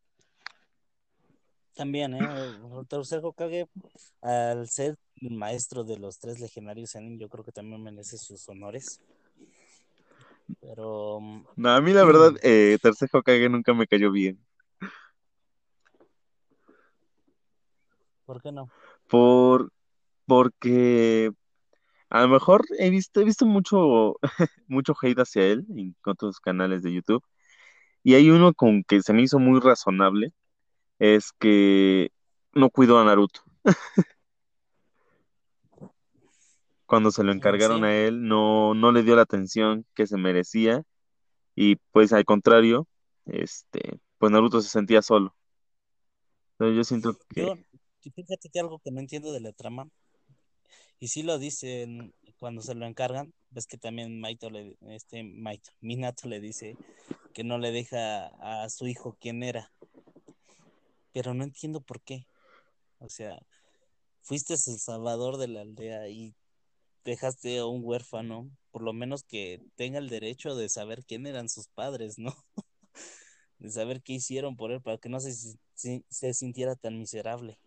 también, 1.74 2.14
¿eh? 2.14 2.18
El 2.78 2.86
tercer 2.86 3.20
Hokage, 3.22 3.66
al 4.20 4.68
ser 4.68 4.96
el 5.16 5.34
maestro 5.34 5.84
de 5.84 5.98
los 5.98 6.18
tres 6.18 6.40
legendarios 6.40 6.92
Zenin, 6.92 7.18
yo 7.18 7.28
creo 7.28 7.44
que 7.44 7.52
también 7.52 7.82
merece 7.82 8.18
sus 8.18 8.48
honores. 8.48 9.00
Pero, 10.60 11.20
No, 11.56 11.70
a 11.70 11.80
mí 11.80 11.92
la 11.92 12.04
verdad, 12.04 12.34
eh, 12.42 12.78
tercer 12.80 13.08
Hokage 13.12 13.48
nunca 13.48 13.74
me 13.74 13.86
cayó 13.86 14.10
bien. 14.10 14.38
¿por 18.32 18.40
qué 18.40 18.50
no? 18.50 18.70
Por, 19.08 19.70
porque 20.26 21.30
a 22.08 22.22
lo 22.22 22.28
mejor 22.28 22.64
he 22.78 22.88
visto, 22.88 23.20
he 23.20 23.24
visto 23.24 23.44
mucho, 23.44 24.16
mucho 24.68 24.94
hate 25.00 25.18
hacia 25.18 25.44
él 25.44 25.66
en 25.68 25.94
otros 26.06 26.40
canales 26.40 26.82
de 26.82 26.94
YouTube. 26.94 27.22
Y 28.02 28.14
hay 28.14 28.30
uno 28.30 28.54
con 28.54 28.84
que 28.84 29.02
se 29.02 29.12
me 29.12 29.22
hizo 29.22 29.38
muy 29.38 29.60
razonable, 29.60 30.32
es 30.98 31.32
que 31.38 32.10
no 32.52 32.70
cuidó 32.70 32.98
a 32.98 33.04
Naruto. 33.04 33.42
Cuando 36.92 37.10
se 37.10 37.24
lo 37.24 37.32
Mm, 37.32 37.36
encargaron 37.38 37.78
Sí, 37.78 37.84
a 37.84 37.96
él, 37.96 38.28
no, 38.28 38.74
no 38.74 38.92
le 38.92 39.02
dio 39.02 39.16
la 39.16 39.22
atención 39.22 39.86
que 39.94 40.06
se 40.06 40.18
merecía. 40.18 40.82
Y 41.54 41.76
pues 41.90 42.12
al 42.12 42.26
contrario, 42.26 42.86
este, 43.24 43.98
pues 44.18 44.30
Naruto 44.30 44.60
se 44.60 44.68
sentía 44.68 45.00
solo. 45.00 45.34
Entonces 46.58 46.76
yo 46.76 46.84
siento 46.84 47.16
que, 47.34 47.46
yo, 47.46 47.54
fíjate 48.14 48.50
que 48.50 48.60
algo 48.60 48.78
que 48.78 48.90
no 48.90 49.00
entiendo 49.00 49.32
de 49.32 49.40
la 49.40 49.52
trama, 49.52 49.88
y 51.00 51.08
sí 51.08 51.22
lo 51.22 51.38
dicen 51.38 52.12
cuando 52.36 52.60
se 52.60 52.74
lo 52.74 52.84
encargan, 52.84 53.32
ves 53.48 53.66
que 53.66 53.78
también 53.78 54.20
Maito 54.20 54.50
le, 54.50 54.76
este 54.90 55.24
Maito, 55.24 55.70
Minato 55.80 56.28
le 56.28 56.40
dice 56.40 56.76
que 57.32 57.42
no 57.42 57.56
le 57.56 57.72
deja 57.72 58.26
a 58.26 58.68
su 58.68 58.86
hijo 58.86 59.16
quién 59.18 59.42
era, 59.42 59.72
pero 61.14 61.32
no 61.32 61.42
entiendo 61.42 61.80
por 61.80 62.02
qué. 62.02 62.26
O 62.98 63.08
sea, 63.08 63.38
fuiste 64.20 64.52
el 64.52 64.58
salvador 64.58 65.38
de 65.38 65.48
la 65.48 65.62
aldea 65.62 66.10
y 66.10 66.34
dejaste 67.04 67.58
a 67.58 67.66
un 67.66 67.82
huérfano, 67.84 68.50
por 68.70 68.82
lo 68.82 68.92
menos 68.92 69.24
que 69.24 69.60
tenga 69.76 69.98
el 69.98 70.08
derecho 70.08 70.54
de 70.56 70.68
saber 70.68 71.04
quién 71.04 71.26
eran 71.26 71.48
sus 71.48 71.68
padres, 71.68 72.18
¿no? 72.18 72.34
De 73.58 73.70
saber 73.70 74.02
qué 74.02 74.14
hicieron 74.14 74.56
por 74.56 74.72
él 74.72 74.82
para 74.82 74.98
que 74.98 75.08
no 75.08 75.20
se, 75.20 75.32
se 75.74 76.34
sintiera 76.34 76.74
tan 76.76 76.98
miserable, 76.98 77.58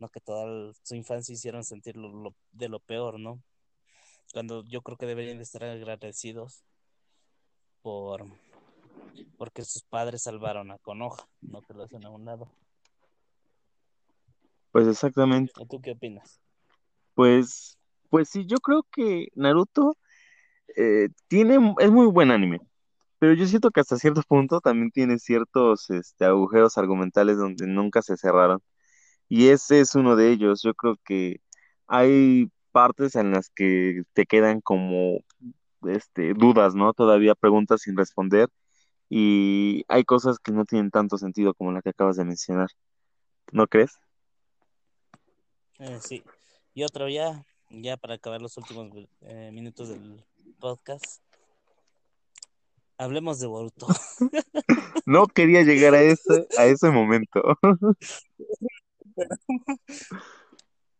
no 0.00 0.08
que 0.08 0.20
toda 0.20 0.44
el- 0.44 0.74
su 0.82 0.94
infancia 0.96 1.34
hicieron 1.34 1.64
sentir 1.64 1.96
lo- 1.96 2.12
lo- 2.12 2.34
de 2.52 2.68
lo 2.68 2.80
peor, 2.80 3.20
¿no? 3.20 3.42
Cuando 4.32 4.64
yo 4.64 4.82
creo 4.82 4.96
que 4.98 5.06
deberían 5.06 5.38
de 5.38 5.44
estar 5.44 5.64
agradecidos 5.64 6.64
por 7.82 8.26
porque 9.36 9.62
sus 9.64 9.82
padres 9.82 10.22
salvaron 10.22 10.70
a 10.70 10.78
Konoha, 10.78 11.28
no 11.42 11.60
que 11.62 11.74
lo 11.74 11.82
hacen 11.84 12.04
a 12.06 12.10
un 12.10 12.24
lado. 12.24 12.50
pues 14.70 14.88
exactamente, 14.88 15.52
¿O 15.60 15.66
tú 15.66 15.80
qué 15.80 15.92
opinas? 15.92 16.40
pues, 17.14 17.78
pues 18.12 18.28
sí, 18.28 18.44
yo 18.46 18.58
creo 18.58 18.84
que 18.92 19.28
Naruto 19.34 19.96
eh, 20.76 21.08
tiene, 21.28 21.74
es 21.80 21.90
muy 21.90 22.06
buen 22.08 22.30
anime. 22.30 22.60
Pero 23.18 23.34
yo 23.34 23.46
siento 23.46 23.70
que 23.70 23.80
hasta 23.80 23.96
cierto 23.96 24.22
punto 24.28 24.60
también 24.60 24.90
tiene 24.90 25.18
ciertos 25.18 25.88
este, 25.90 26.26
agujeros 26.26 26.76
argumentales 26.76 27.38
donde 27.38 27.66
nunca 27.66 28.02
se 28.02 28.18
cerraron. 28.18 28.60
Y 29.28 29.48
ese 29.48 29.80
es 29.80 29.94
uno 29.94 30.16
de 30.16 30.30
ellos. 30.32 30.62
Yo 30.62 30.74
creo 30.74 30.96
que 31.06 31.40
hay 31.88 32.50
partes 32.72 33.16
en 33.16 33.32
las 33.32 33.50
que 33.50 34.02
te 34.14 34.26
quedan 34.26 34.60
como 34.60 35.20
este, 35.84 36.34
dudas, 36.34 36.74
¿no? 36.74 36.92
Todavía 36.94 37.34
preguntas 37.34 37.82
sin 37.82 37.96
responder. 37.96 38.48
Y 39.08 39.84
hay 39.88 40.04
cosas 40.04 40.38
que 40.38 40.52
no 40.52 40.64
tienen 40.66 40.90
tanto 40.90 41.18
sentido 41.18 41.54
como 41.54 41.72
la 41.72 41.82
que 41.82 41.90
acabas 41.90 42.16
de 42.16 42.24
mencionar. 42.26 42.68
¿no 43.52 43.66
crees? 43.66 43.98
Eh, 45.78 45.98
sí. 46.00 46.22
Y 46.74 46.84
otro 46.84 47.08
ya, 47.08 47.44
ya 47.72 47.96
para 47.96 48.14
acabar 48.14 48.42
los 48.42 48.56
últimos 48.56 48.90
eh, 49.22 49.50
minutos 49.52 49.88
del 49.88 50.24
podcast. 50.60 51.22
Hablemos 52.98 53.40
de 53.40 53.46
Boruto. 53.46 53.86
No 55.04 55.26
quería 55.26 55.62
llegar 55.62 55.94
a 55.94 56.02
ese, 56.02 56.46
a 56.56 56.66
ese 56.66 56.88
momento. 56.90 57.42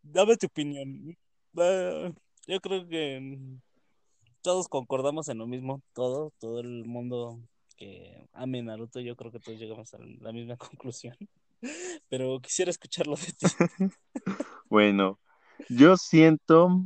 Dame 0.01 0.35
tu 0.35 0.47
opinión. 0.47 1.17
Ah, 1.57 2.11
yo 2.45 2.59
creo 2.59 2.85
que 2.85 3.39
todos 4.41 4.67
concordamos 4.67 5.29
en 5.29 5.37
lo 5.37 5.47
mismo, 5.47 5.81
todo, 5.93 6.33
todo 6.37 6.59
el 6.59 6.83
mundo 6.83 7.39
que 7.77 8.27
ame 8.33 8.61
Naruto, 8.61 8.99
yo 8.99 9.15
creo 9.15 9.31
que 9.31 9.39
todos 9.39 9.57
llegamos 9.57 9.93
a 9.93 9.99
la 9.99 10.33
misma 10.33 10.57
conclusión. 10.57 11.15
Pero 12.09 12.41
quisiera 12.41 12.71
escucharlo 12.71 13.15
de 13.15 13.31
ti. 13.31 13.47
Bueno, 14.69 15.19
yo 15.69 15.97
siento 15.97 16.83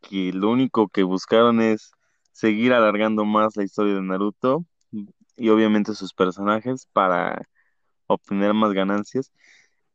que 0.00 0.32
lo 0.32 0.50
único 0.50 0.88
que 0.88 1.02
buscaron 1.02 1.60
es 1.60 1.92
seguir 2.32 2.72
alargando 2.72 3.24
más 3.24 3.56
la 3.56 3.64
historia 3.64 3.94
de 3.94 4.02
Naruto 4.02 4.64
y 5.36 5.48
obviamente 5.48 5.94
sus 5.94 6.12
personajes 6.12 6.88
para 6.92 7.48
obtener 8.06 8.54
más 8.54 8.72
ganancias. 8.72 9.32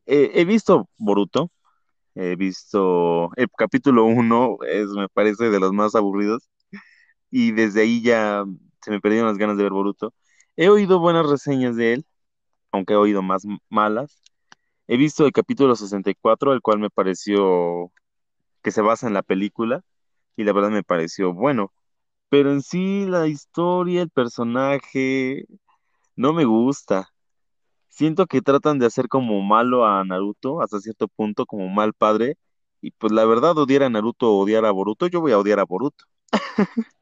Eh, 0.05 0.31
he 0.33 0.45
visto 0.45 0.89
Boruto, 0.97 1.51
he 2.15 2.35
visto 2.35 3.29
el 3.35 3.47
capítulo 3.57 4.05
1, 4.05 4.57
es, 4.67 4.87
me 4.89 5.07
parece 5.09 5.49
de 5.49 5.59
los 5.59 5.71
más 5.71 5.95
aburridos, 5.95 6.49
y 7.31 7.51
desde 7.51 7.81
ahí 7.81 8.01
ya 8.01 8.43
se 8.81 8.91
me 8.91 8.99
perdieron 8.99 9.27
las 9.27 9.37
ganas 9.37 9.57
de 9.57 9.63
ver 9.63 9.71
Boruto. 9.71 10.13
He 10.55 10.69
oído 10.69 10.99
buenas 10.99 11.29
reseñas 11.29 11.75
de 11.75 11.93
él, 11.93 12.05
aunque 12.71 12.93
he 12.93 12.97
oído 12.97 13.21
más 13.21 13.43
malas. 13.69 14.21
He 14.91 14.97
visto 14.97 15.23
el 15.23 15.31
capítulo 15.31 15.75
64, 15.75 16.51
el 16.51 16.61
cual 16.61 16.79
me 16.79 16.89
pareció 16.89 17.91
que 18.63 18.71
se 18.71 18.81
basa 18.81 19.05
en 19.05 19.13
la 19.13 19.21
película, 19.21 19.83
y 20.35 20.43
la 20.43 20.51
verdad 20.51 20.71
me 20.71 20.81
pareció 20.81 21.31
bueno. 21.31 21.71
Pero 22.29 22.51
en 22.51 22.63
sí 22.63 23.05
la 23.05 23.27
historia, 23.27 24.01
el 24.01 24.09
personaje, 24.09 25.45
no 26.15 26.33
me 26.33 26.45
gusta. 26.45 27.07
Siento 27.89 28.25
que 28.25 28.41
tratan 28.41 28.79
de 28.79 28.87
hacer 28.87 29.09
como 29.09 29.43
malo 29.43 29.85
a 29.85 30.03
Naruto 30.03 30.59
hasta 30.59 30.79
cierto 30.79 31.07
punto, 31.07 31.45
como 31.45 31.67
mal 31.67 31.93
padre. 31.93 32.37
Y 32.81 32.89
pues 32.89 33.13
la 33.13 33.25
verdad, 33.25 33.55
odiar 33.59 33.83
a 33.83 33.89
Naruto 33.91 34.31
o 34.31 34.39
odiar 34.39 34.65
a 34.65 34.71
Boruto, 34.71 35.05
yo 35.05 35.21
voy 35.21 35.33
a 35.33 35.37
odiar 35.37 35.59
a 35.59 35.65
Boruto. 35.65 36.05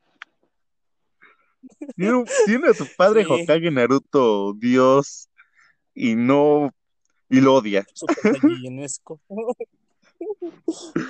Tiene, 1.96 2.26
tiene 2.46 2.68
a 2.68 2.74
su 2.74 2.86
padre 2.98 3.24
Sí. 3.24 3.32
Hokage 3.32 3.72
Naruto, 3.72 4.54
Dios, 4.56 5.30
y 5.94 6.16
no, 6.16 6.72
y 7.30 7.42
lo 7.42 7.56
odia. 7.56 7.86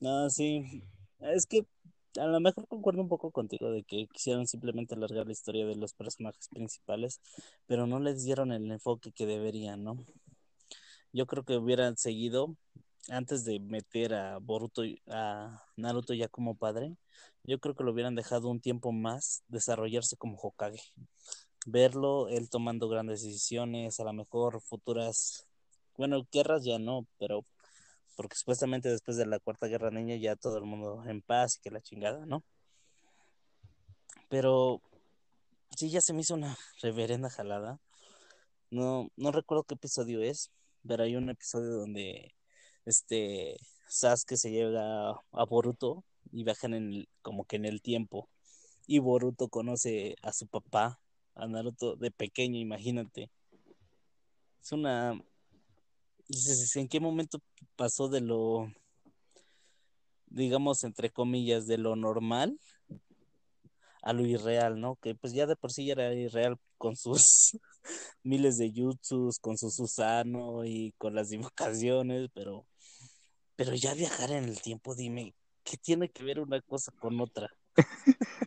No, 0.00 0.28
sí. 0.28 0.82
Es 1.20 1.46
que 1.46 1.66
a 2.20 2.26
lo 2.26 2.40
mejor 2.40 2.66
concuerdo 2.68 3.00
un 3.00 3.08
poco 3.08 3.30
contigo 3.30 3.70
de 3.70 3.82
que 3.84 4.06
quisieron 4.12 4.46
simplemente 4.46 4.94
alargar 4.94 5.26
la 5.26 5.32
historia 5.32 5.66
de 5.66 5.76
los 5.76 5.94
personajes 5.94 6.48
principales, 6.48 7.20
pero 7.66 7.86
no 7.86 8.00
les 8.00 8.24
dieron 8.24 8.52
el 8.52 8.70
enfoque 8.70 9.12
que 9.12 9.26
deberían, 9.26 9.82
¿no? 9.84 10.04
Yo 11.12 11.26
creo 11.26 11.44
que 11.44 11.56
hubieran 11.56 11.96
seguido 11.96 12.56
antes 13.08 13.44
de 13.44 13.60
meter 13.60 14.14
a 14.14 14.38
Boruto 14.38 14.82
a 15.08 15.62
Naruto 15.76 16.14
ya 16.14 16.28
como 16.28 16.56
padre. 16.56 16.96
Yo 17.44 17.58
creo 17.58 17.74
que 17.74 17.84
lo 17.84 17.92
hubieran 17.92 18.14
dejado 18.14 18.48
un 18.48 18.60
tiempo 18.60 18.92
más 18.92 19.42
desarrollarse 19.48 20.16
como 20.16 20.36
Hokage. 20.36 20.92
Verlo, 21.66 22.28
él 22.28 22.50
tomando 22.50 22.88
grandes 22.88 23.22
decisiones, 23.22 23.98
a 24.00 24.04
lo 24.04 24.12
mejor 24.12 24.60
futuras, 24.60 25.46
bueno, 25.96 26.26
guerras 26.30 26.64
ya 26.64 26.78
no, 26.78 27.06
pero 27.18 27.44
porque 28.16 28.36
supuestamente 28.36 28.88
después 28.90 29.16
de 29.16 29.26
la 29.26 29.40
Cuarta 29.40 29.66
Guerra 29.66 29.90
Niña 29.90 30.16
ya 30.16 30.36
todo 30.36 30.58
el 30.58 30.64
mundo 30.64 31.02
en 31.06 31.22
paz 31.22 31.56
y 31.56 31.60
que 31.60 31.70
la 31.70 31.80
chingada, 31.80 32.26
¿no? 32.26 32.44
Pero 34.28 34.82
sí, 35.76 35.90
ya 35.90 36.00
se 36.00 36.12
me 36.12 36.20
hizo 36.22 36.34
una 36.34 36.56
reverenda 36.82 37.30
jalada. 37.30 37.80
No, 38.70 39.08
no 39.16 39.32
recuerdo 39.32 39.64
qué 39.64 39.74
episodio 39.74 40.22
es, 40.22 40.50
pero 40.86 41.04
hay 41.04 41.16
un 41.16 41.30
episodio 41.30 41.70
donde 41.72 42.34
este 42.84 43.56
Sasuke 43.88 44.36
se 44.36 44.50
lleva 44.50 45.10
a 45.32 45.44
Boruto 45.48 46.04
y 46.32 46.44
viajan 46.44 46.74
en 46.74 46.92
el- 46.92 47.08
como 47.22 47.44
que 47.44 47.56
en 47.56 47.64
el 47.66 47.80
tiempo. 47.82 48.28
Y 48.86 48.98
Boruto 48.98 49.48
conoce 49.48 50.16
a 50.22 50.32
su 50.32 50.46
papá, 50.48 51.00
a 51.34 51.46
Naruto 51.46 51.96
de 51.96 52.10
pequeño, 52.10 52.58
imagínate. 52.58 53.30
Es 54.62 54.72
una 54.72 55.18
¿en 56.74 56.88
qué 56.88 57.00
momento 57.00 57.40
pasó 57.76 58.08
de 58.08 58.20
lo, 58.20 58.72
digamos, 60.26 60.84
entre 60.84 61.10
comillas, 61.10 61.66
de 61.66 61.78
lo 61.78 61.96
normal 61.96 62.58
a 64.02 64.12
lo 64.12 64.26
irreal, 64.26 64.80
¿no? 64.80 64.96
Que 64.96 65.14
pues 65.14 65.32
ya 65.32 65.46
de 65.46 65.56
por 65.56 65.72
sí 65.72 65.86
ya 65.86 65.92
era 65.92 66.12
irreal 66.12 66.58
con 66.76 66.94
sus 66.96 67.58
miles 68.22 68.58
de 68.58 68.70
jutsus, 68.74 69.38
con 69.38 69.56
su 69.56 69.70
Susano 69.70 70.64
y 70.64 70.92
con 70.98 71.14
las 71.14 71.32
invocaciones, 71.32 72.28
pero, 72.34 72.66
pero 73.56 73.74
ya 73.74 73.94
viajar 73.94 74.30
en 74.30 74.44
el 74.44 74.60
tiempo, 74.60 74.94
dime, 74.94 75.34
¿qué 75.62 75.78
tiene 75.78 76.10
que 76.10 76.22
ver 76.22 76.40
una 76.40 76.60
cosa 76.60 76.92
con 76.92 77.18
otra? 77.20 77.48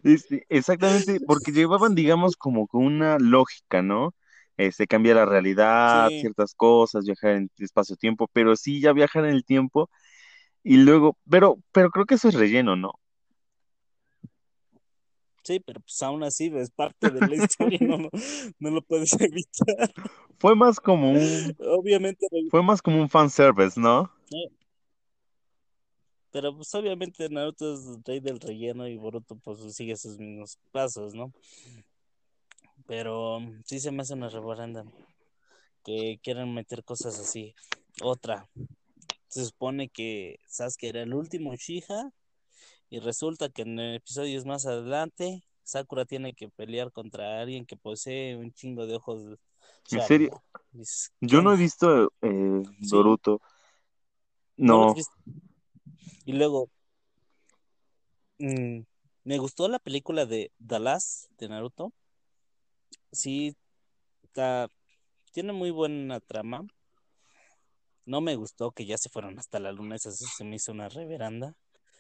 Este, 0.04 0.46
exactamente, 0.50 1.20
porque 1.26 1.52
llevaban, 1.52 1.96
digamos, 1.96 2.36
como 2.36 2.68
con 2.68 2.86
una 2.86 3.18
lógica, 3.20 3.82
¿no? 3.82 4.14
Este, 4.56 4.88
cambiar 4.88 5.18
la 5.18 5.26
realidad, 5.26 6.10
Sí. 6.10 6.22
ciertas 6.22 6.56
cosas, 6.56 7.06
viajar 7.06 7.32
en 7.32 7.52
espacio-tiempo, 7.58 8.30
pero 8.34 8.56
sí 8.56 8.82
ya 8.82 8.94
viajar 8.94 9.26
en 9.26 9.32
el 9.32 9.44
tiempo 9.46 9.90
y 10.64 10.78
luego, 10.78 11.18
pero, 11.30 11.60
pero 11.72 11.90
creo 11.92 12.06
que 12.06 12.16
eso 12.16 12.28
es 12.30 12.36
relleno, 12.36 12.76
¿no? 12.76 12.94
Sí, 15.44 15.62
pero 15.62 15.80
pues 15.80 16.02
aún 16.02 16.24
así 16.24 16.52
es 16.56 16.72
parte 16.72 17.10
de 17.10 17.26
la 17.26 17.36
historia, 17.36 17.80
no, 17.82 17.98
no, 17.98 18.10
no 18.60 18.70
lo 18.70 18.82
puedes 18.82 19.12
evitar. 19.22 19.94
Fue 20.40 20.56
más 20.56 20.80
como 20.80 21.12
un, 21.12 21.56
Obviamente, 21.60 22.28
fue 22.52 22.62
más 22.62 22.82
como 22.82 23.00
un 23.00 23.10
fanservice, 23.10 23.80
¿no? 23.80 24.12
Pero 26.32 26.56
pues 26.56 26.74
obviamente 26.76 27.30
Naruto 27.30 27.74
es 27.74 28.04
rey 28.06 28.20
del 28.20 28.40
relleno 28.40 28.88
y 28.88 28.98
Boruto 28.98 29.36
pues 29.36 29.60
sigue 29.76 29.96
sus 29.96 30.18
mismos 30.18 30.58
pasos, 30.72 31.14
¿no? 31.14 31.32
Pero 32.86 33.40
sí 33.66 33.80
se 33.80 33.92
me 33.92 34.02
hace 34.02 34.14
una 34.14 34.30
reverenda 34.30 34.86
que 35.84 36.20
quieran 36.22 36.54
meter 36.54 36.84
cosas 36.84 37.20
así. 37.20 37.56
Otra, 38.02 38.50
se 39.28 39.46
supone 39.46 39.90
que 39.90 40.40
Sasuke 40.48 40.90
era 40.90 41.02
el 41.02 41.14
último 41.14 41.52
Uchiha 41.52 42.12
y 42.90 43.00
resulta 43.00 43.50
que 43.50 43.64
en 43.64 43.80
episodios 43.80 44.46
más 44.46 44.66
adelante 44.66 45.44
Sakura 45.64 46.06
tiene 46.06 46.34
que 46.34 46.48
pelear 46.48 46.92
contra 46.94 47.42
alguien 47.42 47.66
que 47.66 47.76
posee 47.76 48.38
un 48.38 48.54
chingo 48.54 48.86
de 48.86 48.96
ojos. 48.96 49.38
¿En 49.92 50.02
serio? 50.02 50.42
Yo 51.20 51.40
¿qué 51.40 51.44
no 51.44 51.54
he 51.54 51.58
visto 51.58 52.14
eh, 52.22 52.64
Sí. 52.82 52.90
Boruto. 52.90 53.42
¿No? 54.56 54.96
Y 56.28 56.34
luego, 56.34 56.70
mm, 58.40 58.82
me 59.24 59.38
gustó 59.38 59.70
la 59.70 59.80
película 59.80 60.26
de 60.26 60.52
Last 60.60 61.32
de 61.38 61.48
Naruto. 61.48 61.94
Sí, 63.14 63.56
está, 64.24 64.70
tiene 65.34 65.54
muy 65.54 65.72
buena 65.72 66.20
trama. 66.22 66.66
No 68.06 68.20
me 68.20 68.36
gustó 68.36 68.72
que 68.72 68.86
ya 68.86 68.98
se 68.98 69.08
fueron 69.10 69.40
hasta 69.40 69.60
la 69.60 69.72
luna, 69.72 69.96
eso 69.96 70.12
se 70.12 70.44
me 70.44 70.58
hizo 70.58 70.74
una 70.74 70.90
reveranda. 70.90 71.56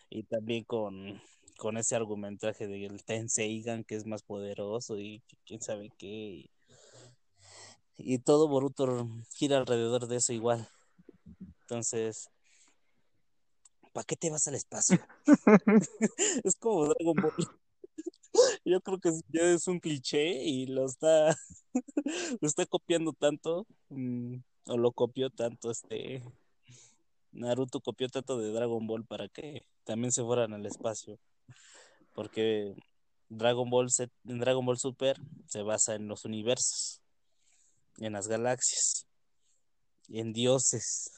Y 0.09 0.23
también 0.23 0.65
con, 0.65 1.21
con 1.57 1.77
ese 1.77 1.95
argumentaje 1.95 2.67
del 2.67 3.05
Tenseigan 3.05 3.85
que 3.85 3.95
es 3.95 4.05
más 4.05 4.23
poderoso 4.23 4.99
y 4.99 5.23
quién 5.45 5.61
sabe 5.61 5.89
qué. 5.97 6.49
Y 7.97 8.19
todo 8.19 8.49
Boruto 8.49 9.07
gira 9.33 9.57
alrededor 9.57 10.07
de 10.07 10.17
eso 10.17 10.33
igual. 10.33 10.67
Entonces, 11.61 12.29
¿para 13.97 14.05
qué 14.05 14.15
te 14.15 14.29
vas 14.29 14.47
al 14.47 14.53
espacio? 14.53 14.99
es 16.43 16.55
como 16.59 16.85
Dragon 16.85 17.15
Ball. 17.15 17.33
Yo 18.63 18.79
creo 18.81 18.99
que 18.99 19.09
ya 19.29 19.41
es 19.41 19.67
un 19.67 19.79
cliché 19.79 20.43
y 20.43 20.67
lo 20.67 20.85
está, 20.85 21.35
lo 22.39 22.47
está 22.47 22.67
copiando 22.67 23.11
tanto, 23.13 23.65
mm, 23.89 24.35
o 24.67 24.77
lo 24.77 24.91
copió 24.91 25.31
tanto 25.31 25.71
este 25.71 26.21
Naruto 27.31 27.81
copió 27.81 28.07
tanto 28.07 28.37
de 28.37 28.51
Dragon 28.51 28.85
Ball 28.85 29.03
para 29.03 29.29
que 29.29 29.65
también 29.83 30.11
se 30.11 30.21
fueran 30.23 30.53
al 30.53 30.67
espacio. 30.67 31.17
Porque 32.13 32.75
Dragon 33.29 33.67
Ball 33.67 33.89
Z- 33.89 34.13
en 34.25 34.37
Dragon 34.37 34.63
Ball 34.63 34.77
Super 34.77 35.17
se 35.47 35.63
basa 35.63 35.95
en 35.95 36.07
los 36.07 36.23
universos, 36.23 37.01
en 37.97 38.13
las 38.13 38.27
galaxias, 38.27 39.07
en 40.09 40.33
dioses. 40.33 41.16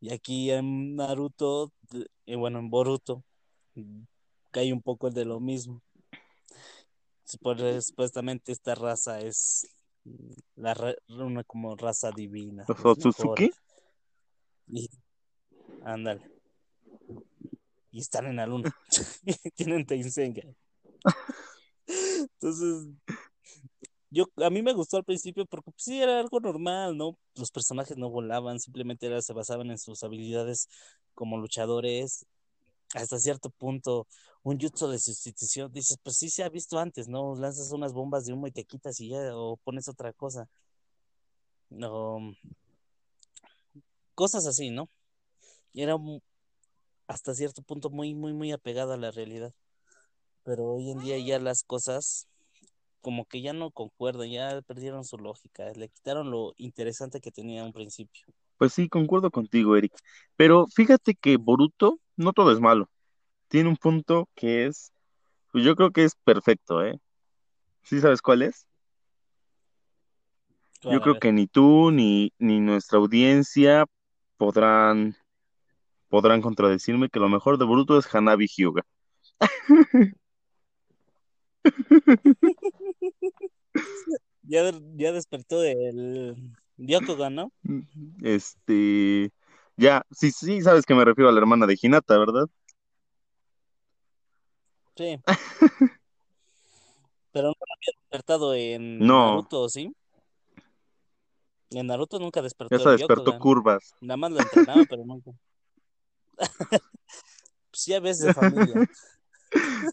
Y 0.00 0.12
aquí 0.12 0.50
en 0.50 0.96
Naruto, 0.96 1.72
eh, 2.26 2.36
bueno, 2.36 2.58
en 2.58 2.70
Boruto, 2.70 3.22
cae 4.50 4.72
un 4.72 4.80
poco 4.80 5.10
de 5.10 5.24
lo 5.24 5.40
mismo. 5.40 5.82
Supuestamente 7.24 8.52
esta 8.52 8.74
raza 8.74 9.20
es 9.20 9.68
la 10.56 10.96
una 11.08 11.44
como 11.44 11.76
raza 11.76 12.10
divina. 12.10 12.64
¿Los. 12.66 12.84
Otsutsuki? 12.84 13.50
Y 14.68 14.88
ándale. 15.84 16.30
Y 17.92 18.00
están 18.00 18.26
en 18.26 18.36
la 18.36 18.46
luna. 18.46 18.74
Tienen 19.54 19.84
Tenseiga. 19.84 20.42
Entonces, 21.86 22.88
yo 24.10 24.26
a 24.36 24.50
mí 24.50 24.62
me 24.62 24.72
gustó 24.72 24.96
al 24.96 25.04
principio 25.04 25.46
porque 25.46 25.70
pues, 25.70 25.84
sí 25.84 26.02
era 26.02 26.20
algo 26.20 26.40
normal, 26.40 26.96
¿no? 26.96 27.16
Los 27.36 27.50
personajes 27.50 27.96
no 27.96 28.10
volaban, 28.10 28.60
simplemente 28.60 29.22
se 29.22 29.32
basaban 29.32 29.70
en 29.70 29.78
sus 29.78 30.02
habilidades 30.02 30.68
como 31.14 31.38
luchadores. 31.38 32.26
Hasta 32.94 33.18
cierto 33.20 33.50
punto, 33.50 34.08
un 34.42 34.58
jutsu 34.58 34.88
de 34.88 34.98
sustitución, 34.98 35.72
dices, 35.72 35.96
pues 36.02 36.16
sí 36.16 36.28
se 36.28 36.42
ha 36.42 36.48
visto 36.48 36.78
antes, 36.78 37.08
¿no? 37.08 37.36
Lanzas 37.36 37.70
unas 37.72 37.92
bombas 37.92 38.26
de 38.26 38.32
humo 38.32 38.48
y 38.48 38.52
te 38.52 38.64
quitas 38.64 38.98
y 39.00 39.10
ya, 39.10 39.36
o 39.36 39.56
pones 39.58 39.88
otra 39.88 40.12
cosa. 40.12 40.48
No, 41.70 42.34
cosas 44.14 44.46
así, 44.46 44.70
¿no? 44.70 44.88
Y 45.72 45.82
era 45.82 45.96
hasta 47.06 47.34
cierto 47.34 47.62
punto 47.62 47.90
muy, 47.90 48.14
muy, 48.14 48.32
muy 48.32 48.52
apegado 48.52 48.92
a 48.92 48.96
la 48.96 49.10
realidad. 49.12 49.54
Pero 50.44 50.64
hoy 50.74 50.90
en 50.90 50.98
día 51.00 51.18
ya 51.18 51.38
las 51.38 51.62
cosas 51.62 52.26
como 53.00 53.24
que 53.26 53.42
ya 53.42 53.52
no 53.52 53.70
concuerdan, 53.70 54.30
ya 54.30 54.62
perdieron 54.62 55.04
su 55.04 55.18
lógica, 55.18 55.70
le 55.74 55.88
quitaron 55.88 56.30
lo 56.30 56.54
interesante 56.56 57.20
que 57.20 57.30
tenía 57.30 57.64
un 57.64 57.72
principio. 57.72 58.26
Pues 58.58 58.72
sí, 58.72 58.88
concuerdo 58.88 59.30
contigo, 59.30 59.76
Eric. 59.76 59.92
Pero 60.36 60.66
fíjate 60.66 61.14
que 61.14 61.36
Boruto 61.36 61.98
no 62.16 62.32
todo 62.32 62.52
es 62.52 62.60
malo. 62.60 62.90
Tiene 63.48 63.68
un 63.68 63.76
punto 63.76 64.28
que 64.34 64.66
es, 64.66 64.92
pues 65.50 65.64
yo 65.64 65.74
creo 65.76 65.90
que 65.90 66.04
es 66.04 66.14
perfecto, 66.14 66.84
¿eh? 66.84 66.98
¿Sí 67.82 68.00
sabes 68.00 68.20
cuál 68.20 68.42
es? 68.42 68.66
Claro, 70.80 70.98
Yo 70.98 71.02
creo 71.02 71.18
que 71.18 71.32
ni 71.32 71.46
tú 71.46 71.90
ni, 71.90 72.32
ni 72.38 72.60
nuestra 72.60 72.98
audiencia 72.98 73.86
podrán, 74.36 75.16
podrán 76.08 76.42
contradecirme 76.42 77.08
que 77.08 77.20
lo 77.20 77.28
mejor 77.28 77.58
de 77.58 77.64
Boruto 77.64 77.98
es 77.98 78.14
Hanabi 78.14 78.46
Hyuga. 78.46 78.82
ya, 84.42 84.72
ya 84.96 85.12
despertó 85.12 85.62
el 85.62 86.36
Byakugan, 86.76 87.34
¿no? 87.34 87.52
Este, 88.22 89.30
ya, 89.76 90.04
sí, 90.10 90.30
sí, 90.30 90.62
sabes 90.62 90.86
que 90.86 90.94
me 90.94 91.04
refiero 91.04 91.28
a 91.28 91.32
la 91.32 91.40
hermana 91.40 91.66
de 91.66 91.78
Hinata, 91.80 92.18
¿verdad? 92.18 92.48
Sí. 94.96 95.18
Pero 97.32 97.48
no 97.48 97.54
había 97.54 97.92
despertado 97.96 98.54
en 98.54 98.98
No. 98.98 99.30
Naruto, 99.30 99.68
¿sí? 99.68 99.94
En 101.70 101.86
Naruto 101.86 102.18
nunca 102.18 102.42
despertó 102.42 102.74
el 102.74 102.98
despertó 102.98 103.22
Byakugan. 103.22 103.38
curvas. 103.38 103.94
Nada 104.00 104.16
más 104.16 104.32
lo 104.32 104.40
entrenaba, 104.40 104.84
pero 104.88 105.04
nunca. 105.04 105.30
Pues 107.70 107.86
ya 107.86 108.00
ves 108.00 108.18
de 108.18 108.34
familia. 108.34 108.74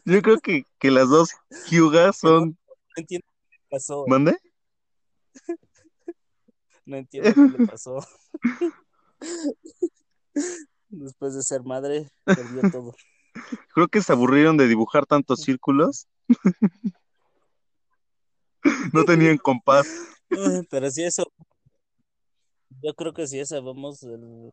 Yo 0.05 0.21
creo 0.21 0.39
que, 0.39 0.63
que 0.79 0.91
las 0.91 1.09
dos 1.09 1.31
Hyugas 1.69 2.23
no, 2.23 2.29
son, 2.29 2.57
no 2.69 2.75
entiendo 2.95 3.27
qué 3.49 3.57
le 3.57 3.67
pasó. 3.69 4.05
¿mande? 4.07 4.37
No 6.85 6.97
entiendo 6.97 7.33
qué 7.33 7.57
le 7.57 7.67
pasó. 7.67 7.99
Después 10.89 11.35
de 11.35 11.41
ser 11.41 11.63
madre, 11.63 12.09
perdió 12.23 12.71
todo. 12.71 12.95
Creo 13.73 13.87
que 13.87 14.01
se 14.01 14.13
aburrieron 14.13 14.57
de 14.57 14.67
dibujar 14.67 15.05
tantos 15.05 15.41
círculos. 15.41 16.07
No 18.93 19.03
tenían 19.05 19.37
compás. 19.37 19.87
Pero 20.69 20.91
si 20.91 21.03
eso, 21.03 21.31
yo 22.81 22.93
creo 22.93 23.13
que 23.13 23.27
si 23.27 23.39
esa 23.39 23.59
vamos, 23.59 24.03
el 24.03 24.51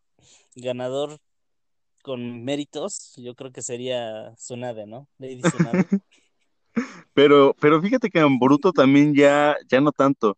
ganador 0.54 1.18
con 2.04 2.44
méritos, 2.44 3.14
yo 3.16 3.34
creo 3.34 3.50
que 3.50 3.62
sería 3.62 4.32
Tsunade, 4.34 4.86
¿no? 4.86 5.08
Lady 5.18 5.40
Tsunade. 5.40 5.86
Pero, 7.14 7.54
pero 7.60 7.80
fíjate 7.80 8.10
que 8.10 8.18
en 8.18 8.38
Boruto 8.38 8.72
también 8.72 9.14
ya, 9.14 9.56
ya 9.68 9.80
no 9.80 9.92
tanto. 9.92 10.36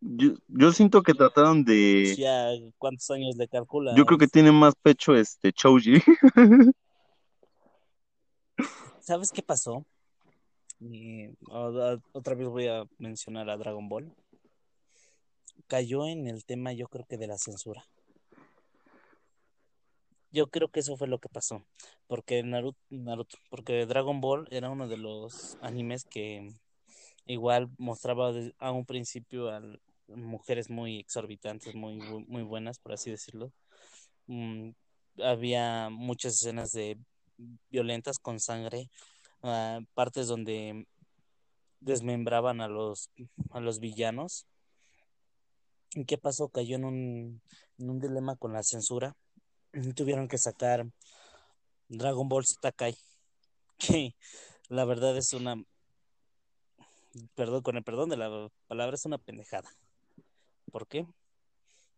Yo, 0.00 0.30
yo 0.48 0.72
siento 0.72 1.02
que 1.02 1.12
trataron 1.12 1.62
de. 1.64 2.16
Ya, 2.16 2.48
¿cuántos 2.78 3.10
años 3.10 3.36
le 3.36 3.46
calculas? 3.46 3.94
Yo 3.94 4.06
creo 4.06 4.18
que 4.18 4.26
tiene 4.26 4.52
más 4.52 4.74
pecho 4.82 5.14
este 5.14 5.52
Choji. 5.52 6.00
¿Sabes 9.00 9.30
qué 9.30 9.42
pasó? 9.42 9.84
Y, 10.80 11.26
o- 11.50 11.98
otra 12.12 12.34
vez 12.34 12.48
voy 12.48 12.66
a 12.68 12.84
mencionar 12.98 13.50
a 13.50 13.56
Dragon 13.58 13.88
Ball. 13.88 14.10
Cayó 15.66 16.06
en 16.06 16.26
el 16.26 16.44
tema, 16.44 16.72
yo 16.72 16.88
creo 16.88 17.04
que 17.06 17.18
de 17.18 17.26
la 17.26 17.36
censura. 17.36 17.84
Yo 20.32 20.48
creo 20.48 20.68
que 20.68 20.80
eso 20.80 20.96
fue 20.96 21.08
lo 21.08 21.18
que 21.18 21.28
pasó. 21.28 21.64
Porque 22.06 22.42
Naruto, 22.42 22.78
Naruto, 22.90 23.38
porque 23.50 23.86
Dragon 23.86 24.20
Ball 24.20 24.46
era 24.50 24.70
uno 24.70 24.88
de 24.88 24.96
los 24.96 25.56
animes 25.60 26.04
que 26.04 26.54
igual 27.26 27.68
mostraba 27.78 28.32
a 28.58 28.70
un 28.72 28.86
principio 28.86 29.50
a 29.50 29.60
mujeres 30.08 30.70
muy 30.70 31.00
exorbitantes, 31.00 31.74
muy, 31.74 31.98
muy 32.28 32.42
buenas, 32.42 32.78
por 32.78 32.92
así 32.92 33.10
decirlo. 33.10 33.52
Mm, 34.26 34.70
había 35.22 35.88
muchas 35.90 36.34
escenas 36.34 36.72
de 36.72 36.98
violentas 37.70 38.18
con 38.18 38.40
sangre, 38.40 38.88
ah, 39.42 39.80
partes 39.94 40.28
donde 40.28 40.86
desmembraban 41.80 42.60
a 42.60 42.68
los, 42.68 43.10
a 43.50 43.60
los 43.60 43.80
villanos. 43.80 44.46
¿Y 45.94 46.04
qué 46.04 46.18
pasó? 46.18 46.48
Cayó 46.48 46.76
en 46.76 46.84
un, 46.84 47.42
en 47.78 47.90
un 47.90 48.00
dilema 48.00 48.36
con 48.36 48.52
la 48.52 48.62
censura. 48.62 49.16
Tuvieron 49.94 50.26
que 50.26 50.38
sacar 50.38 50.86
Dragon 51.88 52.28
Ball 52.28 52.46
Z 52.46 52.72
que 53.78 54.14
la 54.68 54.84
verdad 54.86 55.16
es 55.18 55.34
una, 55.34 55.62
perdón, 57.34 57.62
con 57.62 57.76
el 57.76 57.84
perdón 57.84 58.08
de 58.08 58.16
la 58.16 58.48
palabra, 58.68 58.94
es 58.94 59.04
una 59.04 59.18
pendejada. 59.18 59.70
¿Por 60.72 60.86
qué? 60.86 61.06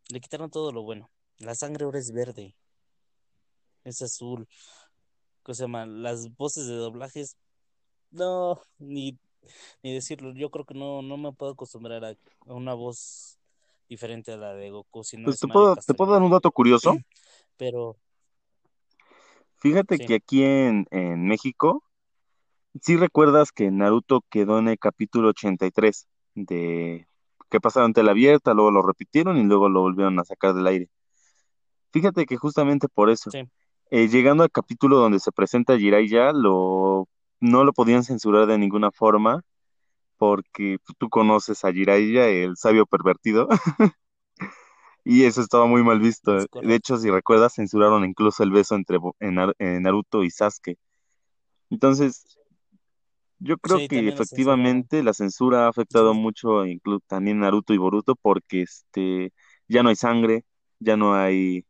Le 0.08 0.20
quitaron 0.20 0.50
todo 0.50 0.72
lo 0.72 0.82
bueno. 0.82 1.08
La 1.38 1.54
sangre 1.54 1.84
ahora 1.84 2.00
es 2.00 2.10
verde, 2.12 2.56
es 3.84 4.02
azul. 4.02 4.48
¿Cómo 5.44 5.54
se 5.54 5.62
llama? 5.62 5.86
Las 5.86 6.34
voces 6.36 6.66
de 6.66 6.74
doblajes, 6.74 7.36
no, 8.10 8.60
ni, 8.78 9.18
ni 9.84 9.94
decirlo. 9.94 10.34
Yo 10.34 10.50
creo 10.50 10.64
que 10.64 10.74
no, 10.74 11.00
no 11.02 11.16
me 11.16 11.32
puedo 11.32 11.52
acostumbrar 11.52 12.04
a 12.04 12.16
una 12.46 12.74
voz 12.74 13.37
diferente 13.88 14.32
a 14.32 14.36
la 14.36 14.54
de 14.54 14.70
Goku, 14.70 15.02
si 15.04 15.16
no 15.16 15.24
Pues 15.24 15.36
es 15.36 15.40
te 15.40 15.48
puedo, 15.48 15.76
te 15.76 15.94
puedo 15.94 16.12
dar 16.12 16.22
un 16.22 16.30
dato 16.30 16.50
curioso. 16.50 16.96
Pero 17.56 17.96
Fíjate 19.58 19.96
sí, 19.96 20.06
que 20.06 20.14
aquí 20.14 20.44
en, 20.44 20.86
en 20.90 21.26
México, 21.26 21.82
sí 22.80 22.96
recuerdas 22.96 23.50
que 23.50 23.70
Naruto 23.70 24.24
quedó 24.30 24.58
en 24.58 24.68
el 24.68 24.78
capítulo 24.78 25.30
83 25.30 26.06
de 26.34 27.08
que 27.50 27.60
pasaron 27.60 27.92
tela 27.92 28.12
abierta, 28.12 28.54
luego 28.54 28.70
lo 28.70 28.82
repitieron 28.82 29.38
y 29.38 29.42
luego 29.42 29.68
lo 29.68 29.80
volvieron 29.80 30.18
a 30.18 30.24
sacar 30.24 30.54
del 30.54 30.66
aire. 30.66 30.88
Fíjate 31.92 32.26
que 32.26 32.36
justamente 32.36 32.88
por 32.88 33.10
eso, 33.10 33.30
sí, 33.30 33.42
eh, 33.90 34.08
llegando 34.08 34.42
al 34.42 34.50
capítulo 34.50 34.98
donde 34.98 35.18
se 35.18 35.32
presenta 35.32 35.78
Jiraiya, 35.78 36.32
lo, 36.32 37.08
no 37.40 37.64
lo 37.64 37.72
podían 37.72 38.04
censurar 38.04 38.46
de 38.46 38.58
ninguna 38.58 38.90
forma, 38.90 39.42
porque 40.18 40.78
tú 40.98 41.08
conoces 41.10 41.64
a 41.64 41.72
Jiraiya, 41.72 42.28
el 42.28 42.56
sabio 42.56 42.86
pervertido, 42.86 43.48
y 45.04 45.24
eso 45.24 45.40
estaba 45.40 45.66
muy 45.66 45.82
mal 45.82 46.00
visto. 46.00 46.46
De 46.60 46.74
hecho, 46.74 46.96
si 46.98 47.10
recuerdas, 47.10 47.54
censuraron 47.54 48.04
incluso 48.04 48.42
el 48.42 48.50
beso 48.50 48.74
entre 48.74 48.98
en 49.20 49.82
Naruto 49.82 50.22
y 50.24 50.30
Sasuke. 50.30 50.76
Entonces, 51.70 52.38
yo 53.38 53.56
creo 53.58 53.80
Sí, 53.80 53.86
que 53.86 54.08
efectivamente 54.08 55.02
la 55.02 55.14
censura 55.14 55.66
ha 55.66 55.68
afectado 55.68 56.12
Sí, 56.12 56.14
mucho 56.14 56.66
incluso 56.66 57.02
también 57.06 57.40
Naruto 57.40 57.72
y 57.74 57.78
Boruto 57.78 58.16
porque 58.16 58.62
este 58.62 59.32
ya 59.68 59.82
no 59.82 59.90
hay 59.90 59.96
sangre, 59.96 60.44
ya 60.80 60.96
no 60.96 61.14
hay 61.14 61.64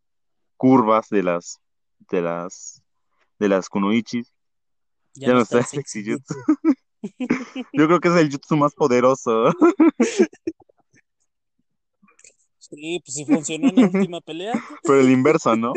curvas 0.56 1.08
de 1.10 1.22
las 1.24 1.60
de 2.10 2.22
las 2.22 2.82
de 3.40 3.48
las 3.50 3.68
kunoichis, 3.70 4.32
ya 5.14 5.28
ya 5.28 5.34
no 5.34 5.34
no 5.34 5.40
está 5.40 5.58
está 5.58 5.58
el 5.58 5.66
sexy 5.66 6.04
jutsu. 6.04 6.34
Yo 7.72 7.86
creo 7.86 8.00
que 8.00 8.08
es 8.08 8.14
el 8.16 8.30
jutsu 8.30 8.56
más 8.56 8.74
poderoso. 8.74 9.52
Sí, 12.58 13.00
pues 13.04 13.14
si 13.14 13.24
funcionó 13.24 13.68
en 13.70 13.76
la 13.76 13.86
última 13.86 14.20
pelea, 14.20 14.52
Pero 14.82 15.00
el 15.00 15.10
inverso, 15.10 15.56
¿no? 15.56 15.72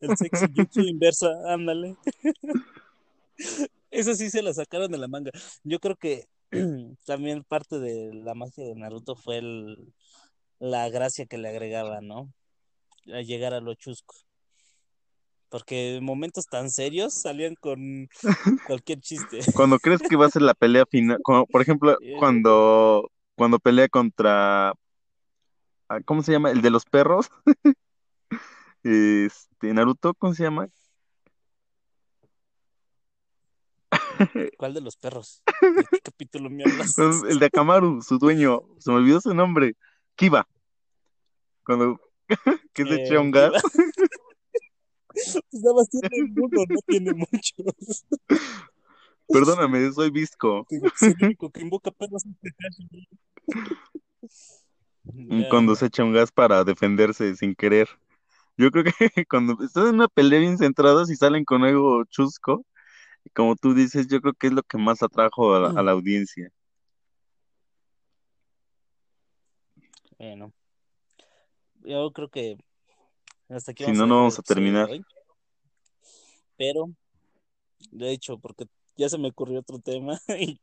el 0.00 0.16
sexy 0.16 0.46
jutsu 0.56 0.80
inversa, 0.80 1.28
ándale. 1.46 1.96
Eso 3.90 4.14
sí 4.14 4.28
se 4.30 4.42
la 4.42 4.52
sacaron 4.52 4.90
de 4.90 4.98
la 4.98 5.08
manga. 5.08 5.30
Yo 5.62 5.78
creo 5.78 5.96
que 5.96 6.26
también 7.06 7.44
parte 7.44 7.78
de 7.78 8.12
la 8.12 8.34
magia 8.34 8.64
de 8.64 8.74
Naruto 8.74 9.14
fue 9.14 9.38
el, 9.38 9.92
la 10.58 10.88
gracia 10.88 11.26
que 11.26 11.38
le 11.38 11.48
agregaba, 11.48 12.00
¿no? 12.00 12.32
A 13.12 13.22
llegar 13.22 13.54
a 13.54 13.60
lo 13.60 13.74
chusco. 13.74 14.16
Porque 15.48 15.96
en 15.96 16.04
momentos 16.04 16.46
tan 16.46 16.70
serios 16.70 17.14
salían 17.14 17.54
con 17.54 18.08
cualquier 18.66 19.00
chiste. 19.00 19.40
Cuando 19.54 19.78
crees 19.78 20.00
que 20.02 20.16
va 20.16 20.26
a 20.26 20.30
ser 20.30 20.42
la 20.42 20.54
pelea 20.54 20.84
final, 20.86 21.18
como, 21.22 21.46
por 21.46 21.62
ejemplo, 21.62 21.96
cuando, 22.18 23.10
cuando 23.34 23.58
pelea 23.58 23.88
contra, 23.88 24.70
ah, 25.88 26.00
¿cómo 26.04 26.22
se 26.22 26.32
llama? 26.32 26.50
El 26.50 26.62
de 26.62 26.70
los 26.70 26.84
perros. 26.84 27.30
Este, 28.84 29.74
Naruto, 29.74 30.14
¿cómo 30.14 30.32
se 30.34 30.44
llama? 30.44 30.68
¿Cuál 34.56 34.74
de 34.74 34.80
los 34.80 34.96
perros? 34.96 35.42
¿De 35.60 35.84
qué 35.90 35.98
capítulo 36.00 36.48
me 36.48 36.64
hablas? 36.64 36.96
El 36.98 37.38
de 37.38 37.46
Akamaru, 37.46 38.02
su 38.02 38.18
dueño, 38.18 38.62
se 38.78 38.90
me 38.90 38.98
olvidó 38.98 39.20
su 39.20 39.34
nombre, 39.34 39.74
Kiba. 40.14 40.48
Cuando 41.64 42.00
que 42.72 42.84
se 42.84 42.94
Eh, 42.94 43.04
echa 43.04 43.20
un 43.20 43.30
gas. 43.30 43.52
Pues 45.50 45.62
nada 45.62 45.74
más 45.74 45.88
tiene 45.88 46.08
uno, 46.36 46.64
no 46.68 46.80
tiene 46.86 47.12
muchos. 47.14 48.06
Perdóname, 49.28 49.92
soy 49.92 50.10
visco. 50.10 50.66
Es 50.70 51.02
el 51.02 51.16
único 51.20 51.50
que 51.50 51.60
invoca 51.60 51.90
perros 51.90 52.24
este. 52.24 52.54
Cuando 55.50 55.74
se 55.74 55.86
echa 55.86 56.04
un 56.04 56.12
gas 56.12 56.32
para 56.32 56.64
defenderse 56.64 57.34
sin 57.36 57.54
querer. 57.54 57.88
Yo 58.56 58.70
creo 58.70 58.84
que 58.84 58.90
cuando 59.28 59.62
están 59.62 59.88
en 59.88 59.94
una 59.96 60.08
pelea 60.08 60.40
bien 60.40 60.58
centrados 60.58 61.10
y 61.10 61.16
salen 61.16 61.44
con 61.44 61.62
algo 61.64 62.04
chusco, 62.06 62.64
como 63.34 63.54
tú 63.56 63.74
dices, 63.74 64.08
yo 64.08 64.20
creo 64.20 64.34
que 64.34 64.48
es 64.48 64.52
lo 64.52 64.62
que 64.62 64.78
más 64.78 65.02
atrajo 65.02 65.54
a 65.54 65.60
la, 65.60 65.80
a 65.80 65.82
la 65.82 65.92
audiencia. 65.92 66.50
Bueno, 70.18 70.52
yo 71.84 72.10
creo 72.12 72.28
que 72.28 72.56
hasta 73.48 73.72
aquí 73.72 73.84
Si 73.84 73.92
no, 73.92 74.06
no 74.06 74.16
vamos 74.16 74.38
a 74.38 74.42
terminar. 74.42 74.88
hoy. 74.90 75.04
Pero, 76.56 76.90
de 77.90 78.10
hecho, 78.10 78.38
porque 78.38 78.66
ya 78.96 79.08
se 79.08 79.16
me 79.16 79.28
ocurrió 79.28 79.60
otro 79.60 79.78
tema 79.78 80.20
y 80.40 80.60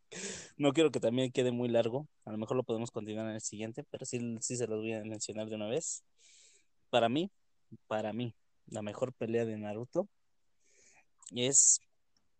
no 0.58 0.74
quiero 0.74 0.92
que 0.92 1.00
también 1.00 1.32
quede 1.32 1.52
muy 1.52 1.70
largo. 1.70 2.08
A 2.26 2.32
lo 2.32 2.38
mejor 2.38 2.58
lo 2.58 2.64
podemos 2.64 2.92
continuar 2.92 3.28
en 3.28 3.36
el 3.36 3.42
siguiente, 3.42 3.86
pero 3.90 4.06
sí, 4.06 4.20
sí 4.42 4.58
se 4.58 4.68
los 4.68 4.80
voy 4.80 4.94
a 4.94 5.04
mencionar 5.04 5.50
de 5.50 5.56
una 5.56 5.68
vez. 5.68 6.04
Para 6.90 7.10
mí, 7.10 7.32
para 7.88 8.14
mí, 8.14 8.36
la 8.68 8.82
mejor 8.82 9.14
pelea 9.14 9.46
de 9.46 9.58
Naruto 9.58 10.08
es 11.34 11.80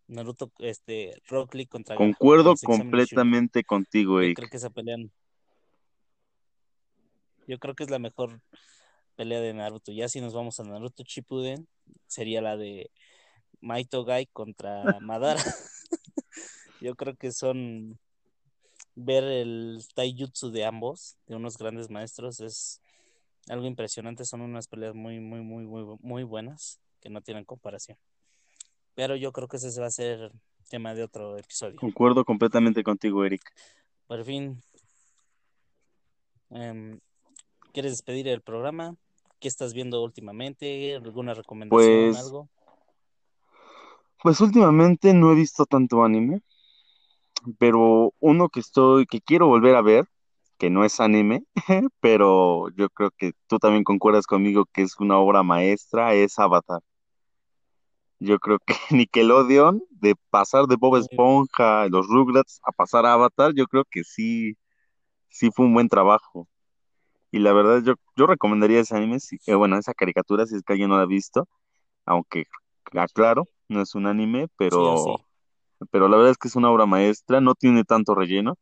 Naruto, 0.06 0.52
este, 0.58 1.20
Rock 1.26 1.54
Lee 1.54 1.66
contra 1.66 1.96
Concuerdo 1.96 2.54
completamente 2.64 3.64
contigo, 3.64 4.18
Yo 4.20 4.24
Eric. 4.26 4.36
creo 4.36 4.50
que 4.50 4.56
esa 4.56 4.70
pelea. 4.70 4.96
Yo 7.48 7.58
creo 7.58 7.74
que 7.74 7.84
es 7.84 7.90
la 7.90 7.98
mejor 7.98 8.40
pelea 9.16 9.40
de 9.40 9.54
Naruto. 9.54 9.92
Ya 9.92 10.08
si 10.08 10.20
nos 10.20 10.34
vamos 10.34 10.60
a 10.60 10.64
Naruto 10.64 11.02
Shippuden, 11.02 11.66
sería 12.06 12.40
la 12.40 12.56
de 12.56 12.90
Maito 13.60 14.04
Gai 14.04 14.26
contra 14.26 14.84
Madara. 15.00 15.42
Yo 16.80 16.94
creo 16.94 17.16
que 17.16 17.32
son 17.32 17.98
ver 18.94 19.24
el 19.24 19.82
taijutsu 19.94 20.50
de 20.50 20.64
ambos, 20.64 21.16
de 21.26 21.36
unos 21.36 21.58
grandes 21.58 21.90
maestros, 21.90 22.40
es 22.40 22.80
algo 23.48 23.66
impresionante. 23.66 24.24
Son 24.24 24.40
unas 24.40 24.68
peleas 24.68 24.94
muy, 24.94 25.20
muy, 25.20 25.40
muy, 25.40 25.64
muy, 25.64 25.96
muy 26.00 26.22
buenas 26.22 26.80
que 27.00 27.10
no 27.10 27.20
tienen 27.20 27.44
comparación. 27.44 27.98
Pero 28.94 29.16
yo 29.16 29.32
creo 29.32 29.48
que 29.48 29.58
ese 29.58 29.80
va 29.80 29.86
a 29.86 29.90
ser 29.90 30.32
tema 30.68 30.94
de 30.94 31.04
otro 31.04 31.38
episodio. 31.38 31.76
Concuerdo 31.76 32.24
completamente 32.24 32.82
contigo, 32.82 33.24
Eric. 33.24 33.42
Por 34.06 34.24
fin, 34.24 34.62
em, 36.50 37.00
¿quieres 37.72 37.92
despedir 37.92 38.28
el 38.28 38.40
programa? 38.40 38.96
¿Qué 39.46 39.48
estás 39.50 39.74
viendo 39.74 40.02
últimamente? 40.02 40.96
¿Alguna 40.96 41.32
recomendación? 41.32 41.78
Pues, 41.78 42.16
¿Algo? 42.16 42.48
Pues 44.20 44.40
últimamente 44.40 45.14
no 45.14 45.30
he 45.30 45.36
visto 45.36 45.66
tanto 45.66 46.02
anime, 46.02 46.40
pero 47.56 48.12
uno 48.18 48.48
que 48.48 48.58
estoy, 48.58 49.06
que 49.06 49.20
quiero 49.20 49.46
volver 49.46 49.76
a 49.76 49.82
ver, 49.82 50.08
que 50.58 50.68
no 50.68 50.84
es 50.84 50.98
anime, 50.98 51.44
pero 52.00 52.70
yo 52.70 52.88
creo 52.90 53.12
que 53.16 53.34
tú 53.46 53.60
también 53.60 53.84
concuerdas 53.84 54.26
conmigo 54.26 54.64
que 54.72 54.82
es 54.82 54.98
una 54.98 55.16
obra 55.16 55.44
maestra, 55.44 56.12
es 56.12 56.40
Avatar. 56.40 56.80
Yo 58.18 58.40
creo 58.40 58.58
que 58.58 58.74
Nickelodeon, 58.90 59.80
de 59.90 60.16
pasar 60.30 60.66
de 60.66 60.74
Bob 60.74 60.96
Esponja, 60.96 61.86
los 61.88 62.08
Rugrats, 62.08 62.58
a 62.64 62.72
pasar 62.72 63.06
a 63.06 63.12
Avatar, 63.12 63.52
yo 63.54 63.68
creo 63.68 63.84
que 63.88 64.02
sí, 64.02 64.56
sí 65.28 65.50
fue 65.54 65.66
un 65.66 65.74
buen 65.74 65.88
trabajo. 65.88 66.48
Y 67.36 67.40
la 67.40 67.52
verdad, 67.52 67.82
yo, 67.84 67.94
yo 68.16 68.26
recomendaría 68.26 68.80
ese 68.80 68.96
anime, 68.96 69.20
si- 69.20 69.38
eh, 69.46 69.54
bueno, 69.54 69.78
esa 69.78 69.94
caricatura, 69.94 70.46
si 70.46 70.56
es 70.56 70.62
que 70.62 70.72
alguien 70.74 70.90
no 70.90 70.96
la 70.96 71.02
ha 71.04 71.06
visto, 71.06 71.48
aunque, 72.06 72.46
aclaro, 72.94 73.48
no 73.68 73.82
es 73.82 73.94
un 73.96 74.06
anime, 74.06 74.48
pero, 74.58 74.94
sí. 74.94 75.26
pero 75.90 76.08
la 76.08 76.16
verdad 76.18 76.32
es 76.32 76.38
que 76.38 76.48
es 76.48 76.56
una 76.56 76.70
obra 76.70 76.86
maestra, 76.86 77.40
no 77.40 77.54
tiene 77.56 77.84
tanto 77.84 78.14
relleno, 78.14 78.56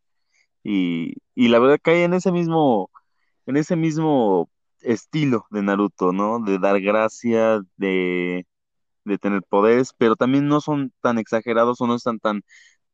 y, 0.65 1.15
y 1.35 1.49
la 1.49 1.59
verdad 1.61 1.79
cae 1.83 2.05
en 2.05 2.15
ese 2.15 2.33
mismo, 2.33 2.91
en 3.47 3.57
ese 3.59 3.77
mismo 3.77 4.51
estilo 4.83 5.47
de 5.51 5.63
Naruto, 5.63 6.13
¿no? 6.13 6.41
De 6.41 6.59
dar 6.59 6.81
gracia, 6.81 7.61
de, 7.77 8.47
de 9.05 9.19
tener 9.19 9.43
poderes, 9.45 9.93
pero 9.99 10.17
también 10.17 10.49
no 10.49 10.61
son 10.61 10.93
tan 11.01 11.19
exagerados 11.19 11.81
o 11.81 11.87
no 11.87 11.95
están 11.97 12.19
tan, 12.21 12.43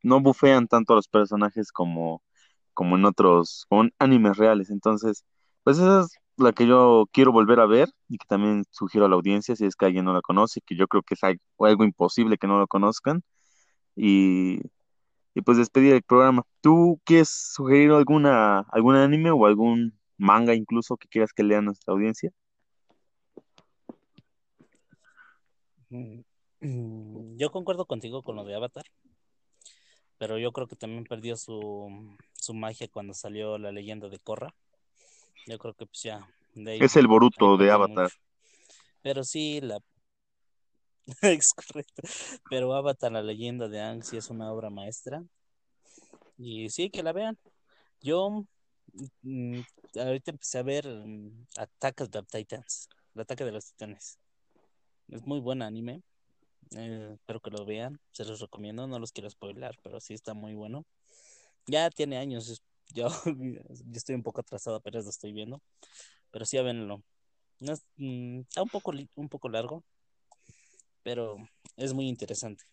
no 0.02 0.20
bufean 0.20 0.68
tanto 0.68 0.92
a 0.94 0.96
los 0.96 1.08
personajes 1.08 1.72
como, 1.72 2.22
como 2.74 2.96
en 2.96 3.04
otros, 3.06 3.66
animes 3.98 4.36
reales. 4.38 4.70
Entonces, 4.70 5.24
pues 5.64 5.78
esa 5.78 6.02
es 6.02 6.08
la 6.36 6.52
que 6.52 6.66
yo 6.66 7.06
quiero 7.12 7.32
volver 7.32 7.60
a 7.60 7.66
ver 7.66 7.90
y 8.08 8.18
que 8.18 8.26
también 8.28 8.64
sugiero 8.70 9.06
a 9.06 9.08
la 9.08 9.16
audiencia 9.16 9.56
si 9.56 9.66
es 9.66 9.76
que 9.76 9.86
alguien 9.86 10.04
no 10.04 10.14
la 10.14 10.22
conoce, 10.22 10.60
que 10.66 10.76
yo 10.76 10.86
creo 10.88 11.02
que 11.02 11.14
es 11.14 11.20
algo, 11.24 11.84
imposible 11.84 12.38
que 12.38 12.46
no 12.46 12.58
lo 12.58 12.66
conozcan. 12.66 13.22
Y, 13.96 14.60
y 15.34 15.42
pues 15.42 15.58
despedir 15.58 15.94
el 15.94 16.02
programa. 16.02 16.44
¿Tú 16.60 17.00
quieres 17.04 17.30
sugerir 17.30 17.92
alguna, 17.92 18.60
algún 18.72 18.96
anime 18.96 19.30
o 19.30 19.46
algún 19.46 19.98
manga 20.18 20.54
incluso 20.54 20.96
que 20.96 21.08
quieras 21.08 21.32
que 21.32 21.42
lea 21.42 21.60
nuestra 21.62 21.92
audiencia? 21.94 22.32
Mm, 25.90 27.36
Yo 27.38 27.50
concuerdo 27.50 27.86
contigo 27.86 28.22
con 28.22 28.36
lo 28.36 28.44
de 28.44 28.54
Avatar, 28.54 28.84
pero 30.18 30.38
yo 30.38 30.52
creo 30.52 30.66
que 30.68 30.76
también 30.76 31.04
perdió 31.04 31.36
su, 31.36 32.16
su 32.34 32.54
magia 32.54 32.88
cuando 32.88 33.14
salió 33.14 33.58
la 33.58 33.72
leyenda 33.72 34.08
de 34.08 34.18
Korra. 34.18 34.54
Yo 35.46 35.58
creo 35.58 35.74
que 35.74 35.86
pues 35.86 36.02
ya, 36.02 36.28
de 36.54 36.72
ahí, 36.72 36.78
Es 36.80 36.96
el 36.96 37.06
Boruto 37.06 37.56
de 37.56 37.70
Avatar. 37.70 38.04
mucho. 38.04 38.16
Pero 39.02 39.24
sí, 39.24 39.60
la... 39.60 39.78
es 41.22 41.52
correcto. 41.52 42.02
Pero 42.48 42.74
Avatar, 42.74 43.12
la 43.12 43.22
leyenda 43.22 43.68
de 43.68 43.80
Aang, 43.80 44.02
sí 44.02 44.16
es 44.16 44.30
una 44.30 44.52
obra 44.52 44.70
maestra. 44.70 45.22
Y 46.36 46.70
sí, 46.70 46.90
que 46.90 47.02
la 47.02 47.12
vean. 47.12 47.38
Yo 48.00 48.44
mm, 49.22 49.60
ahorita 49.98 50.30
empecé 50.30 50.58
a 50.58 50.62
ver 50.62 50.86
mm, 50.88 51.46
Attack 51.56 52.02
of 52.02 52.10
the 52.10 52.22
Titans, 52.22 52.88
el 53.14 53.22
ataque 53.22 53.44
de 53.44 53.52
los 53.52 53.66
titanes. 53.66 54.18
Es 55.08 55.26
muy 55.26 55.40
buen 55.40 55.62
anime. 55.62 56.02
eh, 56.76 57.10
espero 57.14 57.40
que 57.40 57.50
lo 57.50 57.64
vean. 57.64 57.98
Se 58.12 58.24
los 58.24 58.40
recomiendo. 58.40 58.86
No 58.86 58.98
los 58.98 59.12
quiero 59.12 59.28
spoiler, 59.28 59.76
pero 59.82 60.00
sí 60.00 60.14
está 60.14 60.34
muy 60.34 60.54
bueno. 60.54 60.84
Ya 61.66 61.90
tiene 61.90 62.16
años. 62.18 62.62
Yo, 62.94 63.08
yo 63.24 63.96
estoy 63.96 64.14
un 64.14 64.22
poco 64.22 64.40
atrasado, 64.40 64.76
apenas 64.76 65.04
lo 65.04 65.10
estoy 65.10 65.32
viendo. 65.32 65.60
Pero 66.30 66.44
sí, 66.44 66.56
véanlo. 66.58 67.02
No 67.60 67.72
es- 67.72 67.84
mm, 67.96 68.40
está 68.40 68.62
un 68.62 68.68
poco, 68.68 68.92
un 69.16 69.28
poco 69.28 69.48
largo, 69.48 69.84
pero 71.02 71.36
es 71.76 71.92
muy 71.94 72.08
interesante. 72.08 72.64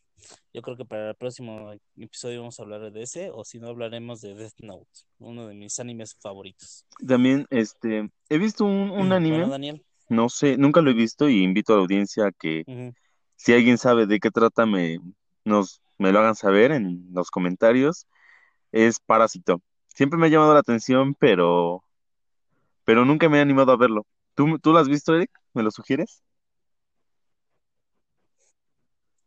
Yo 0.54 0.62
creo 0.62 0.76
que 0.76 0.86
para 0.86 1.10
el 1.10 1.16
próximo 1.16 1.72
episodio 1.96 2.40
vamos 2.40 2.60
a 2.60 2.64
hablar 2.64 2.92
de 2.92 3.02
ese, 3.04 3.30
o 3.32 3.44
si 3.46 3.60
no, 3.60 3.68
hablaremos 3.68 4.22
de 4.22 4.34
Death 4.34 4.60
Note, 4.60 4.90
uno 5.20 5.48
de 5.48 5.54
mis 5.54 5.80
animes 5.80 6.16
favoritos. 6.16 6.86
También, 7.06 7.46
este, 7.50 8.10
he 8.30 8.38
visto 8.38 8.66
un, 8.66 8.90
un 8.90 8.92
Bueno, 8.98 9.16
anime, 9.16 9.48
Daniel, 9.48 9.86
no 10.10 10.30
sé, 10.30 10.58
nunca 10.58 10.82
lo 10.82 10.90
he 10.90 10.94
visto 10.94 11.30
y 11.30 11.44
invito 11.44 11.74
a 11.74 11.76
la 11.78 11.82
audiencia 11.84 12.28
a 12.28 12.32
que 12.32 12.64
si 13.36 13.54
alguien 13.54 13.78
sabe 13.78 14.08
de 14.08 14.20
qué 14.20 14.32
trata, 14.32 14.66
me, 14.66 15.00
nos, 15.46 15.82
me 15.98 16.12
lo 16.12 16.20
hagan 16.20 16.36
saber 16.36 16.72
en 16.72 17.08
los 17.14 17.30
comentarios. 17.30 18.08
Es 18.72 19.00
Parásito. 19.00 19.62
Siempre 19.98 20.20
me 20.20 20.28
ha 20.28 20.30
llamado 20.30 20.54
la 20.54 20.62
atención, 20.62 21.16
pero, 21.16 21.84
pero 22.86 23.06
nunca 23.06 23.30
me 23.30 23.40
he 23.40 23.42
animado 23.42 23.72
a 23.72 23.78
verlo. 23.78 24.06
¿Tú, 24.36 24.60
tú 24.60 24.72
lo 24.72 24.80
has 24.80 24.88
visto, 24.88 25.16
Eric? 25.16 25.32
¿Me 25.54 25.64
lo 25.64 25.72
sugieres? 25.72 26.24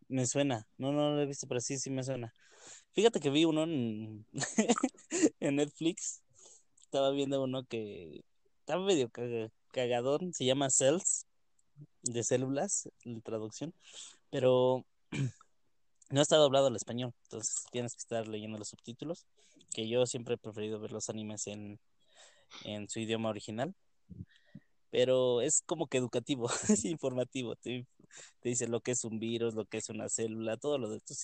me 0.09 0.27
suena. 0.27 0.67
No, 0.77 0.93
no 0.93 1.11
lo 1.15 1.21
he 1.23 1.27
visto, 1.27 1.47
pero 1.47 1.61
sí, 1.61 1.79
sí 1.79 1.91
me 1.91 2.03
suena. 2.05 2.35
Fíjate 2.93 3.21
que 3.21 3.31
vi 3.31 3.45
uno 3.45 3.65
en, 3.65 4.27
Netflix. 5.41 6.23
Estaba 6.83 7.11
viendo 7.13 7.43
uno 7.43 7.65
que 7.65 8.25
estaba 8.61 8.85
medio 8.85 9.09
caga- 9.11 9.51
cagadón. 9.73 10.35
Se 10.35 10.45
llama 10.45 10.71
Cells, 10.71 11.27
de 12.03 12.25
células, 12.25 12.89
en 13.05 13.23
traducción. 13.23 13.75
Pero 14.31 14.85
no 16.11 16.21
está 16.23 16.37
doblado 16.37 16.67
al 16.69 16.77
español. 16.77 17.15
Entonces 17.25 17.65
tienes 17.71 17.95
que 17.95 18.01
estar 18.01 18.29
leyendo 18.29 18.59
los 18.59 18.69
subtítulos. 18.69 19.27
Que 19.75 19.89
yo 19.89 20.07
siempre 20.07 20.35
he 20.35 20.39
preferido 20.39 20.81
ver 20.81 20.93
los 20.93 21.09
animes 21.11 21.47
en, 21.47 21.79
en 22.65 22.89
su 22.89 23.01
idioma 23.01 23.31
original. 23.31 23.75
Pero 24.91 25.41
es 25.41 25.63
como 25.67 25.87
que 25.87 25.99
educativo, 25.99 26.51
es 26.69 26.85
informativo. 26.85 27.57
Te, 27.57 27.87
dice 28.43 28.67
lo 28.69 28.81
que 28.81 28.93
es 28.93 29.05
un 29.05 29.21
virus, 29.21 29.55
lo 29.55 29.65
que 29.67 29.79
es 29.79 29.89
una 29.89 30.09
célula, 30.09 30.57
todo 30.57 30.79
lo 30.79 30.91
de 30.91 31.01
tu, 31.01 31.15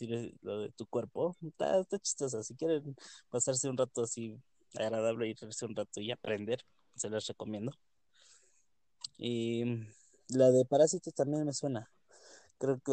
lo 0.42 0.61
de 0.61 0.70
tu 0.72 0.86
cuerpo. 0.86 1.36
Está, 1.42 1.80
está 1.80 1.99
chistoso. 1.99 2.42
Si 2.42 2.55
quieren 2.55 2.97
pasarse 3.30 3.68
un 3.68 3.76
rato 3.76 4.03
así 4.03 4.38
agradable 4.74 5.28
y 5.28 5.64
un 5.64 5.76
rato 5.76 6.01
y 6.01 6.11
aprender, 6.12 6.61
se 6.94 7.11
les 7.11 7.26
recomiendo. 7.26 7.72
Y 9.18 9.64
la 10.28 10.51
de 10.51 10.64
Parásitos 10.64 11.14
también 11.14 11.44
me 11.44 11.53
suena. 11.53 11.90
Creo 12.59 12.80
que 12.80 12.92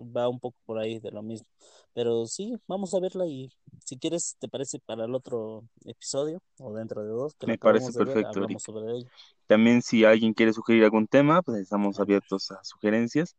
va 0.00 0.28
un 0.28 0.40
poco 0.40 0.56
por 0.66 0.78
ahí 0.78 0.98
de 1.00 1.10
lo 1.10 1.22
mismo. 1.22 1.46
Pero 1.94 2.26
sí, 2.26 2.56
vamos 2.66 2.94
a 2.94 3.00
verla 3.00 3.26
y 3.26 3.50
si 3.84 3.98
quieres, 3.98 4.36
¿te 4.38 4.48
parece 4.48 4.78
para 4.78 5.04
el 5.04 5.14
otro 5.14 5.64
episodio 5.84 6.42
o 6.58 6.72
dentro 6.72 7.02
de 7.02 7.08
dos? 7.08 7.34
Que 7.34 7.46
Me 7.46 7.58
parece 7.58 7.92
perfecto. 7.92 8.46
También 9.46 9.82
si 9.82 10.04
alguien 10.04 10.34
quiere 10.34 10.52
sugerir 10.52 10.84
algún 10.84 11.06
tema, 11.06 11.42
pues 11.42 11.58
estamos 11.58 11.98
abiertos 11.98 12.50
a 12.50 12.62
sugerencias. 12.62 13.36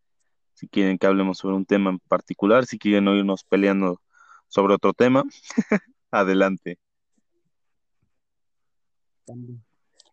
Si 0.54 0.68
quieren 0.68 0.98
que 0.98 1.08
hablemos 1.08 1.38
sobre 1.38 1.56
un 1.56 1.66
tema 1.66 1.92
en 1.92 2.00
particular, 2.00 2.66
si 2.66 2.78
quieren 2.78 3.08
oírnos 3.08 3.44
peleando 3.44 4.02
sobre 4.48 4.74
otro 4.74 4.94
tema, 4.94 5.24
adelante. 6.12 6.80
También. 9.26 9.64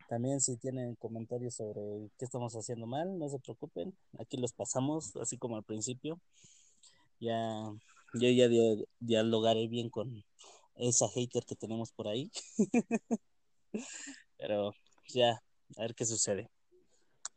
También 0.08 0.40
si 0.40 0.56
tienen 0.56 0.94
comentarios 0.94 1.54
sobre 1.54 2.10
qué 2.16 2.24
estamos 2.24 2.54
haciendo 2.54 2.86
mal, 2.86 3.18
no 3.18 3.28
se 3.28 3.40
preocupen. 3.40 3.96
Aquí 4.20 4.36
los 4.36 4.52
pasamos, 4.52 5.16
así 5.16 5.36
como 5.36 5.56
al 5.56 5.64
principio. 5.64 6.20
Ya, 7.18 7.72
yo 8.14 8.28
ya 8.30 8.48
dialogaré 9.00 9.66
bien 9.68 9.90
con 9.90 10.24
esa 10.76 11.08
hater 11.08 11.44
que 11.44 11.56
tenemos 11.56 11.92
por 11.92 12.08
ahí. 12.08 12.30
Pero 14.38 14.72
ya, 15.08 15.42
a 15.76 15.82
ver 15.82 15.94
qué 15.94 16.04
sucede. 16.04 16.50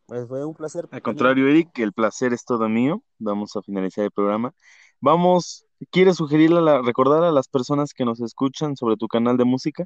Pues 0.05 0.27
fue 0.27 0.43
un 0.43 0.55
placer. 0.55 0.87
Al 0.91 1.01
contrario, 1.01 1.47
Eric, 1.47 1.77
el 1.79 1.93
placer 1.93 2.33
es 2.33 2.43
todo 2.43 2.67
mío. 2.67 3.03
Vamos 3.19 3.55
a 3.55 3.61
finalizar 3.61 4.03
el 4.03 4.11
programa. 4.11 4.53
Vamos, 4.99 5.65
¿quieres 5.91 6.17
sugerirle, 6.17 6.59
a 6.69 6.81
recordar 6.81 7.23
a 7.23 7.31
las 7.31 7.47
personas 7.47 7.93
que 7.93 8.05
nos 8.05 8.19
escuchan 8.19 8.75
sobre 8.75 8.97
tu 8.97 9.07
canal 9.07 9.37
de 9.37 9.45
música? 9.45 9.85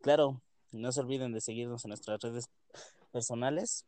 Claro, 0.00 0.40
no 0.72 0.92
se 0.92 1.00
olviden 1.00 1.32
de 1.32 1.40
seguirnos 1.40 1.84
en 1.84 1.90
nuestras 1.90 2.20
redes 2.20 2.48
personales. 3.12 3.84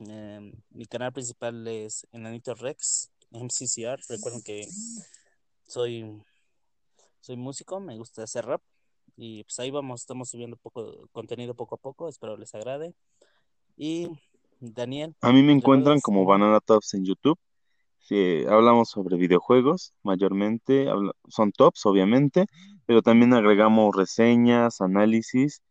Em, 0.00 0.52
mi 0.70 0.86
canal 0.86 1.12
principal 1.12 1.66
es 1.68 2.06
Enanito 2.12 2.54
Rex, 2.54 3.10
MCCR. 3.30 4.00
Recuerden 4.08 4.42
que 4.42 4.66
soy, 5.66 6.22
soy 7.20 7.36
músico, 7.36 7.80
me 7.80 7.96
gusta 7.96 8.22
hacer 8.22 8.44
rap. 8.44 8.62
Y 9.16 9.44
pues 9.44 9.58
ahí 9.58 9.70
vamos, 9.70 10.02
estamos 10.02 10.28
subiendo 10.28 10.56
poco 10.56 11.08
contenido 11.12 11.54
poco 11.54 11.76
a 11.76 11.78
poco, 11.78 12.08
espero 12.08 12.36
les 12.36 12.54
agrade. 12.54 12.94
Y 13.76 14.08
Daniel. 14.60 15.14
A 15.22 15.32
mí 15.32 15.42
me 15.42 15.52
encuentran 15.52 16.00
como 16.00 16.24
Banana 16.24 16.60
Tops 16.60 16.94
en 16.94 17.04
YouTube. 17.04 17.38
hablamos 18.48 18.90
sobre 18.90 19.16
videojuegos, 19.16 19.94
mayormente, 20.02 20.86
son 21.28 21.52
tops, 21.52 21.86
obviamente, 21.86 22.46
pero 22.84 23.02
también 23.02 23.32
agregamos 23.32 23.96
reseñas, 23.96 24.80
análisis, 24.80 25.62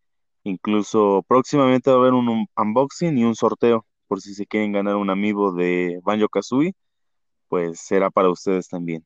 incluso 0.43 1.23
próximamente 1.27 1.91
va 1.91 1.97
a 1.97 1.99
haber 1.99 2.13
un, 2.13 2.47
unboxing 2.57 3.17
y 3.17 3.23
un 3.23 3.35
sorteo, 3.35 3.85
por 4.07 4.21
si 4.21 4.33
se 4.33 4.45
quieren 4.45 4.71
ganar 4.71 4.95
un 4.95 5.09
amigo 5.09 5.51
de 5.51 5.99
Banjo 6.03 6.29
Kazooie, 6.29 6.73
pues 7.47 7.79
será 7.79 8.09
para 8.09 8.29
ustedes 8.29 8.67
también. 8.67 9.05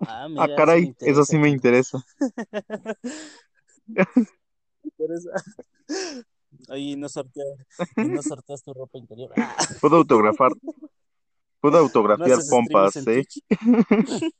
Ah, 0.00 0.28
ah 0.38 0.48
caray, 0.56 0.94
eso 1.00 1.24
sí 1.24 1.38
me 1.38 1.48
interesa. 1.48 2.02
Oye, 6.68 6.96
no 6.96 7.08
sorteas, 7.08 8.62
tu 8.62 8.72
ropa 8.72 8.98
interior. 8.98 9.32
Puedo 9.80 9.96
autografar, 9.96 10.52
Puedo 11.60 11.78
autografiar 11.78 12.38
pompas, 12.48 12.96
¿eh? 13.06 13.24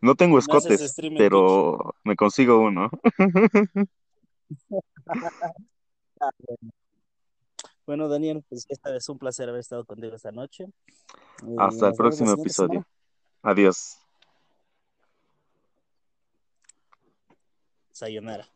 no 0.00 0.14
tengo 0.14 0.38
escotes, 0.38 0.96
pero 1.16 1.94
me 2.04 2.16
consigo 2.16 2.60
uno. 2.60 2.90
Ah, 6.22 6.30
bueno. 7.86 8.08
Daniel, 8.08 8.44
pues 8.48 8.66
esta 8.68 8.90
vez 8.90 9.08
un 9.08 9.18
placer 9.18 9.48
haber 9.48 9.60
estado 9.60 9.86
contigo 9.86 10.14
esta 10.14 10.30
noche. 10.30 10.66
Hasta 11.56 11.88
el 11.88 11.94
próximo 11.94 12.32
episodio. 12.32 12.84
Adiós. 13.42 13.96
Sayonara. 17.92 18.46